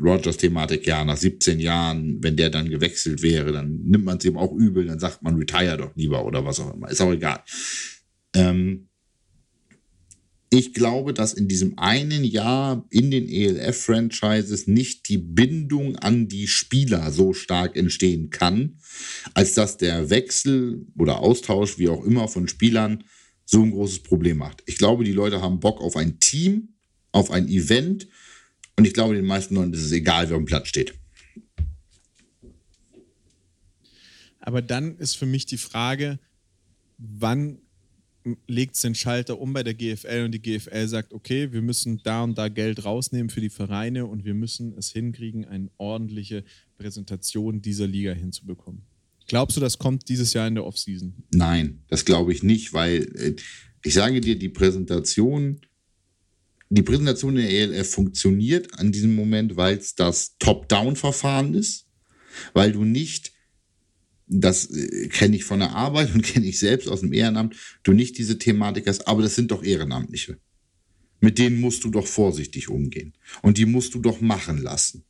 Rogers 0.00 0.36
Thematik, 0.36 0.86
ja, 0.86 1.04
nach 1.04 1.16
17 1.16 1.60
Jahren, 1.60 2.22
wenn 2.22 2.36
der 2.36 2.50
dann 2.50 2.70
gewechselt 2.70 3.22
wäre, 3.22 3.52
dann 3.52 3.82
nimmt 3.84 4.04
man 4.04 4.18
es 4.18 4.24
ihm 4.24 4.36
auch 4.36 4.52
übel, 4.52 4.86
dann 4.86 4.98
sagt 4.98 5.22
man, 5.22 5.36
retire 5.36 5.76
doch 5.76 5.94
lieber 5.96 6.24
oder 6.24 6.44
was 6.44 6.60
auch 6.60 6.74
immer. 6.74 6.88
Ist 6.88 7.00
auch 7.00 7.12
egal. 7.12 7.42
Ähm, 8.34 8.88
ich 10.50 10.72
glaube, 10.72 11.12
dass 11.12 11.34
in 11.34 11.46
diesem 11.46 11.78
einen 11.78 12.24
Jahr 12.24 12.86
in 12.90 13.10
den 13.10 13.28
ELF-Franchises 13.28 14.66
nicht 14.66 15.08
die 15.08 15.18
Bindung 15.18 15.96
an 15.96 16.28
die 16.28 16.46
Spieler 16.46 17.12
so 17.12 17.34
stark 17.34 17.76
entstehen 17.76 18.30
kann, 18.30 18.78
als 19.34 19.54
dass 19.54 19.76
der 19.76 20.08
Wechsel 20.10 20.86
oder 20.96 21.18
Austausch, 21.18 21.78
wie 21.78 21.88
auch 21.88 22.04
immer, 22.04 22.28
von 22.28 22.48
Spielern 22.48 23.04
so 23.44 23.62
ein 23.62 23.70
großes 23.70 24.00
Problem 24.00 24.38
macht. 24.38 24.62
Ich 24.66 24.78
glaube, 24.78 25.04
die 25.04 25.12
Leute 25.12 25.42
haben 25.42 25.60
Bock 25.60 25.80
auf 25.80 25.96
ein 25.96 26.18
Team, 26.18 26.74
auf 27.12 27.30
ein 27.30 27.48
Event 27.48 28.08
und 28.76 28.86
ich 28.86 28.94
glaube, 28.94 29.14
den 29.14 29.26
meisten 29.26 29.54
Leuten 29.54 29.74
ist 29.74 29.84
es 29.84 29.92
egal, 29.92 30.30
wer 30.30 30.36
am 30.36 30.44
Platz 30.44 30.68
steht. 30.68 30.94
Aber 34.40 34.62
dann 34.62 34.96
ist 34.96 35.16
für 35.16 35.26
mich 35.26 35.44
die 35.44 35.58
Frage, 35.58 36.18
wann 36.96 37.58
legt 38.46 38.82
den 38.82 38.94
Schalter 38.94 39.38
um 39.38 39.52
bei 39.52 39.62
der 39.62 39.74
GFL 39.74 40.24
und 40.24 40.32
die 40.32 40.42
GFL 40.42 40.86
sagt, 40.88 41.12
okay, 41.12 41.52
wir 41.52 41.62
müssen 41.62 42.00
da 42.02 42.22
und 42.22 42.36
da 42.36 42.48
Geld 42.48 42.84
rausnehmen 42.84 43.30
für 43.30 43.40
die 43.40 43.50
Vereine 43.50 44.06
und 44.06 44.24
wir 44.24 44.34
müssen 44.34 44.76
es 44.76 44.90
hinkriegen, 44.90 45.44
eine 45.44 45.70
ordentliche 45.78 46.44
Präsentation 46.76 47.62
dieser 47.62 47.86
Liga 47.86 48.12
hinzubekommen. 48.12 48.82
Glaubst 49.26 49.56
du, 49.56 49.60
das 49.60 49.78
kommt 49.78 50.08
dieses 50.08 50.32
Jahr 50.32 50.48
in 50.48 50.54
der 50.54 50.64
Offseason? 50.64 51.14
Nein, 51.32 51.82
das 51.88 52.04
glaube 52.04 52.32
ich 52.32 52.42
nicht, 52.42 52.72
weil 52.72 53.02
äh, 53.14 53.36
ich 53.84 53.94
sage 53.94 54.20
dir, 54.20 54.38
die 54.38 54.48
Präsentation, 54.48 55.60
die 56.70 56.82
Präsentation 56.82 57.34
der 57.34 57.50
ELF 57.50 57.90
funktioniert 57.90 58.78
an 58.78 58.90
diesem 58.90 59.14
Moment, 59.14 59.56
weil 59.56 59.76
es 59.76 59.94
das 59.94 60.36
Top-Down-Verfahren 60.38 61.54
ist, 61.54 61.86
weil 62.54 62.72
du 62.72 62.84
nicht 62.84 63.32
das 64.28 64.70
äh, 64.70 65.08
kenne 65.08 65.36
ich 65.36 65.44
von 65.44 65.60
der 65.60 65.74
Arbeit 65.74 66.14
und 66.14 66.22
kenne 66.24 66.46
ich 66.46 66.58
selbst 66.58 66.88
aus 66.88 67.00
dem 67.00 67.12
Ehrenamt, 67.12 67.56
du 67.82 67.92
nicht 67.92 68.18
diese 68.18 68.38
Thematik 68.38 68.86
hast, 68.86 69.06
aber 69.08 69.22
das 69.22 69.34
sind 69.34 69.50
doch 69.50 69.62
Ehrenamtliche. 69.62 70.38
Mit 71.20 71.38
denen 71.38 71.60
musst 71.60 71.82
du 71.82 71.90
doch 71.90 72.06
vorsichtig 72.06 72.68
umgehen. 72.68 73.12
Und 73.42 73.58
die 73.58 73.66
musst 73.66 73.94
du 73.94 73.98
doch 73.98 74.20
machen 74.20 74.58
lassen. 74.58 75.04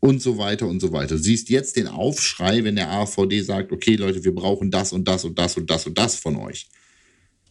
Und 0.00 0.22
so 0.22 0.38
weiter 0.38 0.66
und 0.66 0.80
so 0.80 0.92
weiter. 0.92 1.16
Du 1.16 1.22
siehst 1.22 1.50
jetzt 1.50 1.76
den 1.76 1.86
Aufschrei, 1.86 2.64
wenn 2.64 2.76
der 2.76 2.90
AVD 2.90 3.40
sagt, 3.42 3.72
okay 3.72 3.96
Leute, 3.96 4.24
wir 4.24 4.34
brauchen 4.34 4.70
das 4.70 4.92
und 4.92 5.06
das 5.06 5.24
und 5.24 5.38
das 5.38 5.56
und 5.56 5.68
das 5.68 5.86
und 5.86 5.98
das 5.98 6.16
von 6.16 6.36
euch. 6.36 6.68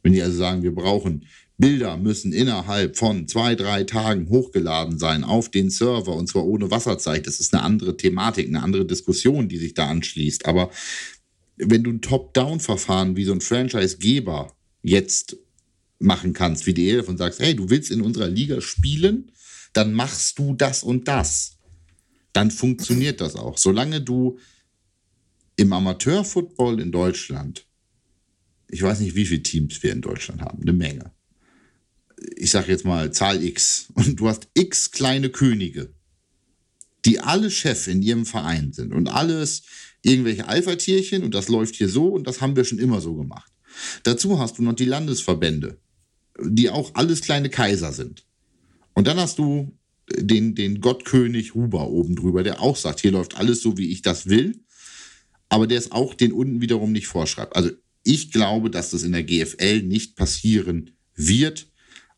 Wenn 0.02 0.14
die 0.14 0.22
also 0.22 0.38
sagen, 0.38 0.64
wir 0.64 0.74
brauchen 0.74 1.26
Bilder 1.64 1.96
müssen 1.96 2.34
innerhalb 2.34 2.98
von 2.98 3.26
zwei, 3.30 3.56
drei 3.56 3.86
Tagen 3.86 4.28
hochgeladen 4.28 5.00
sein 5.00 5.24
auf 5.24 5.50
den 5.50 5.70
Server 5.70 6.14
und 6.14 6.28
zwar 6.28 6.46
ohne 6.46 6.70
Wasserzeit. 6.72 7.26
Das 7.26 7.40
ist 7.40 7.54
eine 7.54 7.64
andere 7.64 7.96
Thematik, 7.96 8.50
eine 8.50 8.62
andere 8.62 8.86
Diskussion, 8.86 9.48
die 9.48 9.58
sich 9.58 9.74
da 9.74 9.88
anschließt. 9.88 10.46
Aber 10.46 10.72
wenn 11.56 11.82
du 11.82 11.92
ein 11.92 12.02
Top-Down-Verfahren 12.02 13.16
wie 13.16 13.24
so 13.24 13.32
ein 13.32 13.40
Franchise-Geber 13.40 14.54
jetzt 14.82 15.38
machen 16.00 16.34
kannst, 16.34 16.66
wie 16.66 16.74
die 16.74 16.90
Elf 16.90 17.08
und 17.08 17.18
sagst, 17.18 17.40
hey, 17.40 17.56
du 17.56 17.70
willst 17.70 17.92
in 17.92 18.02
unserer 18.02 18.28
Liga 18.28 18.60
spielen, 18.60 19.32
dann 19.72 19.94
machst 19.94 20.38
du 20.40 20.56
das 20.56 20.84
und 20.84 21.08
das. 21.08 21.60
Dann 22.34 22.52
funktioniert 22.52 23.22
das 23.22 23.38
auch. 23.38 23.58
Solange 23.58 24.02
du 24.02 24.38
im 25.56 25.72
Amateurfootball 25.72 26.82
in 26.82 26.92
Deutschland, 26.92 27.66
ich 28.70 28.82
weiß 28.82 29.00
nicht, 29.00 29.16
wie 29.16 29.26
viele 29.26 29.44
Teams 29.44 29.82
wir 29.82 29.94
in 29.94 30.02
Deutschland 30.02 30.42
haben, 30.42 30.62
eine 30.62 30.74
Menge. 30.74 31.14
Ich 32.36 32.52
sage 32.52 32.72
jetzt 32.72 32.86
mal 32.86 33.12
Zahl 33.12 33.44
X. 33.44 33.88
Und 33.94 34.20
du 34.20 34.28
hast 34.28 34.48
X 34.54 34.92
kleine 34.92 35.30
Könige, 35.30 35.94
die 37.06 37.20
alle 37.20 37.52
Chef 37.52 37.88
in 37.88 38.02
ihrem 38.02 38.26
Verein 38.26 38.74
sind 38.74 38.94
und 38.94 39.08
alles 39.08 39.64
irgendwelche 40.02 40.48
Alpha-Tierchen 40.48 41.24
und 41.24 41.34
das 41.34 41.48
läuft 41.48 41.76
hier 41.76 41.90
so 41.90 42.08
und 42.08 42.28
das 42.28 42.42
haben 42.42 42.56
wir 42.56 42.66
schon 42.66 42.80
immer 42.80 43.02
so 43.02 43.16
gemacht. 43.16 43.52
Dazu 44.04 44.40
hast 44.40 44.58
du 44.58 44.64
noch 44.64 44.74
die 44.74 44.86
Landesverbände, 44.86 45.80
die 46.40 46.70
auch 46.70 46.92
alles 46.94 47.22
kleine 47.22 47.50
Kaiser 47.50 47.92
sind. 47.92 48.26
Und 48.94 49.08
dann 49.08 49.18
hast 49.18 49.40
du 49.40 49.78
den, 50.12 50.56
den 50.56 50.82
Gottkönig 50.82 51.56
Huber 51.56 51.90
oben 51.90 52.16
drüber, 52.16 52.44
der 52.44 52.62
auch 52.62 52.76
sagt, 52.76 53.00
hier 53.00 53.12
läuft 53.12 53.38
alles 53.38 53.62
so, 53.62 53.78
wie 53.78 53.92
ich 53.92 54.02
das 54.02 54.28
will, 54.28 54.60
aber 55.50 55.68
der 55.68 55.78
es 55.78 55.92
auch 55.92 56.14
den 56.14 56.32
unten 56.32 56.62
wiederum 56.62 56.92
nicht 56.92 57.08
vorschreibt. 57.08 57.56
Also 57.56 57.72
ich 58.04 58.32
glaube, 58.32 58.70
dass 58.70 58.92
das 58.92 59.04
in 59.04 59.14
der 59.14 59.24
GFL 59.24 59.84
nicht 59.84 60.16
passieren 60.16 60.92
wird, 61.16 61.68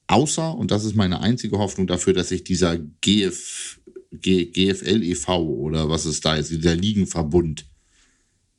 außer, 0.08 0.56
und 0.56 0.72
das 0.72 0.86
ist 0.86 0.96
meine 0.96 1.22
einzige 1.22 1.58
Hoffnung 1.58 1.88
dafür, 1.88 2.14
dass 2.14 2.30
sich 2.30 2.44
dieser 2.44 2.78
GF, 2.78 3.80
G, 4.12 4.46
GFL 4.46 5.04
e.V. 5.04 5.44
oder 5.44 5.90
was 5.90 6.06
es 6.06 6.22
da 6.22 6.36
ist, 6.36 6.52
dieser 6.52 6.76
Ligenverbund, 6.76 7.66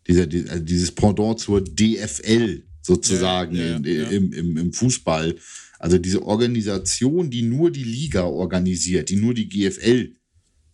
dieser, 0.07 0.27
dieses 0.27 0.93
Pendant 0.93 1.41
zur 1.41 1.63
DFL 1.63 2.63
sozusagen 2.83 3.57
ja, 3.57 3.79
ja, 3.79 3.79
ja. 3.79 4.09
Im, 4.09 4.33
im, 4.33 4.57
im 4.57 4.73
Fußball. 4.73 5.37
Also 5.79 5.99
diese 5.99 6.23
Organisation, 6.23 7.31
die 7.31 7.43
nur 7.43 7.71
die 7.71 7.85
Liga 7.85 8.25
organisiert, 8.25 9.11
die 9.11 9.17
nur 9.17 9.35
die 9.35 9.49
GFL 9.49 10.15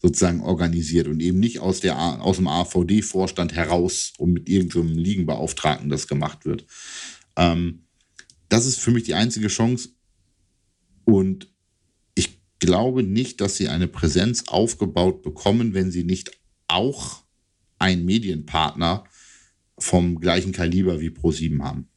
sozusagen 0.01 0.41
organisiert 0.41 1.07
und 1.07 1.21
eben 1.21 1.39
nicht 1.39 1.61
aus, 1.61 1.81
der, 1.81 1.97
aus 2.23 2.37
dem 2.37 2.49
AVD-Vorstand 2.49 3.55
heraus 3.55 4.13
und 4.19 4.33
mit 4.33 4.49
irgendeinem 4.49 4.99
Ligenbeauftragten 4.99 5.89
das 5.89 6.09
gemacht 6.09 6.45
wird. 6.45 6.67
Ähm, 7.37 7.85
das 8.49 8.67
ist 8.67 8.79
für 8.79 8.91
mich 8.91 9.05
die 9.05 9.15
einzige 9.15 9.49
Chance. 9.49 9.91
Und 11.05 11.49
ich 12.15 12.41
glaube 12.59 13.03
nicht, 13.03 13.41
dass 13.41 13.57
sie 13.57 13.69
eine 13.69 13.89
Präsenz 13.89 14.45
aufgebaut 14.49 15.23
bekommen, 15.23 15.75
wenn 15.75 15.91
sie 15.91 16.05
nicht 16.05 16.33
auch 16.69 17.23
einen 17.79 18.05
Medienpartner 18.05 19.05
vom 19.79 20.21
gleichen 20.21 20.53
Kaliber 20.53 21.01
wie 21.01 21.11
Pro7 21.11 21.63
haben. 21.63 21.89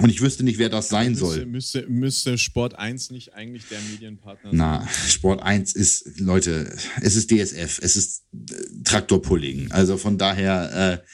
Und 0.00 0.10
ich 0.10 0.20
wüsste 0.20 0.44
nicht, 0.44 0.58
wer 0.58 0.68
das 0.68 0.88
sein 0.88 1.10
müsste, 1.10 1.26
soll. 1.26 1.46
Müsste, 1.46 1.86
müsste 1.88 2.38
Sport 2.38 2.78
1 2.78 3.10
nicht 3.10 3.34
eigentlich 3.34 3.66
der 3.68 3.80
Medienpartner 3.90 4.50
sein? 4.50 4.56
Na, 4.56 4.88
Sport 5.08 5.42
1 5.42 5.72
ist, 5.72 6.20
Leute, 6.20 6.76
es 7.00 7.16
ist 7.16 7.32
DSF, 7.32 7.80
es 7.82 7.96
ist 7.96 8.24
äh, 8.32 8.82
Traktorpulling. 8.84 9.72
Also 9.72 9.96
von 9.96 10.16
daher, 10.16 11.02
äh, 11.02 11.06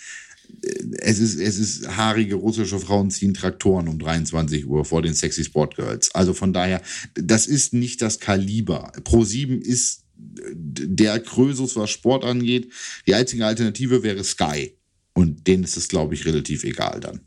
es, 0.98 1.18
ist, 1.18 1.40
es 1.40 1.59
ist 1.59 1.88
haarige 1.96 2.36
russische 2.36 2.78
Frauen 2.78 3.11
ziehen 3.11 3.34
Traktoren 3.34 3.88
um 3.88 3.98
23 3.98 4.66
Uhr 4.66 4.84
vor 4.84 5.02
den 5.02 5.14
Sexy 5.14 5.44
Sport 5.44 5.76
Girls. 5.76 6.14
Also 6.14 6.34
von 6.34 6.52
daher, 6.52 6.82
das 7.14 7.46
ist 7.46 7.72
nicht 7.72 8.02
das 8.02 8.20
Kaliber. 8.20 8.92
Pro7 9.02 9.61
ist 9.61 10.05
der 10.16 11.20
Krösus, 11.20 11.76
was 11.76 11.90
Sport 11.90 12.24
angeht. 12.24 12.72
Die 13.07 13.14
einzige 13.14 13.46
Alternative 13.46 14.02
wäre 14.02 14.24
Sky. 14.24 14.76
Und 15.12 15.46
denen 15.46 15.64
ist 15.64 15.76
es, 15.76 15.88
glaube 15.88 16.14
ich, 16.14 16.26
relativ 16.26 16.64
egal 16.64 17.00
dann. 17.00 17.20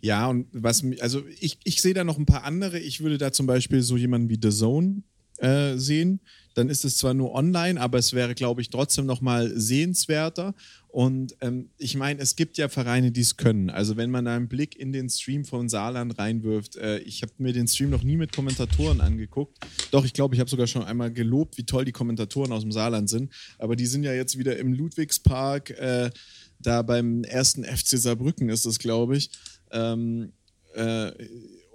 Ja, 0.00 0.28
und 0.28 0.46
was, 0.52 0.84
also 1.00 1.24
ich, 1.40 1.58
ich 1.64 1.80
sehe 1.80 1.94
da 1.94 2.04
noch 2.04 2.18
ein 2.18 2.26
paar 2.26 2.44
andere. 2.44 2.78
Ich 2.78 3.00
würde 3.00 3.18
da 3.18 3.32
zum 3.32 3.46
Beispiel 3.46 3.82
so 3.82 3.96
jemanden 3.96 4.28
wie 4.30 4.38
The 4.40 4.50
Zone 4.50 5.02
äh, 5.38 5.76
sehen. 5.76 6.20
Dann 6.58 6.70
ist 6.70 6.84
es 6.84 6.96
zwar 6.96 7.14
nur 7.14 7.36
online, 7.36 7.80
aber 7.80 7.98
es 7.98 8.14
wäre, 8.14 8.34
glaube 8.34 8.62
ich, 8.62 8.68
trotzdem 8.68 9.06
nochmal 9.06 9.48
sehenswerter. 9.54 10.56
Und 10.88 11.36
ähm, 11.40 11.70
ich 11.78 11.94
meine, 11.94 12.20
es 12.20 12.34
gibt 12.34 12.58
ja 12.58 12.68
Vereine, 12.68 13.12
die 13.12 13.20
es 13.20 13.36
können. 13.36 13.70
Also 13.70 13.96
wenn 13.96 14.10
man 14.10 14.26
einen 14.26 14.48
Blick 14.48 14.74
in 14.74 14.92
den 14.92 15.08
Stream 15.08 15.44
von 15.44 15.68
Saarland 15.68 16.18
reinwirft, 16.18 16.74
äh, 16.74 16.98
ich 16.98 17.22
habe 17.22 17.30
mir 17.38 17.52
den 17.52 17.68
Stream 17.68 17.90
noch 17.90 18.02
nie 18.02 18.16
mit 18.16 18.32
Kommentatoren 18.32 19.00
angeguckt. 19.00 19.56
Doch, 19.92 20.04
ich 20.04 20.12
glaube, 20.12 20.34
ich 20.34 20.40
habe 20.40 20.50
sogar 20.50 20.66
schon 20.66 20.82
einmal 20.82 21.12
gelobt, 21.12 21.58
wie 21.58 21.62
toll 21.62 21.84
die 21.84 21.92
Kommentatoren 21.92 22.50
aus 22.50 22.62
dem 22.62 22.72
Saarland 22.72 23.08
sind. 23.08 23.32
Aber 23.58 23.76
die 23.76 23.86
sind 23.86 24.02
ja 24.02 24.12
jetzt 24.12 24.36
wieder 24.36 24.56
im 24.58 24.72
Ludwigspark, 24.72 25.70
äh, 25.70 26.10
da 26.58 26.82
beim 26.82 27.22
ersten 27.22 27.62
FC 27.62 27.98
Saarbrücken 27.98 28.48
ist 28.48 28.66
es, 28.66 28.80
glaube 28.80 29.16
ich. 29.16 29.30
Ähm, 29.70 30.32
äh, 30.74 31.12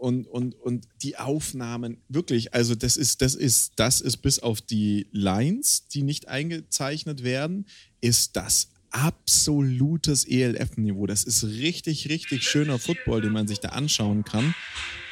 und, 0.04 0.28
und, 0.28 0.54
und 0.56 0.86
die 1.01 1.16
Aufnahmen, 1.16 1.95
wirklich, 2.10 2.54
also 2.54 2.76
das 2.76 2.97
ist, 2.97 3.22
das 3.22 3.36
ist, 3.36 3.72
das 3.78 4.01
ist 4.01 4.18
bis 4.18 4.39
auf 4.39 4.60
die 4.60 5.08
Lines, 5.14 5.88
die 5.88 6.04
nicht 6.04 6.28
eingezeichnet 6.28 7.24
werden, 7.24 7.68
ist 8.01 8.36
das 8.36 8.68
absolutes 8.91 10.26
ELF-Niveau. 10.26 11.08
Das 11.08 11.24
ist 11.24 11.45
richtig, 11.45 12.10
richtig 12.10 12.43
schöner 12.43 12.80
Football, 12.80 13.22
den 13.22 13.32
man 13.32 13.47
sich 13.47 13.62
da 13.62 13.70
anschauen 13.70 14.26
kann. 14.26 14.54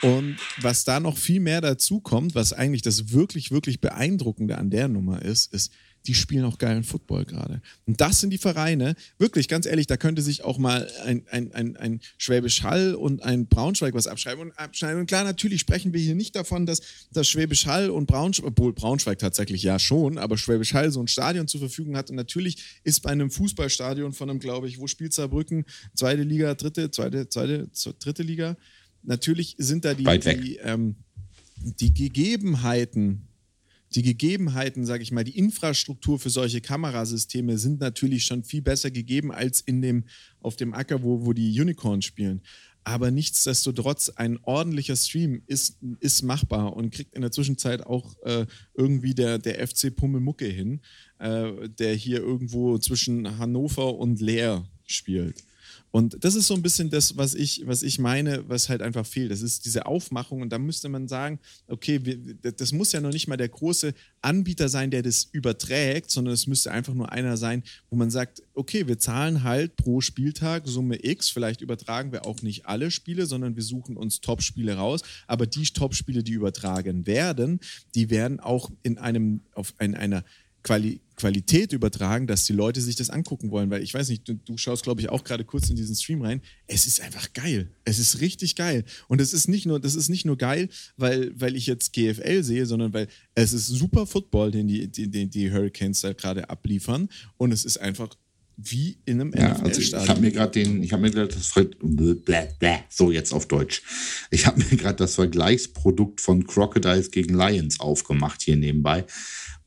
Und 0.01 0.35
was 0.59 0.83
da 0.83 0.99
noch 0.99 1.17
viel 1.17 1.39
mehr 1.39 1.61
dazu 1.61 2.01
kommt, 2.01 2.35
was 2.35 2.51
eigentlich 2.51 2.81
das 2.81 3.13
wirklich, 3.13 3.49
wirklich 3.49 3.79
Beeindruckende 3.79 4.57
an 4.57 4.71
der 4.71 4.89
Nummer 4.89 5.21
ist, 5.21 5.53
ist, 5.53 5.71
die 6.07 6.13
spielen 6.13 6.45
auch 6.45 6.57
geilen 6.57 6.83
Football 6.83 7.25
gerade. 7.25 7.61
Und 7.85 8.01
das 8.01 8.19
sind 8.19 8.31
die 8.31 8.37
Vereine, 8.37 8.95
wirklich, 9.17 9.47
ganz 9.47 9.65
ehrlich, 9.65 9.87
da 9.87 9.97
könnte 9.97 10.21
sich 10.21 10.43
auch 10.43 10.57
mal 10.57 10.89
ein, 11.05 11.25
ein, 11.29 11.51
ein, 11.53 11.77
ein 11.77 12.01
Schwäbisch 12.17 12.63
Hall 12.63 12.95
und 12.95 13.21
ein 13.23 13.47
Braunschweig 13.47 13.93
was 13.93 14.07
abschreiben 14.07 14.45
und 14.45 14.51
abschneiden. 14.57 14.99
Und 14.99 15.05
klar, 15.05 15.23
natürlich 15.23 15.61
sprechen 15.61 15.93
wir 15.93 15.99
hier 15.99 16.15
nicht 16.15 16.35
davon, 16.35 16.65
dass 16.65 16.81
das 17.11 17.27
Schwäbisch 17.27 17.67
Hall 17.67 17.89
und 17.89 18.07
Braunschweig, 18.07 18.47
obwohl 18.47 18.73
Braunschweig 18.73 19.19
tatsächlich 19.19 19.63
ja 19.63 19.77
schon, 19.77 20.17
aber 20.17 20.37
Schwäbisch 20.37 20.73
Hall 20.73 20.91
so 20.91 21.01
ein 21.01 21.07
Stadion 21.07 21.47
zur 21.47 21.59
Verfügung 21.59 21.95
hat. 21.95 22.09
Und 22.09 22.15
natürlich 22.15 22.79
ist 22.83 23.01
bei 23.01 23.11
einem 23.11 23.29
Fußballstadion 23.29 24.13
von 24.13 24.29
einem, 24.29 24.39
glaube 24.39 24.67
ich, 24.67 24.79
wo 24.79 24.87
spielt 24.87 25.13
Saarbrücken? 25.13 25.65
Zweite 25.93 26.23
Liga, 26.23 26.55
dritte, 26.55 26.89
zweite, 26.89 27.29
zweite, 27.29 27.69
dritte 27.99 28.23
Liga. 28.23 28.57
Natürlich 29.03 29.55
sind 29.57 29.85
da 29.85 29.93
die, 29.93 30.05
die, 30.19 30.57
ähm, 30.57 30.95
die 31.57 31.93
Gegebenheiten 31.93 33.27
die 33.95 34.01
Gegebenheiten, 34.01 34.85
sage 34.85 35.03
ich 35.03 35.11
mal, 35.11 35.23
die 35.23 35.37
Infrastruktur 35.37 36.19
für 36.19 36.29
solche 36.29 36.61
Kamerasysteme 36.61 37.57
sind 37.57 37.79
natürlich 37.81 38.25
schon 38.25 38.43
viel 38.43 38.61
besser 38.61 38.89
gegeben 38.89 39.31
als 39.31 39.61
in 39.61 39.81
dem, 39.81 40.05
auf 40.39 40.55
dem 40.55 40.73
Acker, 40.73 41.03
wo, 41.03 41.25
wo 41.25 41.33
die 41.33 41.59
Unicorns 41.59 42.05
spielen. 42.05 42.41
Aber 42.83 43.11
nichtsdestotrotz, 43.11 44.09
ein 44.09 44.39
ordentlicher 44.41 44.95
Stream 44.95 45.43
ist, 45.45 45.77
ist 45.99 46.23
machbar 46.23 46.75
und 46.75 46.91
kriegt 46.91 47.13
in 47.13 47.21
der 47.21 47.31
Zwischenzeit 47.31 47.85
auch 47.85 48.15
äh, 48.23 48.47
irgendwie 48.73 49.13
der, 49.13 49.37
der 49.37 49.67
FC 49.67 49.95
Pummelmucke 49.95 50.45
hin, 50.45 50.81
äh, 51.19 51.69
der 51.69 51.93
hier 51.93 52.19
irgendwo 52.19 52.79
zwischen 52.79 53.37
Hannover 53.37 53.95
und 53.95 54.19
Leer 54.19 54.65
spielt. 54.87 55.43
Und 55.91 56.23
das 56.23 56.35
ist 56.35 56.47
so 56.47 56.53
ein 56.53 56.61
bisschen 56.61 56.89
das, 56.89 57.17
was 57.17 57.35
ich, 57.35 57.63
was 57.65 57.83
ich 57.83 57.99
meine, 57.99 58.47
was 58.47 58.69
halt 58.69 58.81
einfach 58.81 59.05
fehlt. 59.05 59.29
Das 59.29 59.41
ist 59.41 59.65
diese 59.65 59.85
Aufmachung. 59.85 60.41
Und 60.41 60.49
da 60.49 60.57
müsste 60.57 60.87
man 60.87 61.09
sagen, 61.09 61.39
okay, 61.67 61.99
wir, 62.05 62.17
das 62.53 62.71
muss 62.71 62.93
ja 62.93 63.01
noch 63.01 63.11
nicht 63.11 63.27
mal 63.27 63.35
der 63.35 63.49
große 63.49 63.93
Anbieter 64.21 64.69
sein, 64.69 64.89
der 64.89 65.03
das 65.03 65.27
überträgt, 65.33 66.09
sondern 66.09 66.33
es 66.33 66.47
müsste 66.47 66.71
einfach 66.71 66.93
nur 66.93 67.11
einer 67.11 67.35
sein, 67.35 67.63
wo 67.89 67.97
man 67.97 68.09
sagt, 68.09 68.41
okay, 68.53 68.87
wir 68.87 68.99
zahlen 68.99 69.43
halt 69.43 69.75
pro 69.75 69.99
Spieltag 69.99 70.65
Summe 70.65 71.03
X. 71.03 71.29
Vielleicht 71.29 71.59
übertragen 71.59 72.13
wir 72.13 72.25
auch 72.25 72.41
nicht 72.41 72.67
alle 72.67 72.89
Spiele, 72.89 73.25
sondern 73.25 73.57
wir 73.57 73.63
suchen 73.63 73.97
uns 73.97 74.21
Top-Spiele 74.21 74.75
raus. 74.75 75.01
Aber 75.27 75.45
die 75.45 75.65
Top-Spiele, 75.65 76.23
die 76.23 76.33
übertragen 76.33 77.05
werden, 77.05 77.59
die 77.95 78.09
werden 78.09 78.39
auch 78.39 78.71
in 78.81 78.97
einem, 78.97 79.41
auf 79.53 79.73
in 79.79 79.95
einer 79.95 80.23
Quali 80.63 81.01
Qualität 81.21 81.71
übertragen, 81.71 82.25
dass 82.25 82.45
die 82.45 82.53
Leute 82.53 82.81
sich 82.81 82.95
das 82.95 83.11
angucken 83.11 83.51
wollen. 83.51 83.69
Weil 83.69 83.83
ich 83.83 83.93
weiß 83.93 84.09
nicht, 84.09 84.27
du, 84.27 84.33
du 84.33 84.57
schaust, 84.57 84.81
glaube 84.81 85.01
ich, 85.01 85.09
auch 85.09 85.23
gerade 85.23 85.45
kurz 85.45 85.69
in 85.69 85.75
diesen 85.75 85.95
Stream 85.95 86.23
rein. 86.23 86.41
Es 86.65 86.87
ist 86.87 86.99
einfach 86.99 87.31
geil. 87.33 87.69
Es 87.85 87.99
ist 87.99 88.21
richtig 88.21 88.55
geil. 88.55 88.83
Und 89.07 89.21
es 89.21 89.31
ist 89.31 89.47
nicht 89.47 89.67
nur, 89.67 89.79
das 89.79 89.93
ist 89.93 90.09
nicht 90.09 90.25
nur 90.25 90.35
geil, 90.35 90.67
weil, 90.97 91.31
weil 91.39 91.55
ich 91.55 91.67
jetzt 91.67 91.93
GFL 91.93 92.41
sehe, 92.41 92.65
sondern 92.65 92.93
weil 92.93 93.07
es 93.35 93.53
ist 93.53 93.67
super 93.67 94.07
Football, 94.07 94.49
den 94.49 94.67
die, 94.67 94.87
die, 94.87 95.27
die 95.27 95.51
Hurricanes 95.51 96.01
da 96.01 96.13
gerade 96.13 96.49
abliefern. 96.49 97.07
Und 97.37 97.51
es 97.51 97.65
ist 97.65 97.77
einfach 97.77 98.17
wie 98.57 98.97
in 99.05 99.21
einem 99.21 99.33
ja, 99.35 99.53
also 99.57 99.79
Ich 99.79 99.93
habe 99.93 100.21
mir 100.21 100.31
gerade 100.31 100.51
den, 100.51 100.83
ich 100.83 100.91
habe 100.91 101.03
mir 101.03 101.11
gerade 101.11 101.27
das 101.27 101.53
so 102.89 103.11
jetzt 103.11 103.31
auf 103.31 103.47
Deutsch. 103.47 103.83
Ich 104.29 104.45
habe 104.45 104.59
mir 104.59 104.77
gerade 104.77 104.97
das 104.97 105.15
Vergleichsprodukt 105.15 106.19
von 106.21 106.45
Crocodiles 106.45 107.11
gegen 107.11 107.35
Lions 107.35 107.79
aufgemacht 107.79 108.41
hier 108.41 108.55
nebenbei. 108.55 109.05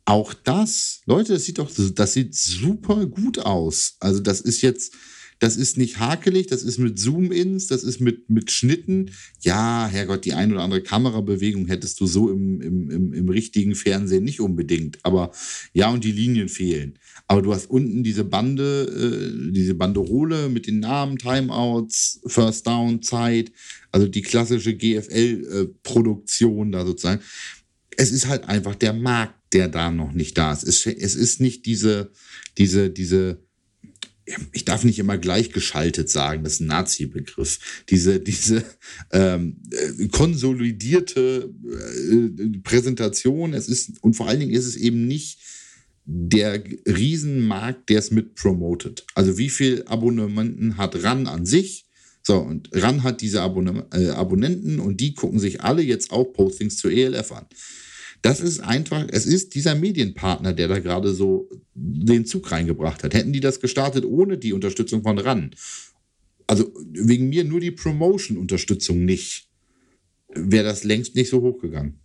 Auch 0.07 0.35
das, 0.35 1.01
Leute, 1.07 1.33
das 1.33 1.45
sieht 1.45 1.59
doch, 1.59 1.71
das 1.71 2.13
sieht 2.13 2.35
super 2.35 3.07
gut 3.07 3.39
aus. 3.39 3.97
Also 4.01 4.21
das 4.21 4.43
ist 4.43 4.61
jetzt, 4.61 4.93
das 5.39 5.57
ist 5.57 5.79
nicht 5.79 5.99
hakelig, 5.99 6.47
das 6.47 6.63
ist 6.63 6.79
mit 6.79 6.99
Zoom-Ins, 6.99 7.69
das 7.69 7.83
ist 7.85 8.01
mit, 8.01 8.29
mit 8.29 8.51
Schnitten. 8.51 9.11
Ja, 9.41 9.89
Herrgott, 9.91 10.27
die 10.27 10.35
ein 10.35 10.53
oder 10.53 10.63
andere 10.63 10.83
Kamerabewegung 10.83 11.67
hättest 11.67 12.01
du 12.01 12.07
so 12.07 12.31
im, 12.31 12.61
im, 12.61 12.91
im, 12.91 13.13
im 13.15 13.29
richtigen 13.31 13.75
Fernsehen 13.75 14.25
nicht 14.25 14.41
unbedingt. 14.41 14.99
Aber 15.05 15.33
ja, 15.73 15.91
und 15.91 16.05
die 16.05 16.13
Linien 16.13 16.51
fehlen. 16.51 16.99
Aber 17.27 17.41
du 17.41 17.55
hast 17.55 17.71
unten 17.71 18.05
diese 18.05 18.25
Bande, 18.25 18.85
äh, 18.85 19.53
diese 19.53 19.75
Banderole 19.75 20.51
mit 20.51 20.67
den 20.67 20.81
Namen, 20.81 21.17
Timeouts, 21.17 22.21
First 22.27 22.67
Down, 22.67 23.01
Zeit, 23.03 23.53
also 23.91 24.07
die 24.07 24.23
klassische 24.23 24.75
GFL-Produktion 24.75 26.69
äh, 26.69 26.73
da 26.73 26.85
sozusagen. 26.85 27.23
Es 27.97 28.13
ist 28.13 28.29
halt 28.29 28.45
einfach 28.49 28.75
der 28.75 28.93
Markt 28.93 29.44
der 29.55 29.69
da 29.69 29.91
noch 29.91 30.13
nicht 30.13 30.37
da 30.37 30.53
ist. 30.53 30.65
Es, 30.65 30.87
es 30.87 31.15
ist 31.15 31.41
nicht 31.41 31.65
diese, 31.67 32.11
diese, 32.59 32.91
diese, 32.91 33.39
ich 34.53 34.65
darf 34.65 34.85
nicht 34.85 34.99
immer 34.99 35.19
gleichgeschaltet 35.19 36.11
sagen, 36.11 36.45
das 36.45 36.55
ist 36.55 36.61
ein 36.61 36.67
Nazi-Begriff. 36.67 37.85
Diese, 37.89 38.21
diese 38.21 38.65
ähm, 39.13 39.63
äh, 39.71 40.09
konsolidierte 40.09 41.55
äh, 41.65 42.59
Präsentation, 42.63 43.55
es 43.55 43.69
ist, 43.69 44.03
und 44.03 44.15
vor 44.15 44.29
allen 44.29 44.41
Dingen 44.41 44.55
ist 44.55 44.67
es 44.67 44.77
eben 44.77 45.07
nicht 45.07 45.39
der 46.07 46.63
Riesenmarkt, 46.87 47.89
der 47.89 47.99
es 47.99 48.11
mit 48.11 48.35
promotet. 48.35 49.07
Also 49.15 49.39
wie 49.39 49.49
viel 49.49 49.85
Abonnementen 49.87 50.77
hat 50.77 51.03
RAN 51.03 51.27
an 51.27 51.47
sich? 51.47 51.87
So, 52.23 52.39
und 52.39 52.71
RAN 52.73 53.03
hat 53.03 53.21
diese 53.21 53.43
Abonne 53.43 53.87
äh, 53.93 54.09
Abonnenten 54.09 54.81
und 54.81 55.01
die 55.01 55.15
gucken 55.15 55.39
sich 55.39 55.63
alle 55.63 55.83
jetzt 55.83 56.11
auch 56.11 56.25
Postings 56.25 56.79
zur 56.79 56.91
ELF 56.91 57.33
an. 57.33 57.47
Das 58.25 58.41
ist 58.41 58.61
einfach, 58.61 59.07
es 59.11 59.27
ist 59.27 59.55
dieser 59.55 59.75
Medienpartner, 59.75 60.55
der 60.55 60.67
da 60.67 60.79
gerade 60.79 61.13
so 61.13 61.47
den 61.75 62.25
Zug 62.25 62.51
reingebracht 62.51 63.05
hat. 63.05 63.13
Hätten 63.13 63.35
die 63.35 63.41
das 63.41 63.61
gestartet 63.61 64.07
ohne 64.07 64.39
die 64.39 64.55
Unterstützung 64.55 65.03
von 65.03 65.19
RAN, 65.19 65.55
also 66.47 66.73
wegen 66.91 67.29
mir 67.29 67.45
nur 67.45 67.61
die 67.61 67.71
Promotion-Unterstützung 67.71 69.05
nicht, 69.05 69.51
wäre 70.29 70.65
das 70.65 70.85
längst 70.85 71.15
nicht 71.17 71.29
so 71.29 71.43
hochgegangen. 71.43 71.99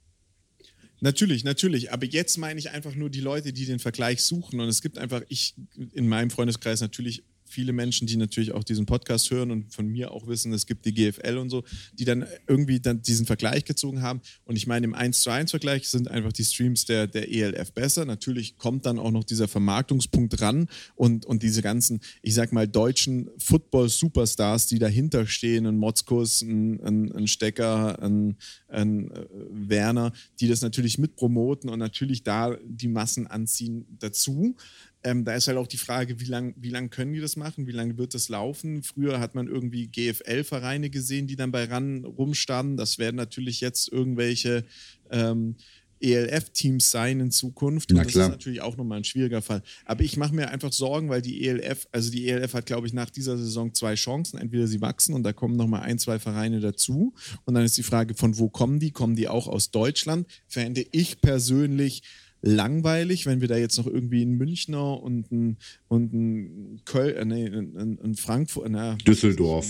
Natürlich, 0.99 1.45
natürlich. 1.45 1.93
Aber 1.93 2.05
jetzt 2.05 2.37
meine 2.37 2.59
ich 2.59 2.71
einfach 2.71 2.95
nur 2.95 3.09
die 3.09 3.21
Leute, 3.21 3.53
die 3.53 3.65
den 3.65 3.79
Vergleich 3.79 4.21
suchen. 4.21 4.59
Und 4.59 4.67
es 4.67 4.81
gibt 4.81 4.97
einfach, 4.97 5.21
ich 5.29 5.55
in 5.93 6.09
meinem 6.09 6.31
Freundeskreis 6.31 6.81
natürlich 6.81 7.23
viele 7.49 7.73
Menschen, 7.73 8.07
die 8.07 8.15
natürlich 8.15 8.53
auch 8.53 8.63
diesen 8.63 8.85
Podcast 8.85 9.31
hören 9.31 9.51
und 9.51 9.73
von 9.73 9.87
mir 9.87 10.11
auch 10.11 10.27
wissen, 10.27 10.53
es 10.53 10.65
gibt 10.65 10.85
die 10.85 10.93
GFL 10.93 11.37
und 11.37 11.49
so, 11.49 11.63
die 11.93 12.05
dann 12.05 12.25
irgendwie 12.47 12.79
dann 12.79 13.01
diesen 13.01 13.25
Vergleich 13.25 13.65
gezogen 13.65 14.01
haben. 14.01 14.21
Und 14.45 14.55
ich 14.55 14.67
meine, 14.67 14.85
im 14.85 14.93
1 14.93 15.21
zu 15.21 15.29
1 15.29 15.51
Vergleich 15.51 15.87
sind 15.89 16.09
einfach 16.09 16.31
die 16.31 16.43
Streams 16.43 16.85
der, 16.85 17.07
der 17.07 17.31
ELF 17.31 17.73
besser. 17.73 18.05
Natürlich 18.05 18.57
kommt 18.57 18.85
dann 18.85 18.99
auch 18.99 19.11
noch 19.11 19.23
dieser 19.23 19.47
Vermarktungspunkt 19.47 20.41
ran 20.41 20.67
und, 20.95 21.25
und 21.25 21.43
diese 21.43 21.61
ganzen, 21.61 21.99
ich 22.21 22.33
sag 22.33 22.51
mal, 22.53 22.67
deutschen 22.67 23.29
Football-Superstars, 23.37 24.67
die 24.67 24.79
dahinter 24.79 25.25
stehen, 25.27 25.65
ein 25.65 25.77
Motzkus, 25.77 26.41
ein, 26.41 26.79
ein, 26.81 27.11
ein 27.11 27.27
Stecker, 27.27 28.01
ein, 28.01 28.37
ein 28.67 29.11
äh, 29.11 29.25
Werner, 29.49 30.13
die 30.39 30.47
das 30.47 30.61
natürlich 30.61 30.97
mitpromoten 30.97 31.69
und 31.69 31.79
natürlich 31.79 32.23
da 32.23 32.55
die 32.63 32.87
Massen 32.87 33.27
anziehen 33.27 33.85
dazu. 33.99 34.55
Ähm, 35.03 35.23
da 35.23 35.33
ist 35.33 35.47
halt 35.47 35.57
auch 35.57 35.67
die 35.67 35.77
Frage, 35.77 36.19
wie 36.19 36.25
lange 36.25 36.53
wie 36.57 36.69
lang 36.69 36.89
können 36.89 37.13
die 37.13 37.21
das 37.21 37.35
machen, 37.35 37.67
wie 37.67 37.71
lange 37.71 37.97
wird 37.97 38.13
das 38.13 38.27
laufen. 38.27 38.83
Früher 38.83 39.19
hat 39.19 39.33
man 39.33 39.47
irgendwie 39.47 39.87
GFL-Vereine 39.87 40.89
gesehen, 40.89 41.27
die 41.27 41.37
dann 41.37 41.51
bei 41.51 41.65
RAN 41.65 42.03
rumstanden. 42.03 42.75
Das 42.75 42.97
werden 42.97 43.15
natürlich 43.15 43.61
jetzt 43.61 43.91
irgendwelche 43.91 44.65
ähm, 45.09 45.55
ELF-Teams 46.01 46.91
sein 46.91 47.19
in 47.19 47.31
Zukunft. 47.31 47.91
Und 47.91 47.97
das 47.97 48.07
ist 48.07 48.15
natürlich 48.15 48.61
auch 48.61 48.77
nochmal 48.77 48.99
ein 48.99 49.03
schwieriger 49.03 49.41
Fall. 49.41 49.61
Aber 49.85 50.03
ich 50.03 50.17
mache 50.17 50.33
mir 50.33 50.49
einfach 50.49 50.71
Sorgen, 50.71 51.09
weil 51.09 51.21
die 51.21 51.45
ELF, 51.47 51.87
also 51.91 52.11
die 52.11 52.27
ELF 52.27 52.53
hat, 52.53 52.65
glaube 52.65 52.87
ich, 52.87 52.93
nach 52.93 53.09
dieser 53.09 53.37
Saison 53.37 53.73
zwei 53.73 53.95
Chancen. 53.95 54.39
Entweder 54.39 54.67
sie 54.67 54.81
wachsen 54.81 55.13
und 55.13 55.23
da 55.23 55.33
kommen 55.33 55.55
nochmal 55.55 55.81
ein, 55.81 55.99
zwei 55.99 56.19
Vereine 56.19 56.59
dazu. 56.59 57.13
Und 57.45 57.53
dann 57.53 57.65
ist 57.65 57.77
die 57.77 57.83
Frage, 57.83 58.15
von 58.15 58.37
wo 58.37 58.49
kommen 58.49 58.79
die? 58.79 58.91
Kommen 58.91 59.15
die 59.15 59.27
auch 59.27 59.47
aus 59.47 59.71
Deutschland? 59.71 60.27
Fände 60.47 60.85
ich 60.91 61.21
persönlich 61.21 62.01
langweilig, 62.41 63.25
wenn 63.25 63.41
wir 63.41 63.47
da 63.47 63.57
jetzt 63.57 63.77
noch 63.77 63.87
irgendwie 63.87 64.21
einen 64.21 64.37
Münchner 64.37 65.01
und 65.01 65.31
einen, 65.31 65.57
und 65.87 66.13
einen 66.13 66.81
Köln, 66.85 67.15
äh, 67.15 67.25
nee, 67.25 67.45
einen, 67.45 67.99
einen 67.99 68.15
Frankfurt, 68.15 68.69
na, 68.69 68.95
Düsseldorf. 68.95 69.67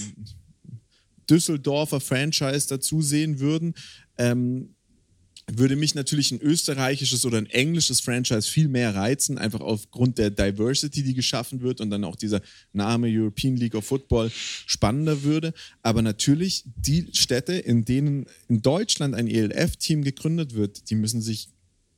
Düsseldorfer 1.29 1.99
Franchise 1.99 2.67
dazu 2.67 3.01
sehen 3.01 3.39
würden. 3.39 3.75
Ähm, 4.17 4.75
würde 5.51 5.75
mich 5.75 5.95
natürlich 5.95 6.31
ein 6.31 6.41
österreichisches 6.41 7.25
oder 7.25 7.37
ein 7.37 7.47
englisches 7.47 8.01
Franchise 8.01 8.49
viel 8.49 8.67
mehr 8.67 8.93
reizen, 8.93 9.37
einfach 9.37 9.61
aufgrund 9.61 10.17
der 10.17 10.29
Diversity, 10.29 11.01
die 11.01 11.13
geschaffen 11.13 11.61
wird 11.61 11.81
und 11.81 11.89
dann 11.89 12.03
auch 12.03 12.15
dieser 12.15 12.41
Name 12.73 13.07
European 13.09 13.55
League 13.55 13.75
of 13.75 13.85
Football 13.85 14.31
spannender 14.31 15.23
würde. 15.23 15.53
Aber 15.81 16.01
natürlich 16.01 16.63
die 16.75 17.07
Städte, 17.13 17.53
in 17.53 17.85
denen 17.85 18.25
in 18.47 18.61
Deutschland 18.61 19.15
ein 19.15 19.27
ELF-Team 19.27 20.03
gegründet 20.03 20.53
wird, 20.53 20.89
die 20.89 20.95
müssen 20.95 21.21
sich 21.21 21.49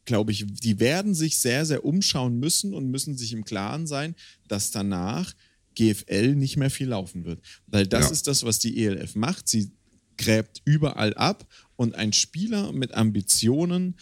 glaube 0.06 0.32
ich, 0.32 0.46
die 0.48 0.80
werden 0.80 1.14
sich 1.14 1.40
sehr, 1.40 1.66
sehr 1.66 1.86
umschauen 1.86 2.40
müssen 2.40 2.74
und 2.74 2.90
müssen 2.90 3.18
sich 3.18 3.34
im 3.34 3.46
Klaren 3.46 3.88
sein, 3.88 4.16
dass 4.48 4.72
danach 4.72 5.34
GFL 5.76 6.36
nicht 6.36 6.58
mehr 6.58 6.70
viel 6.70 6.90
laufen 6.90 7.26
wird. 7.26 7.42
Weil 7.68 7.88
das 7.88 8.06
ja. 8.06 8.12
ist 8.12 8.28
das, 8.28 8.44
was 8.44 8.60
die 8.60 8.84
ELF 8.84 9.16
macht. 9.16 9.48
Sie 9.48 9.72
gräbt 10.18 10.62
überall 10.66 11.14
ab 11.14 11.48
und 11.76 11.96
ein 11.96 12.14
Spieler 12.14 12.72
mit 12.72 12.94
Ambitionen, 12.94 13.96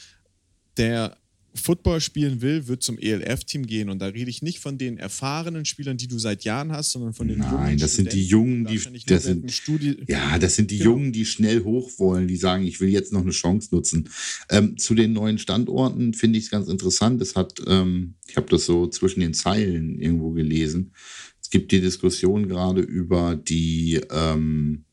der 0.77 1.17
Football 1.55 1.99
spielen 1.99 2.41
will, 2.41 2.67
wird 2.67 2.83
zum 2.83 2.97
ELF-Team 2.97 3.65
gehen. 3.65 3.89
Und 3.89 3.99
da 3.99 4.07
rede 4.07 4.29
ich 4.29 4.41
nicht 4.41 4.59
von 4.59 4.77
den 4.77 4.97
erfahrenen 4.97 5.65
Spielern, 5.65 5.97
die 5.97 6.07
du 6.07 6.19
seit 6.19 6.43
Jahren 6.43 6.71
hast, 6.71 6.91
sondern 6.91 7.13
von 7.13 7.27
den 7.27 7.39
Nein, 7.39 7.51
jungen 7.51 7.77
das 7.79 7.95
sind 7.95 8.13
die 8.13 8.23
Jungen, 8.23 8.65
die, 8.65 8.79
das 9.05 9.23
sind, 9.23 10.07
ja, 10.07 10.37
das 10.37 10.55
sind 10.55 10.71
die 10.71 10.77
genau. 10.77 10.91
Jungen, 10.91 11.11
die 11.11 11.25
schnell 11.25 11.63
hoch 11.63 11.91
wollen, 11.97 12.27
die 12.27 12.37
sagen, 12.37 12.65
ich 12.65 12.79
will 12.79 12.89
jetzt 12.89 13.11
noch 13.13 13.21
eine 13.21 13.31
Chance 13.31 13.69
nutzen. 13.71 14.09
Ähm, 14.49 14.77
zu 14.77 14.93
den 14.93 15.13
neuen 15.13 15.37
Standorten 15.37 16.13
finde 16.13 16.39
ich 16.39 16.45
es 16.45 16.51
ganz 16.51 16.67
interessant. 16.67 17.21
Es 17.21 17.35
hat, 17.35 17.61
ähm, 17.67 18.15
ich 18.27 18.37
habe 18.37 18.47
das 18.49 18.65
so 18.65 18.87
zwischen 18.87 19.21
den 19.21 19.33
Zeilen 19.33 19.99
irgendwo 19.99 20.31
gelesen. 20.31 20.93
Es 21.41 21.49
gibt 21.49 21.71
die 21.71 21.81
Diskussion 21.81 22.47
gerade 22.47 22.81
über 22.81 23.35
die, 23.35 24.01
ähm, 24.11 24.85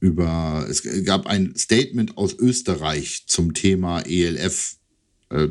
über, 0.00 0.66
es 0.68 0.82
gab 1.04 1.26
ein 1.26 1.54
Statement 1.56 2.18
aus 2.18 2.36
Österreich 2.38 3.24
zum 3.26 3.54
Thema 3.54 4.00
ELF 4.00 4.76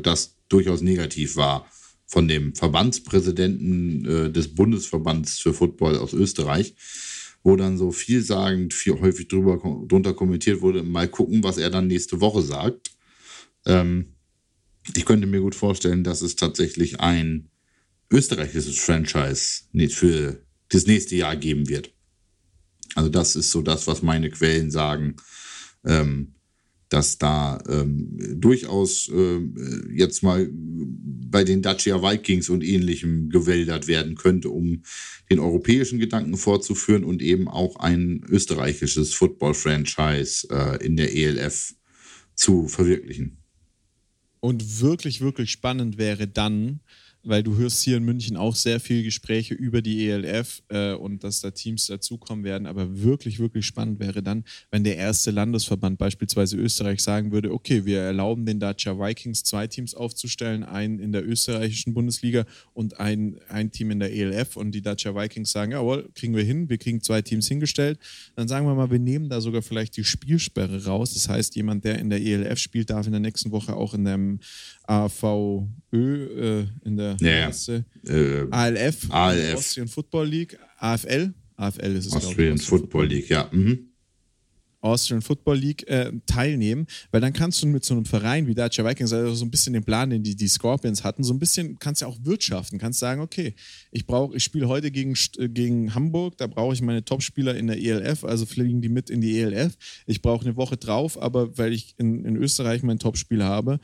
das 0.02 0.36
durchaus 0.48 0.80
negativ 0.82 1.36
war 1.36 1.66
von 2.12 2.28
dem 2.28 2.54
Verbandspräsidenten 2.54 4.04
äh, 4.04 4.30
des 4.30 4.54
Bundesverbands 4.54 5.38
für 5.38 5.54
Football 5.54 5.96
aus 5.96 6.12
Österreich, 6.12 6.74
wo 7.42 7.56
dann 7.56 7.78
so 7.78 7.90
vielsagend, 7.90 8.74
viel 8.74 9.00
häufig 9.00 9.28
drüber, 9.28 9.56
drunter 9.88 10.12
kommentiert 10.12 10.60
wurde, 10.60 10.82
mal 10.82 11.08
gucken, 11.08 11.42
was 11.42 11.56
er 11.56 11.70
dann 11.70 11.86
nächste 11.86 12.20
Woche 12.20 12.42
sagt. 12.42 12.90
Ähm, 13.64 14.12
ich 14.94 15.06
könnte 15.06 15.26
mir 15.26 15.40
gut 15.40 15.54
vorstellen, 15.54 16.04
dass 16.04 16.20
es 16.20 16.36
tatsächlich 16.36 17.00
ein 17.00 17.48
österreichisches 18.10 18.78
Franchise 18.78 19.62
für 19.88 20.44
das 20.68 20.86
nächste 20.86 21.16
Jahr 21.16 21.36
geben 21.36 21.70
wird. 21.70 21.94
Also 22.94 23.08
das 23.08 23.36
ist 23.36 23.50
so 23.50 23.62
das, 23.62 23.86
was 23.86 24.02
meine 24.02 24.28
Quellen 24.28 24.70
sagen. 24.70 25.16
Ähm, 25.86 26.34
dass 26.92 27.18
da 27.18 27.58
ähm, 27.68 28.18
durchaus 28.36 29.08
äh, 29.08 29.40
jetzt 29.94 30.22
mal 30.22 30.48
bei 30.52 31.42
den 31.44 31.62
Dacia 31.62 32.02
Vikings 32.02 32.50
und 32.50 32.62
ähnlichem 32.62 33.30
gewäldert 33.30 33.86
werden 33.86 34.14
könnte, 34.14 34.50
um 34.50 34.82
den 35.30 35.38
europäischen 35.38 35.98
Gedanken 35.98 36.36
fortzuführen 36.36 37.04
und 37.04 37.22
eben 37.22 37.48
auch 37.48 37.76
ein 37.76 38.22
österreichisches 38.28 39.14
Football-Franchise 39.14 40.48
äh, 40.50 40.84
in 40.84 40.96
der 40.96 41.14
ELF 41.14 41.74
zu 42.34 42.68
verwirklichen. 42.68 43.38
Und 44.40 44.82
wirklich, 44.82 45.20
wirklich 45.20 45.50
spannend 45.50 45.96
wäre 45.96 46.28
dann, 46.28 46.80
weil 47.24 47.42
du 47.42 47.56
hörst 47.56 47.82
hier 47.82 47.96
in 47.96 48.04
München 48.04 48.36
auch 48.36 48.54
sehr 48.54 48.80
viele 48.80 49.04
Gespräche 49.04 49.54
über 49.54 49.82
die 49.82 50.08
ELF 50.08 50.62
äh, 50.68 50.92
und 50.92 51.22
dass 51.22 51.40
da 51.40 51.50
Teams 51.50 51.86
dazukommen 51.86 52.44
werden. 52.44 52.66
Aber 52.66 53.02
wirklich, 53.02 53.38
wirklich 53.38 53.66
spannend 53.66 54.00
wäre 54.00 54.22
dann, 54.22 54.44
wenn 54.70 54.84
der 54.84 54.96
erste 54.96 55.30
Landesverband, 55.30 55.98
beispielsweise 55.98 56.56
Österreich, 56.56 57.02
sagen 57.02 57.32
würde, 57.32 57.52
okay, 57.52 57.84
wir 57.84 58.00
erlauben 58.00 58.44
den 58.46 58.58
Dacia 58.58 58.98
Vikings 58.98 59.44
zwei 59.44 59.66
Teams 59.66 59.94
aufzustellen, 59.94 60.64
einen 60.64 60.98
in 60.98 61.12
der 61.12 61.26
österreichischen 61.26 61.94
Bundesliga 61.94 62.44
und 62.74 62.98
ein, 62.98 63.38
ein 63.48 63.70
Team 63.70 63.90
in 63.90 64.00
der 64.00 64.12
ELF 64.12 64.56
und 64.56 64.72
die 64.72 64.82
Dacia 64.82 65.14
Vikings 65.14 65.52
sagen, 65.52 65.72
jawohl, 65.72 66.08
kriegen 66.14 66.34
wir 66.34 66.44
hin, 66.44 66.68
wir 66.68 66.78
kriegen 66.78 67.00
zwei 67.02 67.22
Teams 67.22 67.46
hingestellt. 67.48 67.98
Dann 68.34 68.48
sagen 68.48 68.66
wir 68.66 68.74
mal, 68.74 68.90
wir 68.90 68.98
nehmen 68.98 69.28
da 69.28 69.40
sogar 69.40 69.62
vielleicht 69.62 69.96
die 69.96 70.04
Spielsperre 70.04 70.84
raus. 70.84 71.14
Das 71.14 71.28
heißt, 71.28 71.54
jemand, 71.56 71.84
der 71.84 71.98
in 71.98 72.10
der 72.10 72.20
ELF 72.20 72.58
spielt, 72.58 72.90
darf 72.90 73.06
in 73.06 73.12
der 73.12 73.20
nächsten 73.20 73.52
Woche 73.52 73.74
auch 73.76 73.94
in 73.94 74.04
dem 74.04 74.40
AVÖ, 74.86 75.66
äh, 75.92 76.66
in 76.84 76.96
der 76.96 77.16
Ja, 77.20 77.50
äh, 78.08 78.46
ALF, 78.50 79.10
ALF. 79.10 79.54
Austrian 79.54 79.88
Football 79.88 80.26
League, 80.28 80.58
AFL, 80.78 81.32
AFL 81.56 81.96
ist 81.96 82.06
es, 82.06 82.12
Austrian 82.14 82.56
ich. 82.56 82.62
Football 82.62 83.06
League, 83.06 83.28
ja. 83.28 83.48
Mhm. 83.52 83.92
Austrian 84.82 85.22
Football 85.22 85.58
League 85.58 85.88
äh, 85.88 86.12
teilnehmen, 86.26 86.86
weil 87.12 87.20
dann 87.20 87.32
kannst 87.32 87.62
du 87.62 87.66
mit 87.68 87.84
so 87.84 87.94
einem 87.94 88.04
Verein 88.04 88.46
wie 88.46 88.54
Dacia 88.54 88.84
Vikings, 88.84 89.12
also 89.12 89.34
so 89.34 89.44
ein 89.44 89.50
bisschen 89.50 89.72
den 89.72 89.84
Plan, 89.84 90.10
den 90.10 90.22
die, 90.22 90.34
die 90.34 90.48
Scorpions 90.48 91.04
hatten, 91.04 91.22
so 91.22 91.32
ein 91.32 91.38
bisschen 91.38 91.78
kannst 91.78 92.02
du 92.02 92.06
auch 92.06 92.18
wirtschaften, 92.22 92.78
kannst 92.78 92.98
sagen, 92.98 93.20
okay, 93.20 93.54
ich 93.92 94.06
brauche, 94.06 94.36
ich 94.36 94.42
spiele 94.42 94.68
heute 94.68 94.90
gegen, 94.90 95.14
äh, 95.38 95.48
gegen 95.48 95.94
Hamburg, 95.94 96.36
da 96.36 96.48
brauche 96.48 96.74
ich 96.74 96.82
meine 96.82 97.04
Topspieler 97.04 97.54
in 97.54 97.68
der 97.68 97.80
ELF, 97.80 98.24
also 98.24 98.44
fliegen 98.44 98.82
die 98.82 98.88
mit 98.88 99.08
in 99.08 99.20
die 99.20 99.38
ELF. 99.38 99.76
Ich 100.06 100.20
brauche 100.20 100.44
eine 100.44 100.56
Woche 100.56 100.76
drauf, 100.76 101.20
aber 101.20 101.56
weil 101.56 101.72
ich 101.72 101.94
in, 101.98 102.24
in 102.24 102.36
Österreich 102.36 102.82
mein 102.82 102.98
Topspiel 102.98 103.44
habe, 103.44 103.78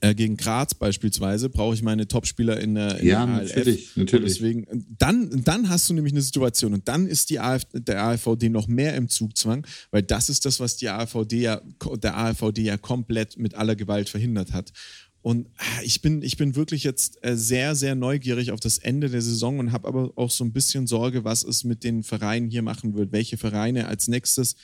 äh, 0.00 0.14
gegen 0.14 0.36
Graz 0.36 0.74
beispielsweise, 0.74 1.50
brauche 1.50 1.74
ich 1.74 1.82
meine 1.82 2.08
Topspieler 2.08 2.58
in 2.58 2.74
der, 2.74 2.98
in 3.00 3.06
Ja, 3.06 3.26
der 3.26 3.34
ALF. 3.36 3.48
natürlich, 3.56 3.96
Und 3.96 4.02
natürlich. 4.04 4.32
deswegen, 4.32 4.86
dann, 4.98 5.44
dann 5.44 5.68
hast 5.68 5.88
du 5.88 5.94
nämlich 5.94 6.14
eine 6.14 6.22
Situation 6.22 6.72
und 6.72 6.88
dann 6.88 7.06
ist 7.06 7.30
die 7.30 7.38
AF, 7.38 7.64
der 7.72 8.02
AfVD 8.02 8.48
noch 8.48 8.66
mehr 8.66 8.94
im 8.94 9.08
Zugzwang, 9.08 9.66
weil 9.90 10.02
das 10.02 10.30
ist 10.30 10.46
das, 10.46 10.58
was 10.58 10.76
die 10.76 10.88
AfVD 10.88 11.42
ja, 11.42 11.60
der 12.02 12.16
AfVD 12.16 12.62
ja 12.62 12.76
komplett 12.78 13.38
mit 13.38 13.54
aller 13.54 13.76
Gewalt 13.76 14.08
verhindert 14.08 14.52
hat. 14.52 14.72
Und 15.20 15.48
ah, 15.56 15.82
ich 15.82 16.02
bin, 16.02 16.20
ich 16.20 16.36
bin 16.36 16.54
wirklich 16.54 16.84
jetzt 16.84 17.18
äh, 17.24 17.34
sehr, 17.34 17.74
sehr 17.74 17.94
neugierig 17.94 18.50
auf 18.52 18.60
das 18.60 18.76
Ende 18.76 19.08
der 19.08 19.22
Saison 19.22 19.58
und 19.58 19.72
habe 19.72 19.88
aber 19.88 20.12
auch 20.16 20.30
so 20.30 20.44
ein 20.44 20.52
bisschen 20.52 20.86
Sorge, 20.86 21.24
was 21.24 21.42
es 21.42 21.64
mit 21.64 21.82
den 21.82 22.02
Vereinen 22.02 22.50
hier 22.50 22.60
machen 22.60 22.94
wird, 22.94 23.10
welche 23.10 23.38
Vereine 23.38 23.88
als 23.88 24.06
nächstes 24.06 24.54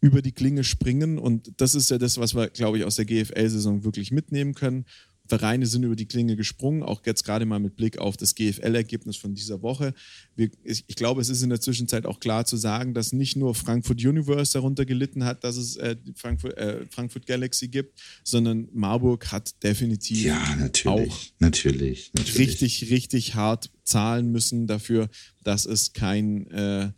über 0.00 0.22
die 0.22 0.32
Klinge 0.32 0.64
springen. 0.64 1.18
Und 1.18 1.52
das 1.58 1.74
ist 1.74 1.90
ja 1.90 1.98
das, 1.98 2.18
was 2.18 2.34
wir, 2.34 2.48
glaube 2.48 2.78
ich, 2.78 2.84
aus 2.84 2.96
der 2.96 3.04
GFL-Saison 3.04 3.84
wirklich 3.84 4.10
mitnehmen 4.10 4.54
können. 4.54 4.86
Vereine 5.30 5.64
sind 5.66 5.84
über 5.84 5.94
die 5.94 6.06
Klinge 6.06 6.34
gesprungen, 6.34 6.82
auch 6.82 7.02
jetzt 7.06 7.24
gerade 7.24 7.46
mal 7.46 7.60
mit 7.60 7.76
Blick 7.76 7.98
auf 7.98 8.16
das 8.16 8.34
GFL-Ergebnis 8.34 9.16
von 9.16 9.32
dieser 9.32 9.62
Woche. 9.62 9.94
Wir, 10.34 10.50
ich, 10.64 10.84
ich 10.88 10.96
glaube, 10.96 11.20
es 11.20 11.28
ist 11.28 11.42
in 11.42 11.50
der 11.50 11.60
Zwischenzeit 11.60 12.04
auch 12.04 12.18
klar 12.18 12.44
zu 12.46 12.56
sagen, 12.56 12.94
dass 12.94 13.12
nicht 13.12 13.36
nur 13.36 13.54
Frankfurt 13.54 14.04
Universe 14.04 14.52
darunter 14.52 14.84
gelitten 14.84 15.24
hat, 15.24 15.44
dass 15.44 15.56
es 15.56 15.76
äh, 15.76 15.94
die 15.94 16.14
Frankfurt, 16.14 16.58
äh, 16.58 16.84
Frankfurt 16.90 17.26
Galaxy 17.26 17.68
gibt, 17.68 18.00
sondern 18.24 18.68
Marburg 18.72 19.30
hat 19.30 19.62
definitiv 19.62 20.24
Ja, 20.24 20.56
natürlich. 20.56 21.10
auch 21.12 21.24
natürlich, 21.38 22.10
natürlich. 22.12 22.38
richtig, 22.38 22.90
richtig 22.90 23.34
hart 23.36 23.70
zahlen 23.84 24.32
müssen 24.32 24.66
dafür, 24.66 25.08
dass 25.44 25.64
es 25.64 25.92
kein, 25.92 26.50
äh, 26.50 26.90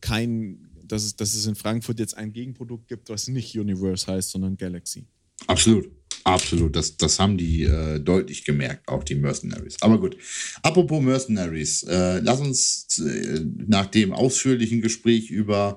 kein 0.00 0.66
dass, 0.88 1.04
es, 1.04 1.16
dass 1.16 1.34
es 1.34 1.46
in 1.46 1.54
Frankfurt 1.54 1.98
jetzt 1.98 2.16
ein 2.16 2.32
Gegenprodukt 2.32 2.88
gibt, 2.88 3.08
was 3.08 3.28
nicht 3.28 3.56
Universe 3.58 4.06
heißt, 4.06 4.30
sondern 4.30 4.56
Galaxy. 4.56 5.06
Absolut. 5.46 5.90
Absolut. 6.24 6.74
Das, 6.74 6.96
das 6.96 7.20
haben 7.20 7.38
die 7.38 7.62
äh, 7.62 8.00
deutlich 8.00 8.44
gemerkt, 8.44 8.88
auch 8.88 9.04
die 9.04 9.14
Mercenaries. 9.14 9.76
Aber 9.80 10.00
gut. 10.00 10.16
Apropos 10.62 11.00
Mercenaries, 11.00 11.84
äh, 11.84 12.18
lass 12.18 12.40
uns 12.40 12.98
äh, 12.98 13.44
nach 13.68 13.86
dem 13.86 14.12
ausführlichen 14.12 14.80
Gespräch 14.80 15.30
über 15.30 15.76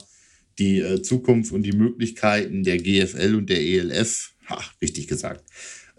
die 0.58 0.80
äh, 0.80 1.04
Zukunft 1.04 1.52
und 1.52 1.64
die 1.64 1.72
Möglichkeiten 1.72 2.64
der 2.64 2.80
GFL 2.80 3.36
und 3.36 3.50
der 3.50 3.62
ELF, 3.62 4.34
ha, 4.48 4.60
richtig 4.82 5.08
gesagt, 5.08 5.44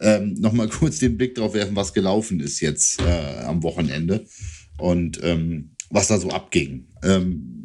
ähm, 0.00 0.34
nochmal 0.34 0.68
kurz 0.80 0.98
den 0.98 1.16
Blick 1.16 1.36
drauf 1.36 1.54
werfen, 1.54 1.76
was 1.76 1.94
gelaufen 1.94 2.40
ist 2.40 2.58
jetzt 2.58 3.00
äh, 3.00 3.44
am 3.44 3.62
Wochenende 3.62 4.26
und 4.78 5.20
ähm, 5.22 5.70
was 5.90 6.08
da 6.08 6.18
so 6.18 6.30
abging. 6.30 6.86
Ähm, 7.04 7.64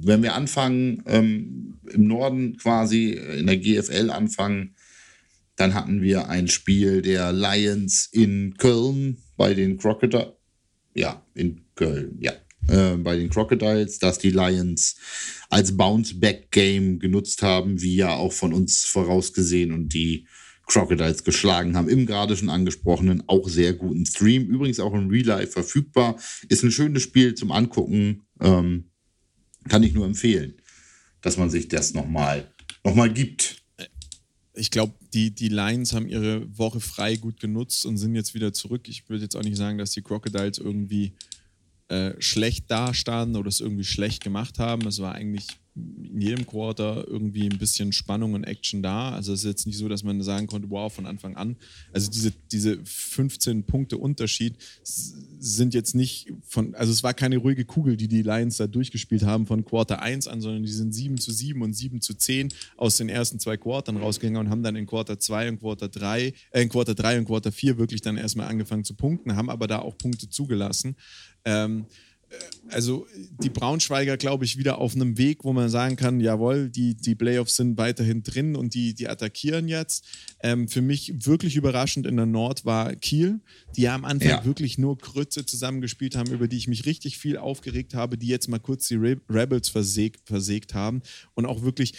wenn 0.00 0.22
wir 0.22 0.34
anfangen, 0.34 1.02
ähm, 1.06 1.78
im 1.90 2.06
Norden 2.06 2.56
quasi 2.56 3.12
in 3.12 3.46
der 3.46 3.56
GFL 3.56 4.10
anfangen, 4.10 4.74
dann 5.56 5.74
hatten 5.74 6.02
wir 6.02 6.28
ein 6.28 6.48
Spiel 6.48 7.02
der 7.02 7.32
Lions 7.32 8.08
in 8.12 8.54
Köln 8.58 9.18
bei 9.36 9.54
den 9.54 9.76
Crocodiles. 9.76 10.34
Ja, 10.94 11.24
in 11.34 11.62
Köln, 11.74 12.18
ja. 12.20 12.32
Äh, 12.68 12.96
bei 12.96 13.16
den 13.16 13.30
Crocodiles, 13.30 13.98
dass 13.98 14.18
die 14.18 14.30
Lions 14.30 14.96
als 15.48 15.76
Bounce-Back-Game 15.76 16.98
genutzt 16.98 17.42
haben, 17.42 17.80
wie 17.80 17.96
ja 17.96 18.14
auch 18.14 18.32
von 18.32 18.52
uns 18.52 18.84
vorausgesehen 18.84 19.72
und 19.72 19.94
die 19.94 20.26
Crocodiles 20.66 21.24
geschlagen 21.24 21.76
haben. 21.76 21.88
Im 21.88 22.06
gerade 22.06 22.36
schon 22.36 22.50
angesprochenen, 22.50 23.24
auch 23.26 23.48
sehr 23.48 23.72
guten 23.72 24.06
Stream. 24.06 24.46
Übrigens 24.46 24.80
auch 24.80 24.92
im 24.92 25.08
Real 25.08 25.26
Life 25.26 25.52
verfügbar. 25.52 26.16
Ist 26.48 26.62
ein 26.62 26.70
schönes 26.70 27.02
Spiel 27.02 27.34
zum 27.34 27.50
Angucken. 27.50 28.22
Ähm, 28.40 28.90
kann 29.68 29.82
ich 29.82 29.94
nur 29.94 30.06
empfehlen, 30.06 30.54
dass 31.20 31.36
man 31.36 31.50
sich 31.50 31.68
das 31.68 31.94
nochmal 31.94 32.52
noch 32.84 32.94
mal 32.94 33.12
gibt. 33.12 33.62
Ich 34.54 34.70
glaube, 34.70 34.94
die, 35.12 35.34
die 35.34 35.48
Lions 35.48 35.92
haben 35.92 36.08
ihre 36.08 36.46
Woche 36.58 36.80
frei 36.80 37.16
gut 37.16 37.40
genutzt 37.40 37.86
und 37.86 37.96
sind 37.96 38.14
jetzt 38.14 38.34
wieder 38.34 38.52
zurück. 38.52 38.88
Ich 38.88 39.08
würde 39.08 39.22
jetzt 39.24 39.36
auch 39.36 39.42
nicht 39.42 39.56
sagen, 39.56 39.78
dass 39.78 39.92
die 39.92 40.02
Crocodiles 40.02 40.58
irgendwie 40.58 41.12
äh, 41.88 42.14
schlecht 42.18 42.70
dastanden 42.70 43.36
oder 43.36 43.48
es 43.48 43.60
irgendwie 43.60 43.84
schlecht 43.84 44.22
gemacht 44.22 44.58
haben. 44.58 44.86
Es 44.86 45.00
war 45.00 45.14
eigentlich 45.14 45.46
in 46.12 46.20
jedem 46.20 46.46
Quarter 46.46 47.06
irgendwie 47.06 47.48
ein 47.48 47.58
bisschen 47.58 47.92
Spannung 47.92 48.34
und 48.34 48.44
Action 48.44 48.82
da. 48.82 49.10
Also 49.10 49.32
es 49.32 49.40
ist 49.40 49.46
jetzt 49.46 49.66
nicht 49.66 49.78
so, 49.78 49.88
dass 49.88 50.02
man 50.02 50.20
sagen 50.22 50.46
konnte, 50.46 50.70
wow, 50.70 50.92
von 50.92 51.06
Anfang 51.06 51.36
an. 51.36 51.56
Also 51.92 52.10
diese, 52.10 52.32
diese 52.50 52.78
15 52.84 53.64
Punkte 53.64 53.98
Unterschied 53.98 54.54
sind 54.82 55.74
jetzt 55.74 55.94
nicht 55.94 56.32
von, 56.46 56.74
also 56.74 56.92
es 56.92 57.02
war 57.02 57.14
keine 57.14 57.36
ruhige 57.36 57.64
Kugel, 57.64 57.96
die 57.96 58.08
die 58.08 58.22
Lions 58.22 58.56
da 58.56 58.66
durchgespielt 58.66 59.22
haben 59.22 59.46
von 59.46 59.64
Quarter 59.64 60.02
1 60.02 60.28
an, 60.28 60.40
sondern 60.40 60.62
die 60.62 60.72
sind 60.72 60.92
7 60.92 61.18
zu 61.18 61.32
7 61.32 61.62
und 61.62 61.74
7 61.74 62.00
zu 62.00 62.14
10 62.14 62.48
aus 62.76 62.96
den 62.96 63.08
ersten 63.08 63.38
zwei 63.38 63.56
Quartern 63.56 63.96
rausgegangen 63.96 64.46
und 64.46 64.50
haben 64.50 64.62
dann 64.62 64.76
in 64.76 64.86
Quarter 64.86 65.18
2 65.18 65.50
und 65.50 65.60
Quarter 65.60 65.88
3, 65.88 66.32
äh, 66.50 66.62
in 66.62 66.68
Quarter 66.68 66.94
3 66.94 67.18
und 67.18 67.24
Quarter 67.26 67.52
4 67.52 67.78
wirklich 67.78 68.00
dann 68.00 68.16
erstmal 68.16 68.48
angefangen 68.48 68.84
zu 68.84 68.94
punkten, 68.94 69.36
haben 69.36 69.50
aber 69.50 69.66
da 69.66 69.78
auch 69.80 69.96
Punkte 69.96 70.28
zugelassen. 70.28 70.96
Ähm, 71.44 71.86
also 72.70 73.06
die 73.42 73.48
Braunschweiger, 73.48 74.16
glaube 74.16 74.44
ich, 74.44 74.58
wieder 74.58 74.78
auf 74.78 74.94
einem 74.94 75.16
Weg, 75.16 75.44
wo 75.44 75.52
man 75.52 75.68
sagen 75.68 75.96
kann, 75.96 76.20
jawohl, 76.20 76.68
die, 76.68 76.94
die 76.94 77.14
Playoffs 77.14 77.56
sind 77.56 77.78
weiterhin 77.78 78.22
drin 78.22 78.56
und 78.56 78.74
die, 78.74 78.94
die 78.94 79.08
attackieren 79.08 79.68
jetzt. 79.68 80.04
Ähm, 80.42 80.68
für 80.68 80.82
mich 80.82 81.26
wirklich 81.26 81.56
überraschend 81.56 82.06
in 82.06 82.16
der 82.16 82.26
Nord 82.26 82.64
war 82.64 82.94
Kiel, 82.96 83.40
die 83.76 83.82
ja 83.82 83.94
am 83.94 84.04
Anfang 84.04 84.28
Ja. 84.28 84.44
wirklich 84.44 84.76
nur 84.76 84.98
Krütze 84.98 85.46
zusammengespielt 85.46 86.16
haben, 86.16 86.30
über 86.30 86.48
die 86.48 86.58
ich 86.58 86.68
mich 86.68 86.84
richtig 86.84 87.18
viel 87.18 87.38
aufgeregt 87.38 87.94
habe, 87.94 88.18
die 88.18 88.28
jetzt 88.28 88.48
mal 88.48 88.58
kurz 88.58 88.88
die 88.88 88.96
Re 88.96 89.20
Rebels 89.30 89.68
versägt, 89.68 90.28
versägt 90.28 90.74
haben 90.74 91.02
und 91.34 91.46
auch 91.46 91.62
wirklich 91.62 91.94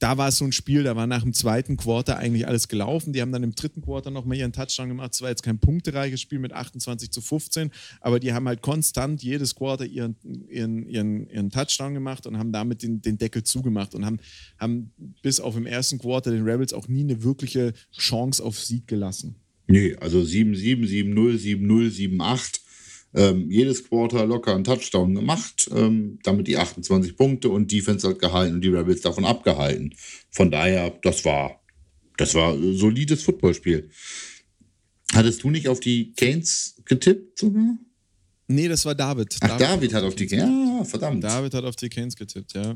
da 0.00 0.16
war 0.16 0.28
es 0.28 0.38
so 0.38 0.46
ein 0.46 0.52
Spiel, 0.52 0.82
da 0.82 0.96
war 0.96 1.06
nach 1.06 1.22
dem 1.22 1.34
zweiten 1.34 1.76
Quarter 1.76 2.16
eigentlich 2.16 2.48
alles 2.48 2.68
gelaufen. 2.68 3.12
Die 3.12 3.20
haben 3.20 3.32
dann 3.32 3.42
im 3.42 3.54
dritten 3.54 3.82
Quarter 3.82 4.10
nochmal 4.10 4.38
ihren 4.38 4.52
Touchdown 4.52 4.88
gemacht. 4.88 5.12
Es 5.12 5.20
war 5.20 5.28
jetzt 5.28 5.42
kein 5.42 5.58
punktereiches 5.58 6.22
Spiel 6.22 6.38
mit 6.38 6.54
28 6.54 7.10
zu 7.10 7.20
15, 7.20 7.70
aber 8.00 8.18
die 8.18 8.32
haben 8.32 8.48
halt 8.48 8.62
konstant 8.62 9.22
jedes 9.22 9.54
Quarter 9.54 9.84
ihren, 9.84 10.16
ihren, 10.48 10.88
ihren, 10.88 11.28
ihren 11.28 11.50
Touchdown 11.50 11.92
gemacht 11.92 12.26
und 12.26 12.38
haben 12.38 12.50
damit 12.50 12.82
den, 12.82 13.02
den 13.02 13.18
Deckel 13.18 13.44
zugemacht 13.44 13.94
und 13.94 14.06
haben, 14.06 14.20
haben 14.58 14.90
bis 15.20 15.38
auf 15.38 15.54
im 15.54 15.66
ersten 15.66 15.98
Quarter 15.98 16.30
den 16.30 16.44
Rebels 16.44 16.72
auch 16.72 16.88
nie 16.88 17.02
eine 17.02 17.22
wirkliche 17.22 17.74
Chance 17.92 18.42
auf 18.42 18.58
Sieg 18.58 18.88
gelassen. 18.88 19.34
Nee, 19.66 19.96
also 19.96 20.20
7-7, 20.20 20.86
7-0, 20.86 21.14
7-0, 21.14 22.16
7-8. 22.16 22.60
Ähm, 23.12 23.50
jedes 23.50 23.88
Quarter 23.88 24.24
locker 24.26 24.54
einen 24.54 24.64
Touchdown 24.64 25.14
gemacht, 25.14 25.68
ähm, 25.74 26.18
damit 26.22 26.46
die 26.46 26.56
28 26.56 27.16
Punkte 27.16 27.48
und 27.48 27.72
Defense 27.72 28.08
hat 28.08 28.20
gehalten 28.20 28.54
und 28.54 28.60
die 28.60 28.68
Rebels 28.68 29.00
davon 29.00 29.24
abgehalten. 29.24 29.94
Von 30.30 30.50
daher, 30.50 30.90
das 31.02 31.24
war, 31.24 31.60
das 32.16 32.34
war 32.34 32.54
äh, 32.54 32.76
solides 32.76 33.24
Footballspiel. 33.24 33.90
Hattest 35.12 35.42
du 35.42 35.50
nicht 35.50 35.66
auf 35.66 35.80
die 35.80 36.12
Canes 36.12 36.76
getippt 36.84 37.38
sogar? 37.38 37.76
Nee, 38.46 38.68
das 38.68 38.84
war 38.84 38.94
David. 38.94 39.36
Ach, 39.40 39.56
David, 39.58 39.92
hat 39.94 40.04
auf 40.04 40.14
die 40.14 40.26
Canes. 40.26 40.44
Ja, 40.44 40.69
Ah, 40.80 40.84
verdammt. 40.84 41.24
David 41.24 41.54
hat 41.54 41.64
auf 41.64 41.76
die 41.76 41.88
Canes 41.88 42.16
getippt, 42.16 42.54
ja. 42.54 42.74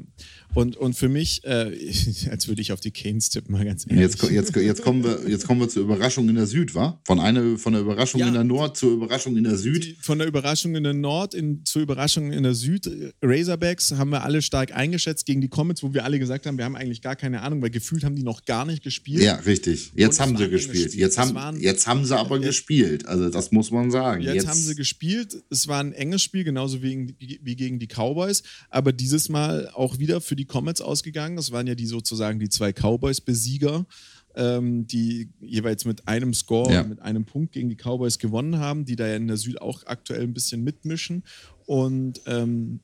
Und, 0.55 0.77
und 0.77 0.95
für 0.95 1.09
mich, 1.09 1.43
äh, 1.45 1.73
als 2.31 2.49
würde 2.49 2.63
ich 2.63 2.73
auf 2.73 2.81
die 2.81 2.91
Canes 2.91 3.31
tippen, 3.31 3.53
mal 3.53 3.65
ganz 3.65 3.85
ehrlich. 3.89 4.01
Jetzt, 4.03 4.23
jetzt, 4.31 4.57
jetzt, 4.57 4.83
kommen 4.83 5.03
wir, 5.05 5.29
jetzt 5.29 5.47
kommen 5.47 5.61
wir 5.61 5.69
zur 5.69 5.83
Überraschung 5.83 6.29
in 6.29 6.35
der 6.37 6.47
Süd, 6.47 6.75
wa? 6.75 7.01
Von, 7.05 7.21
einer, 7.21 7.59
von 7.59 7.73
der 7.73 7.83
Überraschung 7.83 8.21
Ja. 8.21 8.29
in 8.29 8.35
der 8.35 8.45
Nord 8.45 8.77
zur 8.77 8.93
Überraschung 8.93 9.37
in 9.37 9.45
der 9.45 9.57
Süd. 9.57 9.97
Von 10.01 10.19
der 10.19 10.29
Überraschung 10.29 10.75
in 10.75 10.85
der 10.85 10.95
Nord 10.95 11.35
in, 11.35 11.65
zur 11.65 11.83
Überraschung 11.83 12.33
in 12.33 12.43
der 12.43 12.55
Süd. 12.55 12.89
Razorbacks 13.23 13.93
haben 13.93 14.11
wir 14.11 14.23
alle 14.23 14.43
stark 14.43 14.75
eingeschätzt 14.75 15.27
gegen 15.27 15.41
die 15.41 15.49
Comets, 15.49 15.83
wo 15.83 15.93
wir 15.95 16.05
alle 16.05 16.19
gesagt 16.19 16.47
haben, 16.47 16.59
wir 16.59 16.65
haben 16.65 16.77
eigentlich 16.77 17.03
gar 17.03 17.17
keine 17.17 17.43
Ahnung, 17.43 17.63
weil 17.63 17.71
gefühlt 17.71 18.05
haben 18.05 18.17
die 18.17 18.23
noch 18.23 18.45
gar 18.45 18.65
nicht 18.65 18.83
gespielt. 18.83 19.23
Ja, 19.23 19.37
richtig. 19.37 19.93
Jetzt 19.95 20.21
haben 20.21 20.37
sie 20.37 20.49
gespielt. 20.49 20.91
Spiel. 20.91 21.01
Jetzt 21.01 21.19
haben, 21.19 21.35
waren- 21.35 21.61
jetzt 21.61 21.87
haben 21.87 22.05
sie 22.05 22.17
aber 22.17 22.37
Jetzt- 22.39 22.47
gespielt. 22.47 23.07
Also 23.07 23.29
das 23.31 23.51
muss 23.53 23.71
man 23.71 23.91
sagen. 23.91 24.23
Jetzt, 24.23 24.47
haben 24.47 24.59
sie 24.59 24.75
gespielt. 24.75 25.37
Es 25.51 25.69
war 25.69 25.81
ein 25.81 25.93
enges 25.93 26.23
Spiel, 26.23 26.45
genauso 26.45 26.83
wie, 26.83 27.15
wie 27.19 27.57
gegen 27.57 27.79
die 27.79 27.89
Cowboys. 27.95 28.43
Aber 28.71 28.93
dieses 28.93 29.29
Mal 29.29 29.69
auch 29.75 29.99
wieder 29.99 30.21
für 30.21 30.37
die 30.37 30.45
Comets 30.47 30.81
ausgegangen. 30.81 31.37
Das 31.37 31.53
waren 31.53 31.67
ja 31.67 31.75
die 31.75 31.87
sozusagen 31.87 32.39
die 32.39 32.49
zwei 32.49 32.73
Cowboys-Besieger, 32.73 33.87
ähm, 34.37 34.87
die 34.87 35.31
jeweils 35.41 35.85
mit 35.85 36.09
einem 36.09 36.35
Score, 36.35 36.73
Ja. 36.73 36.83
mit 36.83 37.01
einem 37.01 37.25
Punkt 37.25 37.53
gegen 37.53 37.69
die 37.69 37.77
Cowboys 37.77 38.19
gewonnen 38.19 38.59
haben, 38.59 38.85
die 38.85 38.97
da 38.97 39.07
ja 39.07 39.17
in 39.17 39.29
der 39.29 39.37
Süd 39.37 39.61
auch 39.63 39.85
aktuell 39.87 40.23
ein 40.23 40.35
bisschen 40.35 40.65
mitmischen. 40.65 41.23
Und 41.67 42.21
ähm, 42.27 42.81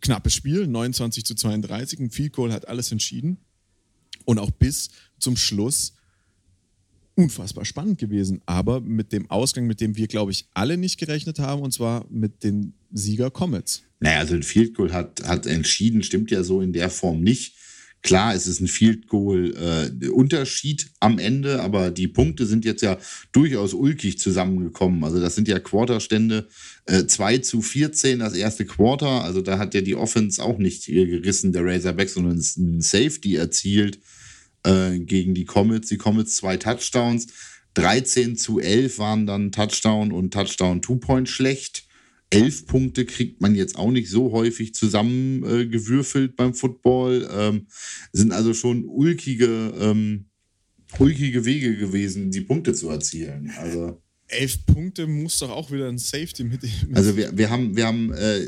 knappes 0.00 0.34
Spiel, 0.34 0.66
29 0.66 1.24
zu 1.24 1.34
32. 1.34 1.98
Ein 2.00 2.10
Field 2.10 2.32
Goal 2.32 2.52
hat 2.52 2.68
alles 2.68 2.92
entschieden. 2.92 3.38
Und 4.24 4.38
auch 4.38 4.50
bis 4.50 4.90
zum 5.18 5.36
Schluss 5.36 5.94
unfassbar 7.14 7.64
spannend 7.64 7.98
gewesen. 7.98 8.42
Aber 8.46 8.80
mit 8.80 9.12
dem 9.12 9.30
Ausgang, 9.30 9.66
mit 9.66 9.80
dem 9.80 9.96
wir, 9.96 10.06
glaube 10.06 10.32
ich, 10.32 10.46
alle 10.52 10.76
nicht 10.76 10.98
gerechnet 10.98 11.38
haben, 11.38 11.62
und 11.62 11.72
zwar 11.72 12.04
mit 12.10 12.44
den 12.44 12.74
Sieger 12.92 13.30
Comets. 13.30 13.82
Naja, 14.00 14.18
also 14.18 14.34
ein 14.34 14.42
Field 14.42 14.74
Goal 14.74 14.92
hat, 14.92 15.22
hat 15.24 15.46
entschieden, 15.46 16.02
stimmt 16.02 16.30
ja 16.30 16.42
so 16.42 16.60
in 16.60 16.72
der 16.72 16.90
Form 16.90 17.22
nicht. 17.22 17.54
Klar, 18.02 18.34
es 18.34 18.46
ist 18.46 18.60
ein 18.60 18.68
Field 18.68 19.08
Goal 19.08 19.52
äh, 19.56 20.90
am 21.00 21.18
Ende, 21.18 21.60
aber 21.60 21.90
die 21.90 22.06
Punkte 22.06 22.46
sind 22.46 22.64
jetzt 22.64 22.82
ja 22.82 22.98
durchaus 23.32 23.74
ulkig 23.74 24.18
zusammengekommen. 24.20 25.02
Also 25.02 25.18
das 25.18 25.34
sind 25.34 25.48
ja 25.48 25.58
Quarterstände 25.58 26.46
äh, 26.84 27.06
2 27.06 27.38
zu 27.38 27.62
14 27.62 28.20
das 28.20 28.34
erste 28.34 28.64
Quarter. 28.64 29.24
Also 29.24 29.40
da 29.40 29.58
hat 29.58 29.74
ja 29.74 29.80
die 29.80 29.96
Offense 29.96 30.40
auch 30.40 30.58
nicht 30.58 30.86
gerissen, 30.86 31.52
der 31.52 31.64
Razorbacks, 31.64 32.14
sondern 32.14 32.38
ein 32.38 32.80
Safety 32.80 33.34
erzielt 33.34 33.98
äh, 34.62 35.00
gegen 35.00 35.34
die 35.34 35.44
Comets. 35.44 35.88
Die 35.88 35.98
Comets 35.98 36.36
zwei 36.36 36.56
Touchdowns. 36.58 37.26
13 37.74 38.36
zu 38.36 38.60
11 38.60 38.98
waren 38.98 39.26
dann 39.26 39.52
Touchdown 39.52 40.12
und 40.12 40.32
Touchdown 40.32 40.80
Two-Point 40.80 41.28
schlecht. 41.28 41.85
Elf 42.30 42.66
Punkte 42.66 43.04
kriegt 43.04 43.40
man 43.40 43.54
jetzt 43.54 43.76
auch 43.76 43.90
nicht 43.90 44.10
so 44.10 44.32
häufig 44.32 44.74
zusammengewürfelt 44.74 46.32
äh, 46.32 46.34
beim 46.34 46.54
Football. 46.54 47.28
Ähm, 47.32 47.66
sind 48.12 48.32
also 48.32 48.52
schon 48.52 48.84
ulkige, 48.84 49.72
ähm, 49.78 50.26
ulkige 50.98 51.44
Wege 51.44 51.76
gewesen, 51.76 52.30
die 52.30 52.40
Punkte 52.40 52.74
zu 52.74 52.88
erzielen. 52.90 53.52
Also, 53.56 54.02
Elf 54.28 54.66
Punkte 54.66 55.06
muss 55.06 55.38
doch 55.38 55.50
auch 55.50 55.70
wieder 55.70 55.88
ein 55.88 55.98
Safety 55.98 56.42
mit. 56.42 56.62
mit 56.62 56.96
also 56.96 57.16
wir, 57.16 57.36
wir 57.38 57.48
haben, 57.48 57.76
wir 57.76 57.86
haben, 57.86 58.12
äh, 58.12 58.40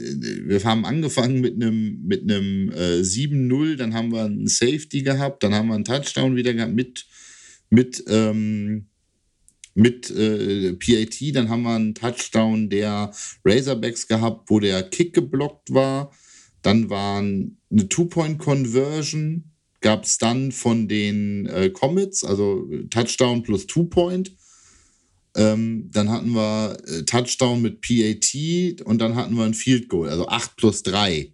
wir 0.47 0.65
haben 0.65 0.85
angefangen 0.85 1.41
mit 1.41 1.55
einem 1.55 2.03
mit 2.05 2.23
einem 2.23 2.73
äh, 2.73 3.01
7-0, 3.01 3.77
dann 3.77 3.95
haben 3.95 4.11
wir 4.11 4.25
einen 4.25 4.49
Safety 4.49 5.03
gehabt, 5.03 5.45
dann 5.45 5.55
haben 5.55 5.69
wir 5.69 5.77
einen 5.77 5.85
Touchdown 5.85 6.35
wieder 6.35 6.53
gehabt 6.53 6.75
mit, 6.75 7.07
mit 7.71 8.03
ähm, 8.09 8.88
mit 9.79 10.11
äh, 10.11 10.73
PAT, 10.73 11.37
dann 11.37 11.49
haben 11.49 11.63
wir 11.63 11.77
einen 11.77 11.95
Touchdown 11.95 12.69
der 12.69 13.13
Razorbacks 13.45 14.09
gehabt, 14.09 14.51
wo 14.51 14.59
der 14.59 14.83
Kick 14.83 15.15
geblockt 15.15 15.73
war. 15.73 16.11
Dann 16.63 16.91
waren 16.91 17.59
eine 17.71 17.89
Two-Point-Conversion, 17.89 19.45
gab 19.81 20.03
es 20.03 20.19
dann 20.19 20.51
von 20.51 20.89
den 20.89 21.47
äh, 21.47 21.71
Comets, 21.71 22.25
also 22.25 22.69
Touchdown 22.91 23.45
plus 23.45 23.69
Two-Point. 23.69 24.35
Ähm, 25.37 25.89
dann 25.93 26.11
hatten 26.11 26.33
wir 26.33 26.77
äh, 26.89 27.05
Touchdown 27.05 27.63
mit 27.63 27.81
PAT 27.81 28.83
und 28.85 29.01
dann 29.01 29.15
hatten 29.15 29.37
wir 29.37 29.45
ein 29.45 29.55
Field 29.55 29.89
Goal, 29.89 30.09
also 30.09 30.27
8 30.27 30.57
plus 30.57 30.83
3. 30.83 31.33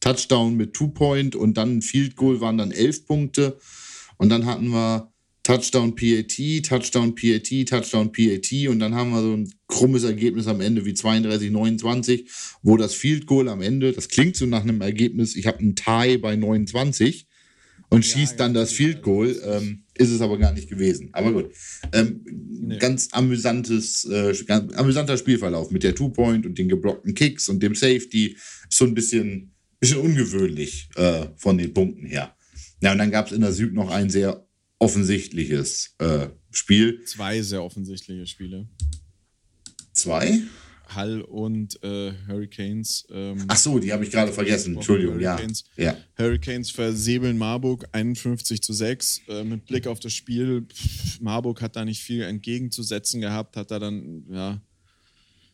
Touchdown 0.00 0.56
mit 0.56 0.72
Two-Point 0.72 1.36
und 1.36 1.58
dann 1.58 1.76
ein 1.76 1.82
Field 1.82 2.16
Goal 2.16 2.40
waren 2.40 2.56
dann 2.56 2.70
11 2.70 3.04
Punkte. 3.04 3.58
Und 4.16 4.30
dann 4.30 4.46
hatten 4.46 4.68
wir 4.68 5.11
Touchdown 5.42 5.94
PAT, 5.96 6.62
Touchdown 6.62 7.14
PAT, 7.14 7.66
Touchdown 7.68 8.12
PAT 8.12 8.68
und 8.68 8.78
dann 8.78 8.94
haben 8.94 9.10
wir 9.10 9.22
so 9.22 9.32
ein 9.36 9.52
krummes 9.66 10.04
Ergebnis 10.04 10.46
am 10.46 10.60
Ende 10.60 10.84
wie 10.84 10.94
32, 10.94 11.50
29, 11.50 12.30
wo 12.62 12.76
das 12.76 12.94
Field 12.94 13.26
Goal 13.26 13.48
am 13.48 13.60
Ende, 13.60 13.92
das 13.92 14.08
klingt 14.08 14.36
so 14.36 14.46
nach 14.46 14.62
einem 14.62 14.80
Ergebnis, 14.80 15.34
ich 15.34 15.46
habe 15.46 15.58
einen 15.58 15.74
Tie 15.74 16.18
bei 16.18 16.36
29 16.36 17.26
und 17.88 18.06
Ja, 18.06 18.12
schießt 18.12 18.38
dann 18.38 18.54
ja, 18.54 18.60
das 18.60 18.72
Field 18.72 19.02
Goal, 19.02 19.36
ähm, 19.44 19.82
ist 19.98 20.10
es 20.10 20.20
aber 20.20 20.38
gar 20.38 20.52
nicht 20.52 20.70
gewesen. 20.70 21.10
Aber 21.12 21.32
gut, 21.32 21.50
ähm, 21.92 22.24
ganz 22.78 23.08
amüsantes, 23.12 24.04
äh, 24.04 24.34
ganz 24.46 24.72
amüsanter 24.74 25.18
Spielverlauf 25.18 25.70
mit 25.70 25.82
der 25.82 25.94
Two-Point 25.94 26.46
und 26.46 26.56
den 26.56 26.68
geblockten 26.68 27.14
Kicks 27.14 27.48
und 27.48 27.62
dem 27.62 27.74
Safety, 27.74 28.36
ist 28.36 28.78
so 28.78 28.86
ein 28.86 28.94
bisschen, 28.94 29.52
bisschen 29.78 29.98
ungewöhnlich 29.98 30.88
äh, 30.94 31.26
von 31.36 31.58
den 31.58 31.74
Punkten 31.74 32.06
her. 32.06 32.34
Ja, 32.80 32.92
und 32.92 32.98
dann 32.98 33.10
gab 33.10 33.26
es 33.26 33.32
in 33.32 33.42
der 33.42 33.52
Süd 33.52 33.74
noch 33.74 33.90
ein 33.90 34.08
sehr 34.08 34.46
offensichtliches 34.82 35.94
äh, 35.98 36.28
Spiel. 36.50 37.04
zwei 37.04 37.40
sehr 37.40 37.62
offensichtliche 37.62 38.26
Spiele. 38.26 38.66
Zwei? 39.92 40.40
Hull 40.94 41.20
und 41.22 41.82
äh, 41.84 42.12
Hurricanes. 42.26 43.06
Ähm, 43.10 43.44
Ach 43.46 43.56
so, 43.56 43.78
die 43.78 43.92
habe 43.92 44.04
ich 44.04 44.10
gerade 44.10 44.32
vergessen. 44.32 44.74
Entschuldigung, 44.74 45.20
ja. 45.20 45.34
Hurricanes. 45.34 45.64
ja. 45.76 45.96
Hurricanes 46.18 46.70
versäbeln 46.70 47.38
Marburg 47.38 47.86
51 47.92 48.60
zu 48.60 48.72
6. 48.72 49.22
Äh, 49.28 49.44
mit 49.44 49.66
Blick 49.66 49.86
auf 49.86 50.00
das 50.00 50.12
Spiel, 50.12 50.62
pff, 50.62 51.20
Marburg 51.20 51.62
hat 51.62 51.76
da 51.76 51.84
nicht 51.84 52.02
viel 52.02 52.22
entgegenzusetzen 52.22 53.20
gehabt, 53.20 53.56
hat 53.56 53.70
da 53.70 53.78
dann 53.78 54.24
ja, 54.30 54.60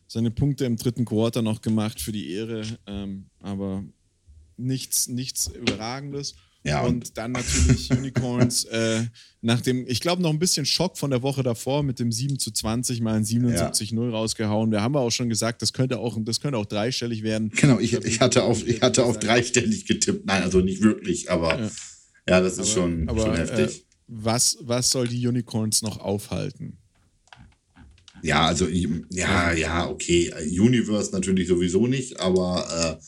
seine 0.07 0.31
Punkte 0.31 0.65
im 0.65 0.75
dritten 0.75 1.05
Quarter 1.05 1.43
noch 1.43 1.61
gemacht 1.61 2.01
für 2.01 2.11
die 2.11 2.31
Ehre, 2.31 2.63
ähm, 2.87 3.27
aber 3.39 3.85
nichts, 4.57 5.07
nichts 5.07 5.47
Überragendes. 5.47 6.35
Ja, 6.63 6.81
und, 6.81 6.89
und- 7.05 7.17
dann 7.17 7.31
natürlich 7.31 7.89
Unicorns 7.97 8.65
äh, 8.65 9.03
nach 9.41 9.61
dem, 9.61 9.85
ich 9.87 10.01
glaube, 10.01 10.21
noch 10.21 10.29
ein 10.31 10.39
bisschen 10.39 10.65
Schock 10.65 10.97
von 10.97 11.09
der 11.09 11.21
Woche 11.21 11.41
davor 11.41 11.83
mit 11.83 11.99
dem 11.99 12.11
7 12.11 12.37
zu 12.37 12.51
20 12.51 12.99
mal 12.99 13.15
ein 13.15 13.23
77-0 13.23 14.09
rausgehauen. 14.11 14.69
Wir 14.71 14.81
haben 14.81 14.93
ja 14.93 14.99
auch 14.99 15.11
schon 15.11 15.29
gesagt, 15.29 15.61
das 15.61 15.71
könnte 15.71 15.99
auch, 15.99 16.17
das 16.21 16.41
könnte 16.41 16.57
auch 16.57 16.65
dreistellig 16.65 17.23
werden. 17.23 17.49
Genau, 17.55 17.79
ich, 17.79 17.93
ich, 17.93 18.19
hatte 18.19 18.43
auf, 18.43 18.67
ich 18.67 18.81
hatte 18.81 19.05
auf 19.05 19.17
dreistellig 19.19 19.85
getippt. 19.85 20.25
Nein, 20.25 20.43
also 20.43 20.59
nicht 20.59 20.81
wirklich, 20.81 21.31
aber 21.31 21.57
ja, 21.59 21.69
Ja. 22.27 22.41
das 22.41 22.57
ist 22.57 22.71
schon, 22.71 23.07
aber, 23.07 23.21
schon 23.21 23.35
äh, 23.35 23.37
heftig. 23.37 23.85
was, 24.07 24.57
was 24.61 24.91
soll 24.91 25.07
die 25.07 25.25
Unicorns 25.25 25.81
noch 25.81 25.99
aufhalten? 25.99 26.77
Ja, 28.21 28.45
also 28.47 28.67
ja, 28.67 29.53
ja, 29.53 29.87
okay. 29.89 30.33
Universe 30.59 31.11
natürlich 31.13 31.47
sowieso 31.47 31.87
nicht, 31.87 32.19
aber 32.19 32.99
äh, 32.99 33.03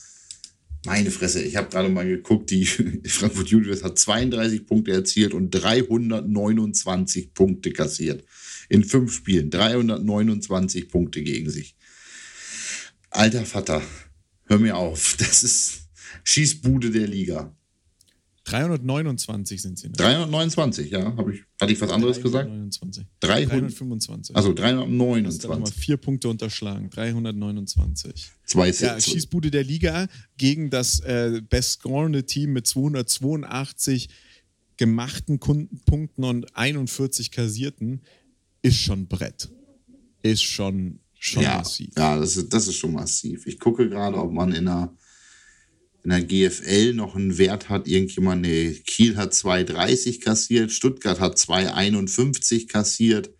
meine 0.85 1.11
Fresse, 1.11 1.43
ich 1.43 1.55
habe 1.55 1.69
gerade 1.69 1.89
mal 1.89 2.07
geguckt, 2.07 2.49
die 2.49 2.65
Frankfurt 3.05 3.53
Universe 3.53 3.83
hat 3.83 3.99
32 3.99 4.65
Punkte 4.65 4.91
erzielt 4.91 5.33
und 5.33 5.51
329 5.51 7.33
Punkte 7.33 7.71
kassiert. 7.71 8.23
In 8.69 8.83
fünf 8.83 9.13
Spielen. 9.13 9.49
329 9.49 10.87
Punkte 10.89 11.21
gegen 11.21 11.49
sich. 11.49 11.75
Alter 13.09 13.45
Vater, 13.45 13.81
hör 14.45 14.59
mir 14.59 14.77
auf. 14.77 15.17
Das 15.19 15.43
ist 15.43 15.89
Schießbude 16.23 16.91
der 16.91 17.07
Liga. 17.07 17.55
329 18.45 19.61
sind 19.61 19.77
sie. 19.77 19.87
Ne? 19.87 19.93
329, 19.93 20.89
ja. 20.89 21.15
Hab 21.15 21.29
ich, 21.29 21.43
hatte 21.59 21.71
ich 21.71 21.79
was 21.79 21.91
anderes 21.91 22.21
gesagt? 22.21 22.49
329. 22.49 23.05
300, 23.19 23.49
325. 23.51 24.35
also 24.35 24.49
Hast 24.49 24.57
du 24.57 24.63
nochmal 24.63 24.85
329. 24.85 25.75
vier 25.75 25.97
Punkte 25.97 26.29
unterschlagen. 26.29 26.89
329. 26.89 28.31
Zwei 28.45 28.67
Ja, 28.67 28.73
Sets. 28.73 29.05
Schießbude 29.05 29.51
der 29.51 29.63
Liga 29.63 30.07
gegen 30.37 30.69
das 30.69 30.99
äh, 31.01 31.41
bestscorende 31.47 32.25
Team 32.25 32.53
mit 32.53 32.67
282 32.67 34.09
gemachten 34.77 35.39
Punkten 35.39 36.23
und 36.23 36.55
41 36.57 37.29
kassierten 37.29 38.01
ist 38.63 38.77
schon 38.77 39.07
Brett. 39.07 39.51
Ist 40.23 40.43
schon, 40.43 40.99
schon 41.19 41.43
ja, 41.43 41.57
massiv. 41.57 41.89
ja 41.95 42.17
das, 42.17 42.37
ist, 42.37 42.51
das 42.51 42.67
ist 42.67 42.75
schon 42.77 42.93
massiv. 42.93 43.45
Ich 43.45 43.59
gucke 43.59 43.87
gerade, 43.89 44.17
ob 44.17 44.31
man 44.31 44.51
in 44.51 44.65
der, 44.65 44.91
in 46.03 46.09
der 46.09 46.23
GFL 46.23 46.93
noch 46.93 47.15
einen 47.15 47.37
Wert 47.37 47.69
hat. 47.69 47.87
Irgendjemand, 47.87 48.41
nee, 48.41 48.71
Kiel 48.85 49.17
hat 49.17 49.33
2,30 49.33 50.21
kassiert, 50.21 50.71
Stuttgart 50.71 51.19
hat 51.19 51.37
2,51 51.37 52.67
kassiert. 52.67 53.31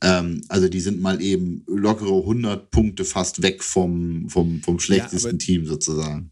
Ähm, 0.00 0.42
also 0.48 0.68
die 0.68 0.80
sind 0.80 1.00
mal 1.00 1.20
eben 1.20 1.64
lockere 1.66 2.16
100 2.20 2.70
Punkte 2.70 3.04
fast 3.04 3.42
weg 3.42 3.64
vom, 3.64 4.28
vom, 4.28 4.62
vom 4.62 4.78
schlechtesten 4.78 5.30
aber- 5.30 5.38
Team 5.38 5.66
sozusagen. 5.66 6.30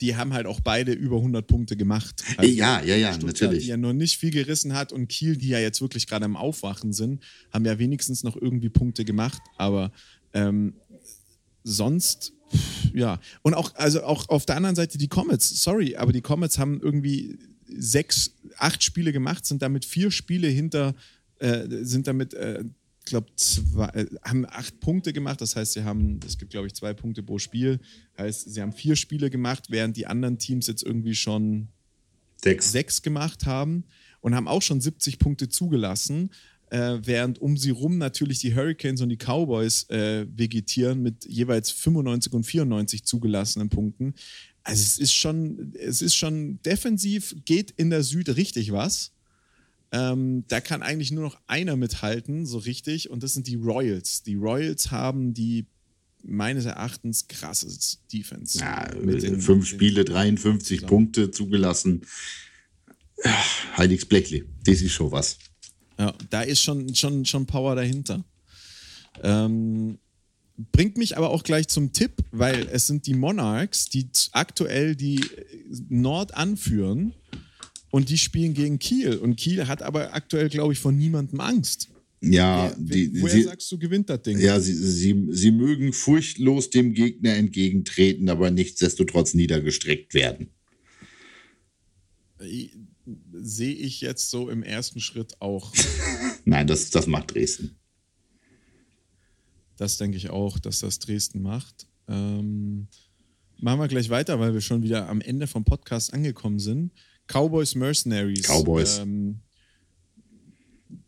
Die 0.00 0.14
haben 0.16 0.32
halt 0.32 0.46
auch 0.46 0.60
beide 0.60 0.92
über 0.92 1.16
100 1.16 1.44
Punkte 1.46 1.76
gemacht. 1.76 2.22
Also 2.36 2.52
ja, 2.52 2.80
ja, 2.82 2.94
ja, 2.94 3.12
Stuttgart, 3.12 3.40
natürlich. 3.40 3.64
die 3.64 3.70
ja 3.70 3.76
noch 3.76 3.92
nicht 3.92 4.16
viel 4.16 4.30
gerissen 4.30 4.74
hat 4.74 4.92
und 4.92 5.08
Kiel, 5.08 5.36
die 5.36 5.48
ja 5.48 5.58
jetzt 5.58 5.80
wirklich 5.80 6.06
gerade 6.06 6.24
am 6.24 6.36
Aufwachen 6.36 6.92
sind, 6.92 7.22
haben 7.52 7.64
ja 7.64 7.78
wenigstens 7.80 8.22
noch 8.22 8.36
irgendwie 8.36 8.68
Punkte 8.68 9.04
gemacht, 9.04 9.40
aber 9.56 9.90
ähm, 10.34 10.74
sonst, 11.64 12.32
ja. 12.94 13.20
Und 13.42 13.54
auch, 13.54 13.74
also 13.74 14.02
auch 14.02 14.28
auf 14.28 14.46
der 14.46 14.56
anderen 14.56 14.76
Seite 14.76 14.98
die 14.98 15.08
Comets, 15.08 15.62
sorry, 15.62 15.96
aber 15.96 16.12
die 16.12 16.20
Comets 16.20 16.58
haben 16.58 16.80
irgendwie 16.80 17.38
sechs, 17.66 18.32
acht 18.56 18.82
Spiele 18.82 19.12
gemacht, 19.12 19.46
sind 19.46 19.62
damit 19.62 19.84
vier 19.84 20.10
Spiele 20.10 20.48
hinter, 20.48 20.94
äh, 21.38 21.66
sind 21.82 22.06
damit, 22.06 22.34
äh, 22.34 22.64
ich 23.00 23.10
glaube, 23.10 23.28
äh, 23.94 24.06
haben 24.22 24.46
acht 24.46 24.80
Punkte 24.80 25.12
gemacht. 25.12 25.40
Das 25.40 25.56
heißt, 25.56 25.72
sie 25.72 25.84
haben, 25.84 26.20
es 26.26 26.38
gibt, 26.38 26.50
glaube 26.50 26.66
ich, 26.66 26.74
zwei 26.74 26.92
Punkte 26.92 27.22
pro 27.22 27.38
Spiel. 27.38 27.80
Heißt, 28.18 28.52
sie 28.52 28.60
haben 28.60 28.72
vier 28.72 28.96
Spiele 28.96 29.30
gemacht, 29.30 29.66
während 29.70 29.96
die 29.96 30.06
anderen 30.06 30.38
Teams 30.38 30.66
jetzt 30.66 30.82
irgendwie 30.82 31.14
schon 31.14 31.68
sechs, 32.42 32.70
sechs 32.70 33.02
gemacht 33.02 33.46
haben 33.46 33.84
und 34.20 34.34
haben 34.34 34.48
auch 34.48 34.62
schon 34.62 34.80
70 34.80 35.18
Punkte 35.18 35.48
zugelassen 35.48 36.30
äh, 36.70 36.98
während 37.02 37.40
um 37.40 37.56
sie 37.56 37.70
rum 37.70 37.98
natürlich 37.98 38.38
die 38.38 38.54
Hurricanes 38.54 39.00
und 39.00 39.08
die 39.08 39.16
Cowboys 39.16 39.88
äh, 39.90 40.26
vegetieren 40.34 41.02
mit 41.02 41.24
jeweils 41.26 41.70
95 41.70 42.32
und 42.32 42.44
94 42.44 43.04
zugelassenen 43.04 43.68
Punkten. 43.68 44.14
Also 44.64 44.82
es 44.82 44.98
ist 44.98 45.14
schon, 45.14 45.72
es 45.78 46.02
ist 46.02 46.14
schon 46.14 46.60
defensiv, 46.62 47.34
geht 47.44 47.70
in 47.72 47.90
der 47.90 48.02
Süd 48.02 48.36
richtig 48.36 48.72
was. 48.72 49.12
Ähm, 49.90 50.44
da 50.48 50.60
kann 50.60 50.82
eigentlich 50.82 51.10
nur 51.10 51.24
noch 51.24 51.38
einer 51.46 51.76
mithalten, 51.76 52.44
so 52.44 52.58
richtig, 52.58 53.08
und 53.08 53.22
das 53.22 53.32
sind 53.32 53.46
die 53.46 53.54
Royals. 53.54 54.22
Die 54.22 54.34
Royals 54.34 54.90
haben 54.90 55.32
die 55.32 55.64
meines 56.22 56.66
Erachtens 56.66 57.28
krasses 57.28 58.00
Defense. 58.12 58.58
Ja, 58.58 58.84
den, 58.88 59.40
fünf 59.40 59.66
Spiele, 59.66 60.04
53 60.04 60.86
Punkte 60.86 61.30
zugelassen. 61.30 62.02
Heiligs 63.76 64.04
Blechle, 64.04 64.44
das 64.64 64.82
ist 64.82 64.92
schon 64.92 65.10
was. 65.10 65.38
Ja, 65.98 66.14
da 66.30 66.42
ist 66.42 66.62
schon, 66.62 66.94
schon, 66.94 67.24
schon 67.24 67.46
Power 67.46 67.74
dahinter. 67.74 68.24
Ähm, 69.22 69.98
bringt 70.72 70.96
mich 70.96 71.16
aber 71.16 71.30
auch 71.30 71.42
gleich 71.42 71.68
zum 71.68 71.92
Tipp, 71.92 72.12
weil 72.30 72.68
es 72.72 72.86
sind 72.86 73.06
die 73.06 73.14
Monarchs, 73.14 73.88
die 73.88 74.08
aktuell 74.32 74.94
die 74.94 75.20
Nord 75.88 76.34
anführen 76.34 77.14
und 77.90 78.10
die 78.10 78.18
spielen 78.18 78.54
gegen 78.54 78.78
Kiel. 78.78 79.16
Und 79.16 79.36
Kiel 79.36 79.66
hat 79.66 79.82
aber 79.82 80.14
aktuell, 80.14 80.48
glaube 80.48 80.72
ich, 80.72 80.78
von 80.78 80.96
niemandem 80.96 81.40
Angst. 81.40 81.88
Ja, 82.20 82.74
die, 82.76 83.20
woher 83.20 83.34
sie, 83.34 83.42
sagst 83.42 83.70
du, 83.70 83.78
gewinnt 83.78 84.10
das 84.10 84.22
Ding? 84.22 84.40
Ja, 84.40 84.58
sie, 84.58 84.74
sie, 84.74 85.28
sie 85.30 85.50
mögen 85.52 85.92
furchtlos 85.92 86.70
dem 86.70 86.92
Gegner 86.92 87.34
entgegentreten, 87.34 88.28
aber 88.28 88.50
nichtsdestotrotz 88.50 89.34
niedergestreckt 89.34 90.14
werden. 90.14 90.50
Sehe 93.40 93.74
ich 93.74 94.00
jetzt 94.00 94.30
so 94.30 94.48
im 94.48 94.62
ersten 94.62 95.00
Schritt 95.00 95.40
auch. 95.40 95.72
Nein, 96.44 96.66
das, 96.66 96.90
das 96.90 97.06
macht 97.06 97.34
Dresden. 97.34 97.78
Das 99.76 99.96
denke 99.96 100.16
ich 100.16 100.30
auch, 100.30 100.58
dass 100.58 100.80
das 100.80 100.98
Dresden 100.98 101.40
macht. 101.40 101.86
Ähm, 102.08 102.88
machen 103.58 103.80
wir 103.80 103.88
gleich 103.88 104.10
weiter, 104.10 104.40
weil 104.40 104.52
wir 104.52 104.60
schon 104.60 104.82
wieder 104.82 105.08
am 105.08 105.20
Ende 105.20 105.46
vom 105.46 105.64
Podcast 105.64 106.12
angekommen 106.12 106.58
sind. 106.58 106.92
Cowboys 107.28 107.74
Mercenaries. 107.74 108.48
Cowboys. 108.48 108.98
Ähm, 108.98 109.40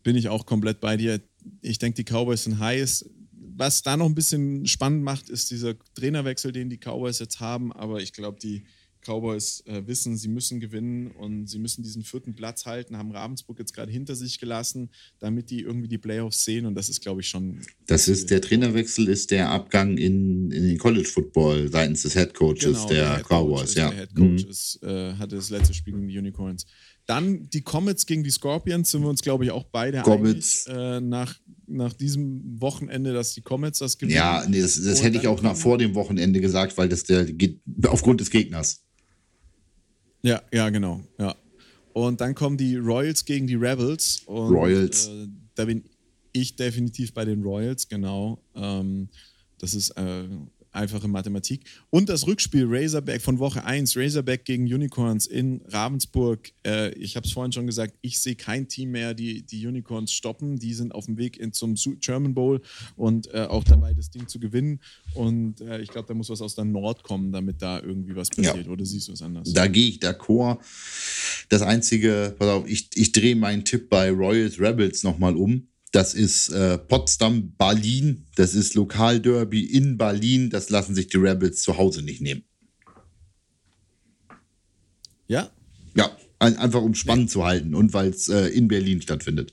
bin 0.03 0.15
ich 0.15 0.29
auch 0.29 0.45
komplett 0.45 0.79
bei 0.79 0.95
dir. 0.95 1.21
Ich 1.61 1.79
denke, 1.79 2.03
die 2.03 2.09
Cowboys 2.09 2.43
sind 2.43 2.59
heiß. 2.59 3.09
Was 3.33 3.83
da 3.83 3.97
noch 3.97 4.05
ein 4.05 4.15
bisschen 4.15 4.65
spannend 4.65 5.03
macht, 5.03 5.29
ist 5.29 5.51
dieser 5.51 5.75
Trainerwechsel, 5.93 6.51
den 6.51 6.69
die 6.69 6.77
Cowboys 6.77 7.19
jetzt 7.19 7.39
haben. 7.39 7.73
Aber 7.73 8.01
ich 8.01 8.13
glaube, 8.13 8.39
die 8.39 8.63
Cowboys 9.01 9.63
äh, 9.65 9.85
wissen, 9.85 10.17
sie 10.17 10.27
müssen 10.27 10.59
gewinnen 10.59 11.11
und 11.11 11.47
sie 11.47 11.59
müssen 11.59 11.83
diesen 11.83 12.03
vierten 12.03 12.33
Platz 12.33 12.65
halten, 12.65 12.97
haben 12.97 13.11
Ravensburg 13.11 13.59
jetzt 13.59 13.73
gerade 13.73 13.91
hinter 13.91 14.15
sich 14.15 14.39
gelassen, 14.39 14.89
damit 15.19 15.49
die 15.49 15.61
irgendwie 15.61 15.87
die 15.87 15.97
Playoffs 15.97 16.45
sehen 16.45 16.65
und 16.65 16.75
das 16.75 16.89
ist, 16.89 17.01
glaube 17.01 17.21
ich, 17.21 17.27
schon. 17.27 17.59
Das 17.87 18.07
ist 18.07 18.29
der 18.29 18.41
Trainerwechsel, 18.41 19.07
ist 19.07 19.31
der 19.31 19.49
Abgang 19.49 19.97
in, 19.97 20.51
in 20.51 20.67
den 20.67 20.77
College 20.77 21.07
Football 21.07 21.69
seitens 21.69 22.03
des 22.03 22.13
Head 22.13 22.33
Coaches 22.33 22.63
genau, 22.63 22.87
der, 22.87 23.03
der 23.03 23.17
Head 23.17 23.27
Cowboys, 23.27 23.75
ja. 23.75 23.89
Der 23.89 23.99
Head 23.99 24.15
Coach 24.15 24.45
mhm. 24.45 24.49
ist, 24.49 24.79
äh, 24.83 25.13
hatte 25.13 25.35
das 25.35 25.49
letzte 25.49 25.73
Spiel 25.73 25.93
gegen 25.93 26.07
die 26.07 26.17
Unicorns. 26.17 26.65
Dann 27.05 27.49
die 27.49 27.61
Comets 27.61 28.05
gegen 28.05 28.23
die 28.23 28.29
Scorpions 28.29 28.91
sind 28.91 29.01
wir 29.01 29.09
uns, 29.09 29.21
glaube 29.21 29.43
ich, 29.43 29.51
auch 29.51 29.65
beide 29.65 30.01
Comets. 30.01 30.67
einig. 30.67 30.79
Äh, 30.79 31.01
nach, 31.01 31.35
nach 31.67 31.93
diesem 31.93 32.61
Wochenende, 32.61 33.13
dass 33.13 33.33
die 33.33 33.41
Comets 33.41 33.79
das 33.79 33.97
gewinnen. 33.97 34.15
Ja, 34.15 34.45
nee, 34.47 34.61
das, 34.61 34.81
das 34.81 35.03
hätte 35.03 35.17
ich 35.17 35.27
auch 35.27 35.41
nach 35.41 35.55
vor 35.55 35.77
dem 35.77 35.95
Wochenende 35.95 36.39
gesagt, 36.41 36.77
weil 36.77 36.89
das 36.89 37.03
der 37.03 37.27
aufgrund 37.87 38.21
des 38.21 38.29
Gegners. 38.29 38.83
Ja, 40.23 40.41
ja, 40.51 40.69
genau. 40.69 41.01
Ja. 41.17 41.35
Und 41.93 42.21
dann 42.21 42.35
kommen 42.35 42.57
die 42.57 42.77
Royals 42.77 43.25
gegen 43.25 43.47
die 43.47 43.55
Rebels. 43.55 44.21
Und, 44.25 44.53
Royals. 44.53 45.07
Äh, 45.07 45.27
da 45.55 45.65
bin 45.65 45.83
ich 46.31 46.55
definitiv 46.55 47.13
bei 47.13 47.25
den 47.25 47.43
Royals, 47.43 47.87
genau. 47.87 48.41
Ähm, 48.55 49.09
das 49.57 49.73
ist 49.73 49.89
äh, 49.91 50.27
einfache 50.71 51.07
Mathematik. 51.07 51.61
Und 51.89 52.09
das 52.09 52.27
Rückspiel 52.27 52.65
Razorback 52.67 53.21
von 53.21 53.39
Woche 53.39 53.63
1, 53.63 53.95
Razorback 53.97 54.45
gegen 54.45 54.63
Unicorns 54.63 55.27
in 55.27 55.61
Ravensburg. 55.67 56.51
Äh, 56.65 56.93
ich 56.93 57.15
habe 57.15 57.27
es 57.27 57.33
vorhin 57.33 57.51
schon 57.51 57.65
gesagt, 57.65 57.95
ich 58.01 58.19
sehe 58.19 58.35
kein 58.35 58.67
Team 58.67 58.91
mehr, 58.91 59.13
die 59.13 59.43
die 59.43 59.65
Unicorns 59.67 60.13
stoppen. 60.13 60.59
Die 60.59 60.73
sind 60.73 60.93
auf 60.93 61.05
dem 61.05 61.17
Weg 61.17 61.37
in, 61.37 61.53
zum 61.53 61.75
German 61.99 62.33
Bowl 62.33 62.61
und 62.95 63.33
äh, 63.33 63.41
auch 63.41 63.63
dabei, 63.63 63.93
das 63.93 64.09
Ding 64.09 64.27
zu 64.27 64.39
gewinnen. 64.39 64.79
Und 65.13 65.61
äh, 65.61 65.81
ich 65.81 65.89
glaube, 65.89 66.07
da 66.07 66.13
muss 66.13 66.29
was 66.29 66.41
aus 66.41 66.55
der 66.55 66.65
Nord 66.65 67.03
kommen, 67.03 67.31
damit 67.31 67.61
da 67.61 67.81
irgendwie 67.81 68.15
was 68.15 68.29
passiert. 68.29 68.65
Ja. 68.65 68.71
Oder 68.71 68.85
siehst 68.85 69.09
du 69.09 69.13
es 69.13 69.21
anders? 69.21 69.51
Da 69.51 69.67
gehe 69.67 69.89
ich 69.89 69.99
d'accord. 69.99 70.59
Das 71.49 71.61
Einzige, 71.61 72.35
pass 72.37 72.47
auf, 72.47 72.67
ich, 72.67 72.89
ich 72.95 73.11
drehe 73.11 73.35
meinen 73.35 73.65
Tipp 73.65 73.89
bei 73.89 74.09
Royals 74.09 74.59
Rebels 74.59 75.03
nochmal 75.03 75.35
um. 75.35 75.67
Das 75.91 76.13
ist 76.13 76.49
äh, 76.49 76.77
Potsdam, 76.77 77.51
Berlin. 77.57 78.25
Das 78.35 78.53
ist 78.53 78.75
Lokalderby 78.75 79.65
in 79.65 79.97
Berlin. 79.97 80.49
Das 80.49 80.69
lassen 80.69 80.95
sich 80.95 81.07
die 81.07 81.17
Rebels 81.17 81.61
zu 81.61 81.77
Hause 81.77 82.01
nicht 82.01 82.21
nehmen. 82.21 82.43
Ja? 85.27 85.49
Ja, 85.95 86.15
ein, 86.39 86.57
einfach 86.57 86.81
um 86.81 86.95
spannend 86.95 87.25
nee. 87.25 87.31
zu 87.31 87.43
halten 87.43 87.75
und 87.75 87.93
weil 87.93 88.09
es 88.09 88.29
äh, 88.29 88.47
in 88.47 88.67
Berlin 88.69 89.01
stattfindet. 89.01 89.51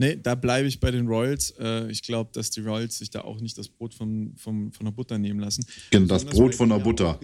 Nee, 0.00 0.16
da 0.22 0.36
bleibe 0.36 0.68
ich 0.68 0.78
bei 0.78 0.92
den 0.92 1.08
Royals. 1.08 1.52
Äh, 1.58 1.90
ich 1.90 2.02
glaube, 2.02 2.30
dass 2.32 2.50
die 2.50 2.60
Royals 2.60 2.98
sich 2.98 3.10
da 3.10 3.22
auch 3.22 3.40
nicht 3.40 3.58
das 3.58 3.68
Brot 3.68 3.94
von, 3.94 4.32
von, 4.36 4.70
von 4.72 4.86
der 4.86 4.92
Butter 4.92 5.18
nehmen 5.18 5.40
lassen. 5.40 5.66
Genau, 5.90 6.06
das 6.06 6.24
Brot 6.24 6.54
von 6.54 6.68
der 6.68 6.78
Butter. 6.78 7.18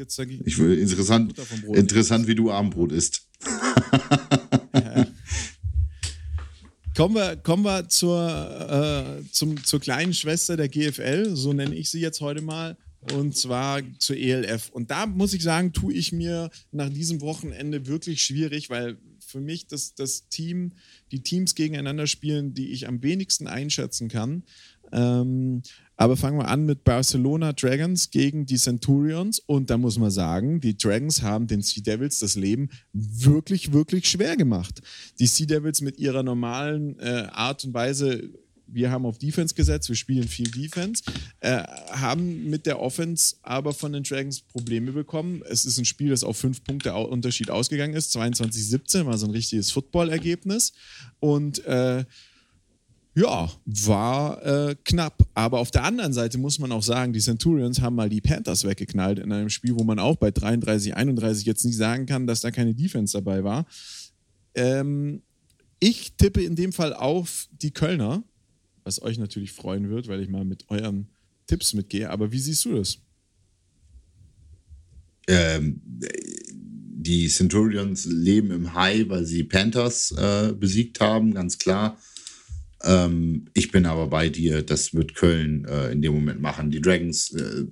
Ich 0.45 0.59
will 0.59 0.77
interessant, 0.77 1.35
interessant, 1.73 2.27
wie 2.27 2.35
du 2.35 2.51
Abendbrot 2.51 2.91
isst. 2.91 3.29
Kommen 6.97 7.17
wir, 7.17 7.37
kommen 7.37 7.65
wir 7.65 7.89
zur, 7.89 9.21
äh, 9.21 9.29
zum, 9.33 9.63
zur 9.65 9.81
kleinen 9.81 10.15
Schwester 10.15 10.57
der 10.57 10.69
GFL, 10.69 11.35
so 11.35 11.53
nenne 11.53 11.75
ich 11.75 11.91
sie 11.91 12.01
jetzt 12.01 12.21
heute 12.21 12.41
mal, 12.41 12.77
und 13.13 13.37
zwar 13.37 13.81
zur 13.99 14.17
ELF. 14.17 14.71
Und 14.71 14.93
da 14.93 15.07
muss 15.07 15.35
ich 15.35 15.43
sagen, 15.43 15.73
tue 15.73 15.93
ich 15.93 16.13
mir 16.13 16.51
nach 16.71 16.89
diesem 16.89 17.21
Wochenende 17.21 17.87
wirklich 17.87 18.23
schwierig, 18.23 18.71
weil 18.71 18.97
für 19.19 19.41
mich 19.41 19.67
das, 19.67 19.95
das 19.95 20.29
Team, 20.29 20.73
die 21.11 21.23
Teams 21.23 21.57
gegeneinander 21.57 22.07
spielen, 22.07 22.55
die 22.55 22.71
ich 22.71 22.87
am 22.87 23.03
wenigsten 23.03 23.49
einschätzen 23.49 24.09
kann. 24.09 24.45
Ähm, 24.93 25.63
aber 25.97 26.17
fangen 26.17 26.39
wir 26.39 26.49
an 26.49 26.67
mit 26.67 26.85
Barcelona 26.85 27.53
Dragons 27.53 28.11
gegen 28.11 28.47
die 28.47 28.57
Centurions. 28.57 29.39
Und 29.39 29.71
da 29.71 29.79
muss 29.79 29.99
man 29.99 30.11
sagen, 30.11 30.61
die 30.61 30.77
Dragons 30.77 31.23
haben 31.23 31.47
den 31.47 31.63
Sea 31.63 31.83
Devils 31.83 32.19
das 32.19 32.35
Leben 32.35 32.71
wirklich, 32.93 33.73
wirklich 33.73 34.09
schwer 34.09 34.37
gemacht. 34.37 34.81
Die 35.19 35.27
Sea 35.27 35.47
Devils 35.47 35.81
mit 35.81 35.99
ihrer 35.99 36.23
normalen 36.23 36.99
äh, 36.99 37.29
Art 37.31 37.65
und 37.65 37.75
Weise 37.75 38.31
wir 38.67 38.91
haben 38.91 39.07
auf 39.07 39.19
Defense 39.19 39.55
gesetzt, 39.55 39.89
wir 39.89 39.97
spielen 39.97 40.27
viel 40.27 40.51
Defense, 40.51 41.03
äh, 41.41 41.63
haben 41.91 42.49
mit 42.49 42.67
der 42.67 42.81
Offense 42.81 43.37
aber 43.43 43.73
von 43.73 43.93
den 43.93 44.03
Dragons 44.03 44.41
Probleme 44.41 44.93
bekommen. 44.93 45.43
Es 45.49 45.65
ist 45.65 45.79
ein 45.79 45.85
Spiel, 45.85 46.11
das 46.11 46.25
auf 46.25 46.37
fünf 46.37 46.65
Punkte 46.65 46.95
Unterschied 46.95 47.51
ausgegangen 47.51 47.95
ist. 47.95 48.17
22-17 48.17 49.07
war 49.07 49.19
so 49.19 49.27
ein 49.27 49.33
richtiges 49.33 49.71
Football-Ergebnis. 49.71 50.73
Und 51.21 51.65
äh, 51.67 52.05
ja, 53.15 53.51
war 53.65 54.45
äh, 54.45 54.77
knapp. 54.85 55.27
Aber 55.35 55.61
auf 55.61 55.71
der 55.71 55.85
anderen 55.85 56.13
Seite 56.13 56.39
muss 56.39 56.59
man 56.59 56.73
auch 56.73 56.83
sagen, 56.83 57.13
die 57.13 57.21
Centurions 57.21 57.81
haben 57.81 57.95
mal 57.95 58.09
die 58.09 58.21
Panthers 58.21 58.65
weggeknallt 58.65 59.21
in 59.21 59.31
einem 59.31 59.51
Spiel, 59.51 59.77
wo 59.77 59.85
man 59.85 59.99
auch 59.99 60.17
bei 60.17 60.31
33, 60.31 60.97
31 60.97 61.47
jetzt 61.47 61.65
nicht 61.65 61.77
sagen 61.77 62.07
kann, 62.07 62.27
dass 62.27 62.41
da 62.41 62.51
keine 62.51 62.75
Defense 62.75 63.17
dabei 63.17 63.45
war. 63.45 63.67
Ähm, 64.55 65.23
ich 65.79 66.17
tippe 66.17 66.43
in 66.43 66.57
dem 66.57 66.73
Fall 66.73 66.93
auf 66.93 67.49
die 67.53 67.71
Kölner, 67.71 68.25
was 68.83 69.01
euch 69.01 69.19
natürlich 69.19 69.53
freuen 69.53 69.91
wird, 69.91 70.09
weil 70.09 70.21
ich 70.21 70.29
mal 70.29 70.45
mit 70.45 70.69
euren 70.71 71.09
Tipps 71.47 71.73
mitgehe. 71.75 72.11
Aber 72.11 72.33
wie 72.33 72.39
siehst 72.39 72.65
du 72.65 72.77
das? 72.77 72.99
Ähm, 75.29 75.81
die 76.97 77.29
Centurions 77.29 78.07
leben 78.07 78.51
im 78.51 78.75
High, 78.75 79.09
weil 79.09 79.25
sie 79.25 79.45
Panthers 79.45 80.13
äh, 80.13 80.53
besiegt 80.59 81.01
haben, 81.01 81.33
ganz 81.33 81.59
klar. 81.59 81.99
Ähm, 82.85 83.47
ich 83.55 83.71
bin 83.71 83.87
aber 83.87 84.09
bei 84.09 84.29
dir, 84.29 84.63
das 84.63 84.95
wird 84.95 85.15
Köln 85.15 85.65
äh, 85.65 85.93
in 85.93 86.03
dem 86.03 86.13
Moment 86.15 86.41
machen. 86.41 86.71
Die 86.71 86.81
Dragons 86.81 87.33
äh, 87.33 87.65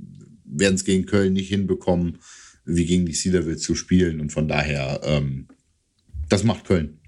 werden 0.45 0.75
es 0.75 0.85
gegen 0.85 1.07
Köln 1.07 1.33
nicht 1.33 1.49
hinbekommen, 1.49 2.19
wie 2.65 2.87
gegen 2.87 3.07
die 3.07 3.15
Sea 3.15 3.57
zu 3.57 3.75
spielen. 3.75 4.21
Und 4.21 4.33
von 4.33 4.49
daher, 4.49 5.01
ähm, 5.05 5.49
das 6.29 6.45
macht 6.45 6.65
Köln. 6.65 6.99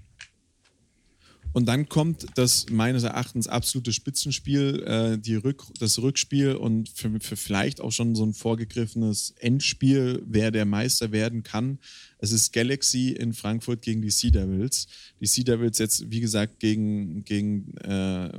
Und 1.55 1.67
dann 1.67 1.87
kommt 1.87 2.25
das 2.35 2.65
meines 2.69 3.03
Erachtens 3.03 3.47
absolute 3.47 3.93
Spitzenspiel, 3.93 4.83
äh, 4.85 5.17
die 5.17 5.35
Rück, 5.35 5.63
das 5.79 6.01
Rückspiel 6.01 6.55
und 6.55 6.89
für, 6.89 7.09
für, 7.21 7.37
vielleicht 7.37 7.79
auch 7.79 7.93
schon 7.93 8.13
so 8.13 8.25
ein 8.25 8.33
vorgegriffenes 8.33 9.33
Endspiel, 9.39 10.21
wer 10.27 10.51
der 10.51 10.65
Meister 10.65 11.13
werden 11.13 11.43
kann. 11.43 11.79
Es 12.17 12.33
ist 12.33 12.51
Galaxy 12.51 13.11
in 13.11 13.31
Frankfurt 13.31 13.81
gegen 13.83 14.01
die 14.01 14.09
Sea 14.09 14.31
Devils. 14.31 14.87
Die 15.21 15.27
Sea 15.27 15.45
Devils 15.45 15.77
jetzt, 15.77 16.11
wie 16.11 16.19
gesagt, 16.19 16.59
gegen, 16.59 17.23
gegen 17.23 17.73
äh, 17.77 18.37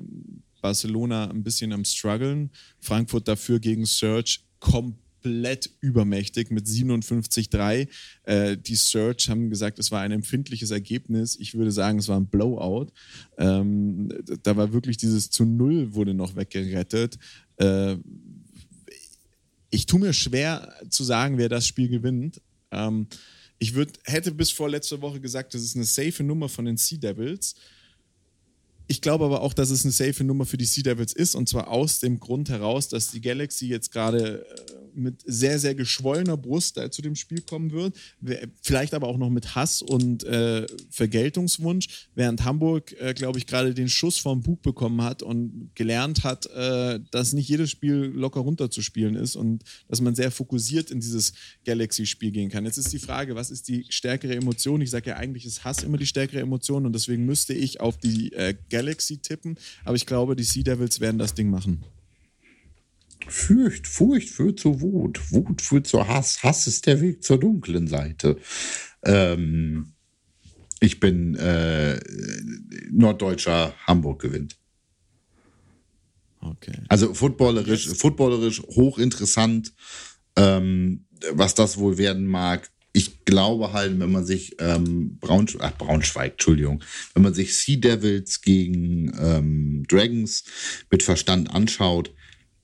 Barcelona 0.60 1.30
ein 1.30 1.42
bisschen 1.42 1.72
am 1.72 1.86
struggeln. 1.86 2.50
Frankfurt 2.80 3.28
dafür 3.28 3.60
gegen 3.60 3.86
Search 3.86 4.44
komplett 4.60 5.05
komplett 5.26 5.70
übermächtig 5.80 6.50
mit 6.50 6.66
57-3. 6.66 7.88
Äh, 8.22 8.56
die 8.56 8.76
Search 8.76 9.28
haben 9.28 9.50
gesagt, 9.50 9.78
es 9.78 9.90
war 9.90 10.00
ein 10.00 10.12
empfindliches 10.12 10.70
Ergebnis. 10.70 11.36
Ich 11.40 11.54
würde 11.54 11.72
sagen, 11.72 11.98
es 11.98 12.08
war 12.08 12.18
ein 12.18 12.28
Blowout. 12.28 12.88
Ähm, 13.36 14.08
da 14.42 14.56
war 14.56 14.72
wirklich 14.72 14.96
dieses 14.96 15.30
zu 15.30 15.44
Null 15.44 15.94
wurde 15.94 16.14
noch 16.14 16.36
weggerettet. 16.36 17.18
Äh, 17.56 17.96
ich 19.70 19.86
tue 19.86 20.00
mir 20.00 20.12
schwer 20.12 20.72
zu 20.90 21.02
sagen, 21.02 21.38
wer 21.38 21.48
das 21.48 21.66
Spiel 21.66 21.88
gewinnt. 21.88 22.40
Ähm, 22.70 23.08
ich 23.58 23.74
würd, 23.74 23.98
hätte 24.04 24.30
bis 24.30 24.52
vor 24.52 24.68
letzter 24.68 25.00
Woche 25.00 25.20
gesagt, 25.20 25.54
das 25.54 25.62
ist 25.62 25.74
eine 25.74 25.84
safe 25.84 26.22
Nummer 26.22 26.48
von 26.48 26.66
den 26.66 26.76
Sea 26.76 26.98
Devils. 26.98 27.56
Ich 28.88 29.00
glaube 29.00 29.24
aber 29.24 29.42
auch, 29.42 29.52
dass 29.52 29.70
es 29.70 29.84
eine 29.84 29.92
safe 29.92 30.22
Nummer 30.22 30.46
für 30.46 30.56
die 30.56 30.64
Sea 30.64 30.82
Devils 30.82 31.12
ist 31.12 31.34
und 31.34 31.48
zwar 31.48 31.68
aus 31.68 31.98
dem 31.98 32.20
Grund 32.20 32.48
heraus, 32.48 32.88
dass 32.88 33.10
die 33.10 33.20
Galaxy 33.20 33.66
jetzt 33.66 33.90
gerade 33.90 34.46
äh, 34.46 34.72
mit 34.96 35.22
sehr, 35.26 35.58
sehr 35.58 35.74
geschwollener 35.74 36.36
Brust 36.36 36.80
zu 36.90 37.02
dem 37.02 37.16
Spiel 37.16 37.42
kommen 37.42 37.70
wird. 37.70 37.96
Vielleicht 38.62 38.94
aber 38.94 39.08
auch 39.08 39.18
noch 39.18 39.30
mit 39.30 39.54
Hass 39.54 39.82
und 39.82 40.24
äh, 40.24 40.66
Vergeltungswunsch, 40.90 42.08
während 42.14 42.44
Hamburg, 42.44 42.94
äh, 42.98 43.12
glaube 43.12 43.38
ich, 43.38 43.46
gerade 43.46 43.74
den 43.74 43.88
Schuss 43.88 44.18
vom 44.18 44.42
Bug 44.42 44.62
bekommen 44.62 45.02
hat 45.02 45.22
und 45.22 45.70
gelernt 45.74 46.24
hat, 46.24 46.46
äh, 46.46 47.00
dass 47.10 47.32
nicht 47.32 47.48
jedes 47.48 47.70
Spiel 47.70 48.12
locker 48.14 48.40
runterzuspielen 48.40 49.16
ist 49.16 49.36
und 49.36 49.64
dass 49.88 50.00
man 50.00 50.14
sehr 50.14 50.30
fokussiert 50.30 50.90
in 50.90 51.00
dieses 51.00 51.34
Galaxy-Spiel 51.64 52.30
gehen 52.30 52.50
kann. 52.50 52.64
Jetzt 52.64 52.78
ist 52.78 52.92
die 52.92 52.98
Frage, 52.98 53.34
was 53.34 53.50
ist 53.50 53.68
die 53.68 53.84
stärkere 53.90 54.34
Emotion? 54.34 54.80
Ich 54.80 54.90
sage 54.90 55.10
ja 55.10 55.16
eigentlich, 55.16 55.44
ist 55.44 55.64
Hass 55.64 55.82
immer 55.82 55.98
die 55.98 56.06
stärkere 56.06 56.40
Emotion 56.40 56.86
und 56.86 56.94
deswegen 56.94 57.26
müsste 57.26 57.52
ich 57.52 57.80
auf 57.80 57.98
die 57.98 58.32
äh, 58.32 58.54
Galaxy 58.70 58.75
tippen, 58.82 59.58
aber 59.84 59.96
ich 59.96 60.06
glaube, 60.06 60.36
die 60.36 60.44
Sea 60.44 60.62
Devils 60.62 61.00
werden 61.00 61.18
das 61.18 61.34
Ding 61.34 61.50
machen. 61.50 61.84
Furcht, 63.28 63.86
Furcht 63.86 64.30
führt 64.30 64.60
zu 64.60 64.80
Wut, 64.80 65.32
Wut 65.32 65.60
führt 65.60 65.86
zu 65.86 66.06
Hass, 66.06 66.42
Hass 66.42 66.66
ist 66.66 66.86
der 66.86 67.00
Weg 67.00 67.24
zur 67.24 67.40
dunklen 67.40 67.88
Seite. 67.88 68.38
Ähm, 69.04 69.92
ich 70.80 71.00
bin 71.00 71.34
äh, 71.36 71.98
Norddeutscher, 72.90 73.74
Hamburg 73.86 74.20
gewinnt. 74.20 74.56
Okay. 76.40 76.78
Also 76.88 77.14
footballerisch, 77.14 77.86
yes. 77.86 77.98
footballerisch 77.98 78.62
hochinteressant, 78.62 79.74
ähm, 80.36 81.06
was 81.32 81.54
das 81.54 81.78
wohl 81.78 81.98
werden 81.98 82.26
mag. 82.26 82.70
Ich 82.96 83.26
glaube 83.26 83.74
halt, 83.74 84.00
wenn 84.00 84.10
man 84.10 84.24
sich 84.24 84.56
ähm, 84.58 85.18
Braunsch 85.18 85.58
ach, 85.60 85.76
Braunschweig, 85.76 86.32
Entschuldigung, 86.32 86.82
wenn 87.12 87.24
man 87.24 87.34
sich 87.34 87.54
Sea 87.54 87.76
Devils 87.76 88.40
gegen 88.40 89.12
ähm, 89.20 89.84
Dragons 89.86 90.44
mit 90.90 91.02
Verstand 91.02 91.50
anschaut, 91.50 92.14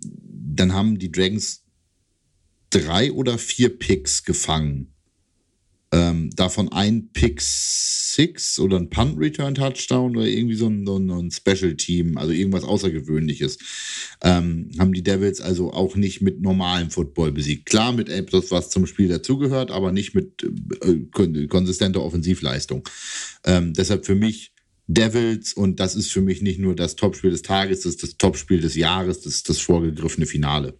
dann 0.02 0.72
haben 0.72 0.98
die 0.98 1.12
Dragons 1.12 1.64
drei 2.70 3.12
oder 3.12 3.36
vier 3.36 3.78
Picks 3.78 4.24
gefangen. 4.24 4.94
Ähm, 5.92 6.30
davon 6.30 6.72
ein 6.72 7.10
Pick 7.12 7.42
Six 8.22 8.60
oder 8.60 8.76
ein 8.76 8.88
Punt 8.88 9.18
Return 9.18 9.56
Touchdown 9.56 10.16
oder 10.16 10.26
irgendwie 10.26 10.54
so 10.54 10.68
ein, 10.68 10.86
so 10.86 10.96
ein 10.96 11.30
Special 11.32 11.74
Team, 11.74 12.16
also 12.16 12.32
irgendwas 12.32 12.62
Außergewöhnliches. 12.62 13.58
Ähm, 14.22 14.70
haben 14.78 14.92
die 14.92 15.02
Devils 15.02 15.40
also 15.40 15.72
auch 15.72 15.96
nicht 15.96 16.22
mit 16.22 16.40
normalem 16.40 16.90
Football 16.90 17.32
besiegt. 17.32 17.66
Klar, 17.66 17.92
mit 17.92 18.08
etwas, 18.08 18.52
was 18.52 18.70
zum 18.70 18.86
Spiel 18.86 19.08
dazugehört, 19.08 19.72
aber 19.72 19.90
nicht 19.90 20.14
mit 20.14 20.44
äh, 20.82 21.46
konsistenter 21.48 22.02
Offensivleistung. 22.02 22.88
Ähm, 23.44 23.72
deshalb 23.74 24.06
für 24.06 24.14
mich 24.14 24.52
Devils 24.86 25.52
und 25.52 25.80
das 25.80 25.96
ist 25.96 26.12
für 26.12 26.20
mich 26.20 26.42
nicht 26.42 26.60
nur 26.60 26.76
das 26.76 26.94
Topspiel 26.94 27.30
des 27.30 27.42
Tages, 27.42 27.80
das 27.80 27.94
ist 27.94 28.02
das 28.04 28.16
Topspiel 28.18 28.60
des 28.60 28.76
Jahres, 28.76 29.22
das 29.22 29.34
ist 29.34 29.48
das 29.48 29.58
vorgegriffene 29.58 30.26
Finale. 30.26 30.78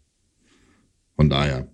Von 1.17 1.29
daher. 1.29 1.73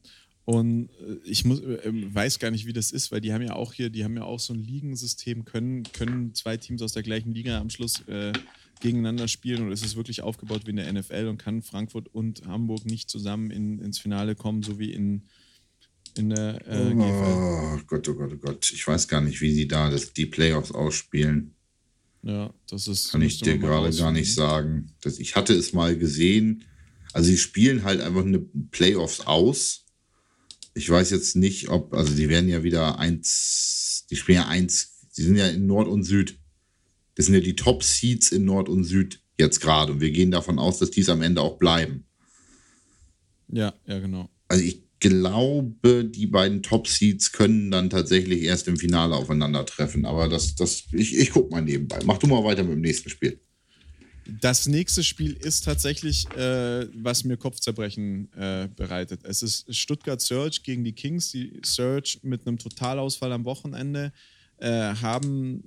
Und 0.49 0.89
äh, 1.01 1.19
ich 1.25 1.45
muss, 1.45 1.61
äh, 1.61 1.93
weiß 1.93 2.39
gar 2.39 2.51
nicht, 2.51 2.65
wie 2.65 2.73
das 2.73 2.91
ist, 2.91 3.13
weil 3.13 3.21
die 3.21 3.35
haben 3.35 3.43
ja 3.43 3.53
auch 3.53 3.75
hier, 3.75 3.91
die 3.91 4.03
haben 4.03 4.17
ja 4.17 4.23
auch 4.23 4.41
so 4.41 4.55
ein 4.55 4.65
Ligensystem, 4.65 5.45
können, 5.45 5.83
können 5.93 6.35
zwei 6.35 6.57
Teams 6.57 6.81
aus 6.81 6.95
der 6.95 7.03
gleichen 7.03 7.35
Liga 7.35 7.61
am 7.61 7.69
Schluss 7.69 8.01
äh, 8.09 8.33
gegeneinander 8.81 9.29
spielen 9.29 9.67
und 9.67 9.73
ist 9.73 9.85
es 9.85 9.95
wirklich 9.95 10.23
aufgebaut 10.23 10.63
wie 10.65 10.71
in 10.71 10.77
der 10.77 10.91
NFL 10.91 11.27
und 11.27 11.37
kann 11.37 11.61
Frankfurt 11.61 12.09
und 12.15 12.47
Hamburg 12.47 12.87
nicht 12.87 13.11
zusammen 13.11 13.51
in, 13.51 13.79
ins 13.79 13.99
Finale 13.99 14.35
kommen, 14.37 14.63
so 14.63 14.79
wie 14.79 14.91
in, 14.91 15.25
in 16.17 16.31
der 16.31 16.67
äh, 16.67 16.95
Oh 16.95 17.81
Gott, 17.87 18.09
oh 18.09 18.15
Gott, 18.15 18.33
oh 18.33 18.39
Gott. 18.39 18.73
Ich 18.73 18.89
weiß 18.89 19.07
gar 19.07 19.21
nicht, 19.21 19.43
wie 19.43 19.53
sie 19.53 19.69
da 19.69 19.91
das, 19.91 20.15
die 20.15 20.25
Playoffs 20.25 20.73
ausspielen. 20.73 21.57
Ja, 22.23 22.55
das 22.71 22.89
ist. 22.89 23.11
Kann 23.11 23.21
ich 23.21 23.39
dir 23.39 23.59
gerade 23.59 23.95
gar 23.95 24.13
nicht 24.13 24.33
sagen. 24.33 24.95
Das, 25.03 25.19
ich 25.19 25.37
hatte 25.37 25.53
es 25.53 25.75
mal 25.75 25.99
gesehen. 25.99 26.65
Also, 27.13 27.29
sie 27.29 27.37
spielen 27.37 27.85
halt 27.85 28.01
einfach 28.01 28.25
eine 28.25 28.39
Playoffs 28.39 29.21
aus. 29.21 29.85
Ich 30.79 30.89
weiß 30.89 31.11
jetzt 31.11 31.35
nicht, 31.35 31.69
ob, 31.71 31.93
also, 31.93 32.15
die 32.15 32.29
werden 32.29 32.49
ja 32.49 32.63
wieder 32.63 33.01
eins, 33.01 34.07
die 34.11 34.17
spielen 34.17 34.37
ja 34.37 34.47
eins, 34.47 35.09
die 35.17 35.23
sind 35.23 35.37
ja 35.37 35.49
in 35.49 35.67
Nord 35.67 35.89
und 35.89 36.05
Süd. 36.05 36.39
Das 37.17 37.27
sind 37.27 37.35
ja 37.35 37.41
die 37.41 37.57
Top-Seeds 37.57 38.31
in 38.31 38.45
Nord 38.45 38.69
und 38.69 38.85
Süd 38.85 39.21
jetzt 39.37 39.61
gerade. 39.61 39.93
Und 39.93 40.01
wir 40.01 40.13
gehen 40.13 40.31
davon 40.31 40.61
aus, 40.61 40.79
dass 40.79 40.93
dies 40.93 41.09
am 41.09 41.23
Ende 41.23 41.41
auch 41.41 41.59
bleiben. 41.59 42.05
Ja, 43.49 43.75
ja, 43.87 43.99
genau. 43.99 44.31
Also, 44.47 44.63
ich 44.63 44.85
glaube, 45.01 46.05
die 46.05 46.29
beiden 46.29 46.63
Top-Seeds 46.63 47.33
können 47.33 47.73
dann 47.73 47.91
tatsächlich 47.91 48.43
erst 48.43 48.69
im 48.69 48.77
Finale 48.77 49.17
aufeinandertreffen. 49.17 50.05
Aber 50.07 50.29
das, 50.29 50.55
das, 50.55 50.85
ich, 50.93 51.19
ich 51.19 51.33
gucke 51.33 51.51
mal 51.51 51.61
nebenbei. 51.61 51.99
Mach 52.05 52.19
du 52.19 52.29
mal 52.29 52.45
weiter 52.45 52.63
mit 52.63 52.75
dem 52.75 52.83
nächsten 52.83 53.11
Spiel. 53.11 53.41
Das 54.29 54.67
nächste 54.67 55.03
Spiel 55.03 55.33
ist 55.33 55.65
tatsächlich, 55.65 56.29
äh, 56.37 56.87
was 57.03 57.25
mir 57.25 57.39
Kopfzerbrechen 57.39 58.31
äh, 58.35 58.69
bereitet. 58.77 59.21
Es 59.25 59.43
ist 59.43 59.75
Stuttgart 59.75 60.21
Search 60.21 60.63
gegen 60.63 60.85
die 60.85 60.93
Kings. 60.93 61.31
Die 61.31 61.59
Search 61.65 62.21
mit 62.23 62.47
einem 62.47 62.59
Totalausfall 62.59 63.33
am 63.33 63.47
Wochenende 63.47 64.13
äh, 64.59 64.69
haben 64.69 65.65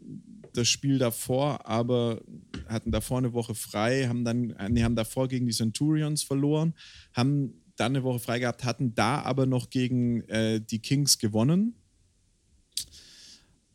das 0.54 0.68
Spiel 0.68 1.00
davor, 1.00 1.66
aber 1.66 2.22
hatten 2.68 2.92
davor 2.92 3.18
eine 3.18 3.34
Woche 3.34 3.56
frei, 3.56 4.08
haben 4.08 4.24
dann, 4.24 4.56
nee, 4.70 4.84
haben 4.84 4.96
davor 4.96 5.28
gegen 5.28 5.48
die 5.48 5.54
Centurions 5.54 6.22
verloren, 6.22 6.76
haben 7.14 7.54
dann 7.78 7.96
eine 7.96 8.04
Woche 8.04 8.20
frei 8.20 8.40
gehabt, 8.40 8.64
hatten 8.64 8.94
da 8.94 9.22
aber 9.22 9.48
noch 9.48 9.72
gegen 9.72 10.22
äh, 10.30 10.62
die 10.62 10.80
Kings 10.80 11.18
gewonnen. 11.18 11.74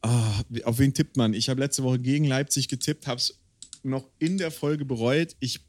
Oh, 0.03 0.63
auf 0.65 0.79
wen 0.79 0.95
tippt 0.95 1.17
man? 1.17 1.35
Ich 1.35 1.49
habe 1.49 1.61
letzte 1.61 1.83
Woche 1.83 1.99
gegen 1.99 2.27
Leipzig 2.27 2.69
getippt, 2.69 3.09
habe 3.09 3.19
es 3.19 3.41
noch 3.91 4.09
in 4.19 4.39
der 4.39 4.51
Folge 4.51 4.85
bereut. 4.85 5.37
Ich 5.41 5.61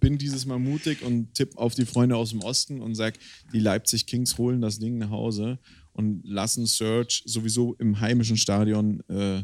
bin 0.00 0.18
dieses 0.18 0.46
Mal 0.46 0.58
mutig 0.58 1.02
und 1.02 1.34
tippe 1.34 1.58
auf 1.58 1.74
die 1.74 1.86
Freunde 1.86 2.16
aus 2.16 2.30
dem 2.30 2.40
Osten 2.40 2.80
und 2.80 2.94
sage, 2.94 3.18
die 3.52 3.60
Leipzig 3.60 4.06
Kings 4.06 4.36
holen 4.38 4.60
das 4.60 4.78
Ding 4.78 4.98
nach 4.98 5.10
Hause 5.10 5.58
und 5.92 6.22
lassen 6.24 6.66
Search 6.66 7.22
sowieso 7.24 7.74
im 7.74 8.00
heimischen 8.00 8.36
Stadion 8.36 9.00
äh, 9.08 9.42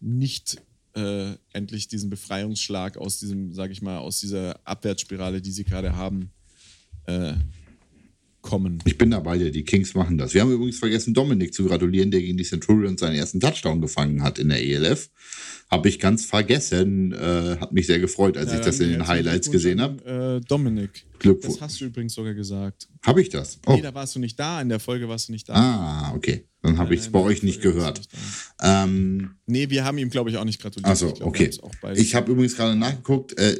nicht 0.00 0.62
äh, 0.94 1.34
endlich 1.52 1.88
diesen 1.88 2.10
Befreiungsschlag 2.10 2.96
aus 2.96 3.18
diesem, 3.18 3.52
sage 3.52 3.72
ich 3.72 3.82
mal, 3.82 3.98
aus 3.98 4.20
dieser 4.20 4.60
Abwärtsspirale, 4.66 5.40
die 5.40 5.52
sie 5.52 5.64
gerade 5.64 5.96
haben, 5.96 6.30
äh, 7.06 7.34
kommen. 8.42 8.82
Ich 8.84 8.98
bin 8.98 9.10
dabei, 9.10 9.38
die 9.38 9.64
Kings 9.64 9.94
machen 9.94 10.18
das. 10.18 10.34
Wir 10.34 10.42
haben 10.42 10.52
übrigens 10.52 10.78
vergessen, 10.78 11.14
Dominik 11.14 11.54
zu 11.54 11.64
gratulieren, 11.64 12.10
der 12.10 12.20
gegen 12.20 12.36
die 12.36 12.44
Centurions 12.44 13.00
seinen 13.00 13.14
ersten 13.14 13.40
Touchdown 13.40 13.80
gefangen 13.80 14.22
hat 14.22 14.38
in 14.38 14.48
der 14.48 14.62
ELF. 14.62 15.08
Habe 15.70 15.88
ich 15.88 15.98
ganz 15.98 16.26
vergessen. 16.26 17.12
Äh, 17.12 17.56
hat 17.58 17.72
mich 17.72 17.86
sehr 17.86 17.98
gefreut, 17.98 18.36
als 18.36 18.50
ja, 18.50 18.58
ich 18.58 18.64
das 18.64 18.80
in 18.80 18.90
den 18.90 19.06
Highlights 19.06 19.50
gesehen 19.50 19.80
habe. 19.80 20.40
Äh, 20.42 20.46
Dominik. 20.46 21.06
Glückwunsch. 21.22 21.54
Das 21.54 21.62
hast 21.62 21.80
du 21.80 21.86
übrigens 21.86 22.14
sogar 22.14 22.34
gesagt. 22.34 22.88
Habe 23.06 23.22
ich 23.22 23.28
das? 23.28 23.60
Oh. 23.66 23.74
Nee, 23.74 23.80
da 23.80 23.94
warst 23.94 24.14
du 24.14 24.18
nicht 24.18 24.38
da. 24.38 24.60
In 24.60 24.68
der 24.68 24.80
Folge 24.80 25.08
warst 25.08 25.28
du 25.28 25.32
nicht 25.32 25.48
da. 25.48 25.54
Ah, 25.54 26.14
okay. 26.14 26.46
Dann 26.62 26.78
habe 26.78 26.94
ich 26.94 27.00
es 27.00 27.08
bei 27.10 27.18
euch 27.20 27.42
nicht 27.42 27.62
gehört. 27.62 28.00
Ähm, 28.60 29.36
nee, 29.46 29.70
wir 29.70 29.84
haben 29.84 29.98
ihm, 29.98 30.10
glaube 30.10 30.30
ich, 30.30 30.36
auch 30.36 30.44
nicht 30.44 30.60
gratuliert. 30.60 30.88
Also, 30.88 31.14
okay. 31.20 31.50
Ich 31.94 32.14
habe 32.14 32.30
übrigens 32.30 32.56
gerade 32.56 32.76
nachgeguckt. 32.76 33.36
Äh, 33.38 33.58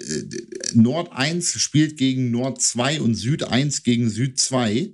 Nord 0.75 1.13
1 1.13 1.61
spielt 1.61 1.97
gegen 1.97 2.31
Nord 2.31 2.61
2 2.61 3.01
und 3.01 3.15
Süd 3.15 3.45
1 3.45 3.83
gegen 3.83 4.11
Süd 4.11 4.39
2. 4.39 4.93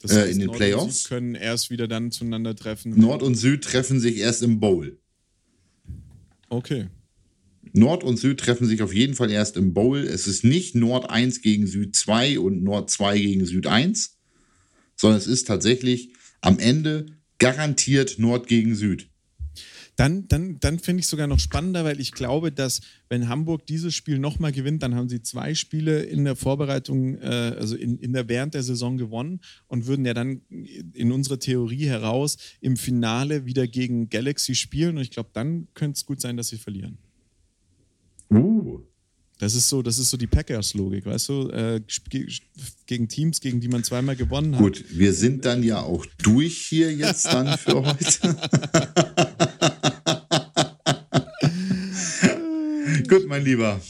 Das 0.00 0.12
heißt, 0.12 0.26
äh, 0.26 0.30
in 0.30 0.38
den 0.38 0.46
Nord 0.46 0.58
Playoffs. 0.58 0.84
Und 0.84 0.92
Süd 0.92 1.08
können 1.08 1.34
erst 1.34 1.70
wieder 1.70 1.88
dann 1.88 2.10
zueinander 2.10 2.54
treffen. 2.54 2.98
Nord 2.98 3.22
und 3.22 3.34
Süd 3.34 3.64
treffen 3.64 4.00
sich 4.00 4.18
erst 4.18 4.42
im 4.42 4.60
Bowl. 4.60 4.98
Okay. 6.48 6.88
Nord 7.72 8.04
und 8.04 8.18
Süd 8.18 8.40
treffen 8.40 8.66
sich 8.66 8.82
auf 8.82 8.94
jeden 8.94 9.14
Fall 9.14 9.30
erst 9.30 9.56
im 9.56 9.74
Bowl. 9.74 9.98
Es 9.98 10.26
ist 10.26 10.44
nicht 10.44 10.74
Nord 10.74 11.10
1 11.10 11.42
gegen 11.42 11.66
Süd 11.66 11.94
2 11.96 12.38
und 12.38 12.62
Nord 12.62 12.90
2 12.90 13.18
gegen 13.18 13.46
Süd 13.46 13.66
1, 13.66 14.18
sondern 14.96 15.18
es 15.18 15.26
ist 15.26 15.46
tatsächlich 15.46 16.12
am 16.40 16.58
Ende 16.58 17.06
garantiert 17.38 18.18
Nord 18.18 18.46
gegen 18.46 18.74
Süd. 18.74 19.10
Dann, 20.00 20.28
dann, 20.28 20.58
dann 20.60 20.78
finde 20.78 21.00
ich 21.00 21.08
sogar 21.08 21.26
noch 21.26 21.40
spannender, 21.40 21.84
weil 21.84 22.00
ich 22.00 22.12
glaube, 22.12 22.50
dass 22.50 22.80
wenn 23.10 23.28
Hamburg 23.28 23.66
dieses 23.66 23.94
Spiel 23.94 24.18
nochmal 24.18 24.50
gewinnt, 24.50 24.82
dann 24.82 24.94
haben 24.94 25.10
sie 25.10 25.20
zwei 25.20 25.54
Spiele 25.54 26.02
in 26.04 26.24
der 26.24 26.36
Vorbereitung, 26.36 27.18
äh, 27.18 27.54
also 27.58 27.76
in, 27.76 27.98
in 27.98 28.14
der 28.14 28.26
während 28.26 28.54
der 28.54 28.62
Saison 28.62 28.96
gewonnen 28.96 29.40
und 29.66 29.86
würden 29.86 30.06
ja 30.06 30.14
dann 30.14 30.40
in 30.94 31.12
unserer 31.12 31.38
Theorie 31.38 31.84
heraus 31.84 32.38
im 32.62 32.78
Finale 32.78 33.44
wieder 33.44 33.66
gegen 33.66 34.08
Galaxy 34.08 34.54
spielen. 34.54 34.96
Und 34.96 35.02
ich 35.02 35.10
glaube, 35.10 35.30
dann 35.34 35.68
könnte 35.74 35.98
es 35.98 36.06
gut 36.06 36.22
sein, 36.22 36.38
dass 36.38 36.48
sie 36.48 36.56
verlieren. 36.56 36.96
Uh. 38.30 38.80
Das 39.40 39.54
ist 39.54 39.68
so, 39.70 39.82
das 39.82 39.98
ist 39.98 40.10
so 40.10 40.18
die 40.18 40.26
Packers-Logik, 40.26 41.06
weißt 41.06 41.28
du? 41.30 41.48
Äh, 41.48 41.80
gegen 42.86 43.08
Teams, 43.08 43.40
gegen 43.40 43.58
die 43.58 43.68
man 43.68 43.82
zweimal 43.82 44.14
gewonnen 44.14 44.54
hat. 44.54 44.60
Gut, 44.60 44.84
wir 44.90 45.14
sind 45.14 45.46
dann 45.46 45.62
ja 45.62 45.80
auch 45.80 46.04
durch 46.22 46.58
hier 46.58 46.92
jetzt 46.92 47.24
dann 47.24 47.56
für 47.58 47.82
heute. 47.82 48.36
Gut, 53.08 53.26
mein 53.26 53.42
Lieber. 53.42 53.80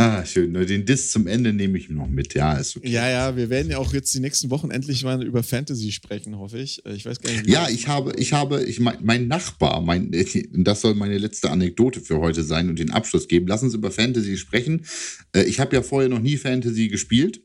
Ah, 0.00 0.24
schön. 0.24 0.54
Den 0.54 0.86
Diss 0.86 1.10
zum 1.10 1.26
Ende 1.26 1.52
nehme 1.52 1.76
ich 1.76 1.90
noch 1.90 2.08
mit. 2.08 2.32
Ja, 2.32 2.54
ist 2.54 2.74
okay. 2.74 2.88
Ja, 2.88 3.10
ja, 3.10 3.36
wir 3.36 3.50
werden 3.50 3.70
ja 3.70 3.76
auch 3.76 3.92
jetzt 3.92 4.14
die 4.14 4.20
nächsten 4.20 4.48
Wochen 4.48 4.70
endlich 4.70 5.04
mal 5.04 5.22
über 5.22 5.42
Fantasy 5.42 5.92
sprechen, 5.92 6.38
hoffe 6.38 6.58
ich. 6.58 6.82
Äh, 6.86 6.94
ich 6.94 7.04
weiß 7.04 7.20
gar 7.20 7.30
nicht. 7.30 7.46
Ja, 7.46 7.68
ich 7.68 7.86
habe, 7.86 8.14
ich 8.16 8.32
habe, 8.32 8.64
ich 8.64 8.80
mein, 8.80 8.96
mein 9.02 9.28
Nachbar, 9.28 9.82
mein, 9.82 10.10
das 10.52 10.80
soll 10.80 10.94
meine 10.94 11.18
letzte 11.18 11.50
Anekdote 11.50 12.00
für 12.00 12.18
heute 12.18 12.44
sein 12.44 12.70
und 12.70 12.78
den 12.78 12.92
Abschluss 12.92 13.28
geben. 13.28 13.46
Lass 13.46 13.62
uns 13.62 13.74
über 13.74 13.90
Fantasy 13.90 14.38
sprechen. 14.38 14.86
Äh, 15.34 15.42
ich 15.42 15.60
habe 15.60 15.76
ja 15.76 15.82
vorher 15.82 16.08
noch 16.08 16.20
nie 16.20 16.38
Fantasy 16.38 16.88
gespielt. 16.88 17.42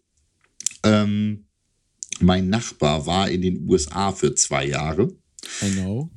Ähm, 0.83 1.47
mein 2.21 2.47
Nachbar 2.47 3.05
war 3.05 3.29
in 3.29 3.41
den 3.41 3.67
USA 3.67 4.13
für 4.13 4.33
zwei 4.33 4.65
Jahre. 4.65 5.09
I 5.61 5.71
know. 5.71 6.09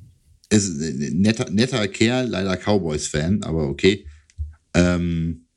Ist 0.50 0.80
ein 0.80 1.20
netter, 1.20 1.50
netter 1.50 1.88
Kerl, 1.88 2.28
leider 2.28 2.56
Cowboys-Fan, 2.56 3.42
aber 3.42 3.68
okay. 3.68 4.06
Ähm, 4.72 5.47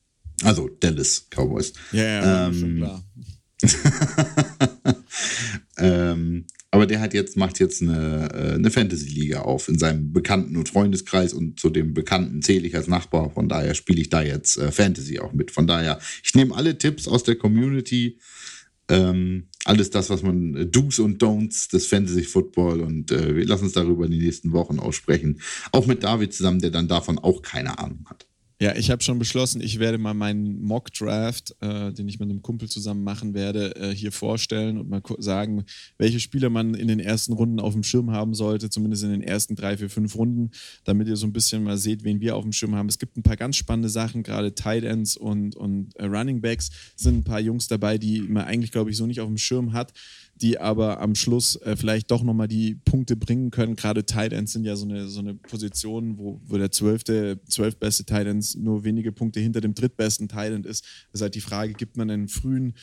also 0.44 0.70
Dallas 0.80 1.28
Cowboys. 1.30 1.74
Ja, 1.92 2.04
ja, 2.04 2.48
ähm, 2.48 2.54
schon 2.54 2.76
klar. 2.78 3.04
ähm, 5.78 6.46
aber 6.72 6.86
der 6.86 7.02
hat 7.02 7.14
jetzt, 7.14 7.36
macht 7.36 7.60
jetzt 7.60 7.82
eine, 7.82 8.30
äh, 8.34 8.56
eine 8.56 8.72
Fantasy-Liga 8.72 9.42
auf 9.42 9.68
in 9.68 9.78
seinem 9.78 10.14
Bekannten- 10.14 10.56
und 10.56 10.70
Freundeskreis 10.70 11.34
und 11.34 11.60
zu 11.60 11.70
dem 11.70 11.94
Bekannten 11.94 12.42
zähle 12.42 12.66
ich 12.66 12.76
als 12.76 12.88
Nachbar. 12.88 13.30
Von 13.32 13.50
daher 13.50 13.76
spiele 13.76 14.00
ich 14.00 14.10
da 14.10 14.22
jetzt 14.22 14.58
äh, 14.58 14.72
Fantasy 14.72 15.20
auch 15.20 15.34
mit. 15.34 15.52
Von 15.52 15.68
daher, 15.68 16.00
ich 16.24 16.34
nehme 16.34 16.56
alle 16.56 16.78
Tipps 16.78 17.10
aus 17.10 17.24
der 17.24 17.36
Community, 17.36 18.20
ähm, 18.88 19.48
alles 19.66 19.90
das, 19.90 20.10
was 20.10 20.24
man 20.24 20.56
äh, 20.56 20.66
Do's 20.66 21.00
und 21.00 21.22
Don'ts 21.22 21.70
des 21.70 21.88
Fantasy 21.88 22.24
Football 22.24 22.82
und 22.82 23.12
äh, 23.12 23.36
wir 23.36 23.46
lassen 23.46 23.66
uns 23.66 23.74
darüber 23.74 24.06
in 24.06 24.12
den 24.12 24.22
nächsten 24.22 24.54
Wochen 24.54 24.80
aussprechen. 24.80 25.42
Auch 25.74 25.88
mit 25.88 26.04
David 26.04 26.34
zusammen, 26.34 26.62
der 26.62 26.72
dann 26.72 26.88
davon 26.88 27.20
auch 27.20 27.42
keine 27.42 27.80
Ahnung 27.80 28.06
hat. 28.10 28.28
Ja, 28.62 28.76
ich 28.76 28.92
habe 28.92 29.02
schon 29.02 29.18
beschlossen, 29.18 29.60
ich 29.60 29.80
werde 29.80 29.98
mal 29.98 30.14
meinen 30.14 30.62
Mock-Draft, 30.62 31.56
äh, 31.62 31.92
den 31.94 32.08
ich 32.08 32.20
mit 32.20 32.30
einem 32.30 32.44
Kumpel 32.44 32.70
zusammen 32.70 33.04
machen 33.04 33.34
werde, 33.34 33.76
äh, 33.76 33.90
hier 33.90 34.12
vorstellen 34.12 34.78
und 34.78 34.88
mal 34.88 35.02
sagen, 35.18 35.66
welche 35.98 36.20
Spieler 36.20 36.52
man 36.52 36.76
in 36.76 36.88
den 36.88 37.00
ersten 37.00 37.34
Runden 37.34 37.60
auf 37.60 37.74
dem 37.74 37.82
Schirm 37.82 38.12
haben 38.12 38.36
sollte, 38.36 38.70
zumindest 38.70 39.04
in 39.04 39.10
den 39.10 39.24
ersten 39.24 39.56
drei, 39.56 39.78
vier, 39.78 39.90
fünf 39.90 40.16
Runden, 40.16 40.52
damit 40.84 41.08
ihr 41.08 41.16
so 41.16 41.26
ein 41.26 41.34
bisschen 41.34 41.64
mal 41.64 41.80
seht, 41.80 42.04
wen 42.04 42.22
wir 42.22 42.36
auf 42.36 42.44
dem 42.44 42.52
Schirm 42.52 42.76
haben. 42.76 42.88
Es 42.88 43.00
gibt 43.00 43.18
ein 43.18 43.24
paar 43.24 43.36
ganz 43.36 43.56
spannende 43.56 43.90
Sachen, 43.90 44.22
gerade 44.22 44.54
Tight 44.54 44.84
Ends 44.84 45.18
und, 45.18 45.56
und 45.56 45.96
äh, 45.96 46.06
Running 46.06 46.40
Backs 46.42 46.70
sind 46.96 47.18
ein 47.18 47.24
paar 47.24 47.40
Jungs 47.40 47.68
dabei, 47.68 47.98
die 47.98 48.22
man 48.22 48.44
eigentlich, 48.44 48.72
glaube 48.72 48.92
ich, 48.92 48.98
so 48.98 49.08
nicht 49.08 49.22
auf 49.22 49.28
dem 49.28 49.40
Schirm 49.40 49.74
hat 49.74 49.92
die 50.36 50.60
aber 50.60 51.00
am 51.00 51.16
Schluss 51.16 51.56
äh, 51.58 51.76
vielleicht 51.76 52.10
doch 52.12 52.24
nochmal 52.24 52.48
die 52.48 52.76
Punkte 52.76 53.16
bringen 53.16 53.52
können. 53.52 53.76
Gerade 53.76 54.06
Tight 54.06 54.34
Ends 54.34 54.54
sind 54.54 54.66
ja 54.66 54.76
so 54.76 54.86
eine, 54.86 55.08
so 55.08 55.20
eine 55.20 55.36
Position, 55.36 56.18
wo, 56.18 56.42
wo 56.46 56.58
der 56.58 56.72
zwölfte, 56.72 57.40
zwölfbeste 57.46 58.06
Tight 58.06 58.28
Ends 58.28 58.56
nur 58.56 58.84
wenige 58.84 59.12
Punkte 59.12 59.40
hinter 59.40 59.62
dem 59.62 59.76
drittbesten 59.76 60.28
Tight 60.28 60.52
End 60.52 60.66
ist. 60.66 60.84
Das 61.12 61.20
ist 61.20 61.22
halt 61.22 61.36
die 61.36 61.42
Frage, 61.42 61.74
gibt 61.74 61.98
man 61.98 62.10
einen 62.10 62.28
frühen, 62.28 62.74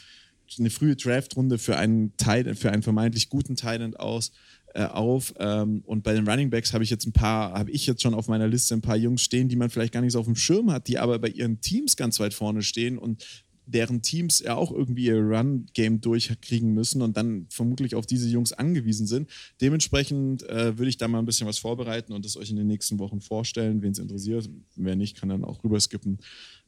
eine 0.59 0.71
frühe 0.71 0.97
Draftrunde 0.97 1.59
für 1.59 1.77
einen 1.77 2.17
Tight 2.17 2.57
für 2.57 2.71
einen 2.71 2.83
vermeintlich 2.83 3.29
guten 3.29 3.57
Tight 3.57 3.81
End 3.81 3.99
aus? 3.99 4.33
Äh, 4.75 4.85
auf. 4.85 5.33
Ähm, 5.39 5.83
und 5.87 6.03
bei 6.03 6.13
den 6.13 6.29
Running 6.29 6.51
Backs 6.51 6.75
habe 6.75 6.85
ich 6.85 6.91
jetzt 6.91 7.07
ein 7.07 7.13
paar, 7.13 7.53
habe 7.53 7.71
ich 7.71 7.87
jetzt 7.87 8.03
schon 8.03 8.13
auf 8.13 8.29
meiner 8.29 8.47
Liste 8.47 8.75
ein 8.75 8.83
paar 8.83 8.97
Jungs 8.97 9.23
stehen, 9.23 9.49
die 9.49 9.57
man 9.57 9.71
vielleicht 9.71 9.95
gar 9.95 10.03
nicht 10.03 10.13
so 10.13 10.21
auf 10.21 10.27
dem 10.27 10.37
Schirm 10.37 10.71
hat, 10.71 10.89
die 10.89 10.99
aber 10.99 11.19
bei 11.19 11.29
ihren 11.29 11.63
Teams 11.63 11.97
ganz 11.97 12.21
weit 12.21 12.35
vorne 12.35 12.63
stehen 12.63 12.99
und 12.99 13.25
deren 13.69 14.03
Teams 14.03 14.41
ja 14.41 14.55
auch 14.55 14.73
irgendwie 14.73 15.07
ihr 15.07 15.21
Run-Game 15.21 16.01
durchkriegen 16.01 16.73
müssen 16.73 17.03
und 17.03 17.17
dann 17.17 17.47
vermutlich 17.51 17.95
auf 17.95 18.07
diese 18.07 18.29
Jungs 18.29 18.53
angewiesen 18.53 19.07
sind. 19.07 19.29
Dementsprechend 19.61 20.43
äh, 20.49 20.79
würde 20.79 20.89
ich 20.89 20.97
da 20.97 21.09
mal 21.09 21.19
ein 21.19 21.27
bisschen 21.27 21.47
was 21.47 21.59
vorbereiten 21.59 22.13
und 22.13 22.25
das 22.25 22.37
euch 22.37 22.51
in 22.51 22.57
den 22.57 22.67
nächsten 22.67 22.99
Wochen 22.99 23.21
vorstellen. 23.21 23.83
Wen 23.83 23.93
es 23.93 23.99
interessiert, 23.99 24.49
wer 24.77 24.97
nicht, 24.97 25.17
kann 25.17 25.29
dann 25.29 25.45
auch 25.45 25.63
rüberskippen. 25.63 26.19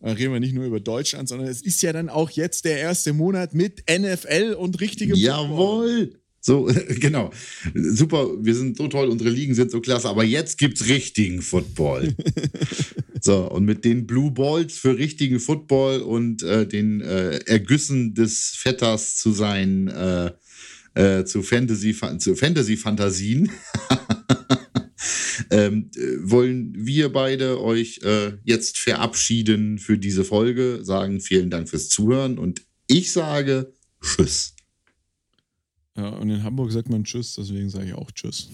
Äh, 0.00 0.10
reden 0.10 0.32
wir 0.32 0.40
nicht 0.40 0.54
nur 0.54 0.64
über 0.64 0.80
Deutschland, 0.80 1.28
sondern 1.28 1.48
es 1.48 1.62
ist 1.62 1.82
ja 1.82 1.92
dann 1.92 2.08
auch 2.08 2.30
jetzt 2.30 2.64
der 2.64 2.78
erste 2.78 3.12
Monat 3.12 3.54
mit 3.54 3.84
NFL 3.90 4.54
und 4.58 4.80
richtigem 4.80 5.16
Jawohl! 5.16 6.20
So, 6.40 6.70
genau. 7.00 7.30
Super, 7.74 8.28
wir 8.42 8.54
sind 8.54 8.76
so 8.76 8.88
toll, 8.88 9.08
unsere 9.08 9.30
Ligen 9.30 9.54
sind 9.54 9.70
so 9.70 9.80
klasse, 9.80 10.08
aber 10.08 10.24
jetzt 10.24 10.58
gibt's 10.58 10.88
richtigen 10.88 11.42
Football. 11.42 12.14
so, 13.20 13.50
und 13.50 13.64
mit 13.64 13.84
den 13.84 14.06
Blue 14.06 14.30
Balls 14.30 14.78
für 14.78 14.96
richtigen 14.96 15.40
Football 15.40 16.00
und 16.00 16.42
äh, 16.42 16.66
den 16.66 17.00
äh, 17.00 17.38
Ergüssen 17.46 18.14
des 18.14 18.54
Vetters 18.56 19.16
zu 19.16 19.32
sein, 19.32 19.88
äh, 19.88 20.32
äh 20.94 21.24
zu 21.24 21.42
Fantasy, 21.42 21.92
Fantasy-Fantasien. 21.92 23.50
ähm, 25.50 25.90
wollen 26.22 26.72
wir 26.74 27.12
beide 27.12 27.60
euch 27.60 28.00
äh, 28.02 28.32
jetzt 28.44 28.78
verabschieden 28.78 29.78
für 29.78 29.98
diese 29.98 30.24
Folge, 30.24 30.80
sagen 30.82 31.20
vielen 31.20 31.50
Dank 31.50 31.68
fürs 31.68 31.88
Zuhören 31.88 32.38
und 32.38 32.62
ich 32.86 33.12
sage 33.12 33.72
Tschüss. 34.02 34.54
Ja, 35.96 36.08
und 36.10 36.30
in 36.30 36.42
Hamburg 36.42 36.72
sagt 36.72 36.88
man 36.88 37.04
Tschüss, 37.04 37.34
deswegen 37.34 37.68
sage 37.68 37.88
ich 37.88 37.94
auch 37.94 38.10
Tschüss. 38.12 38.48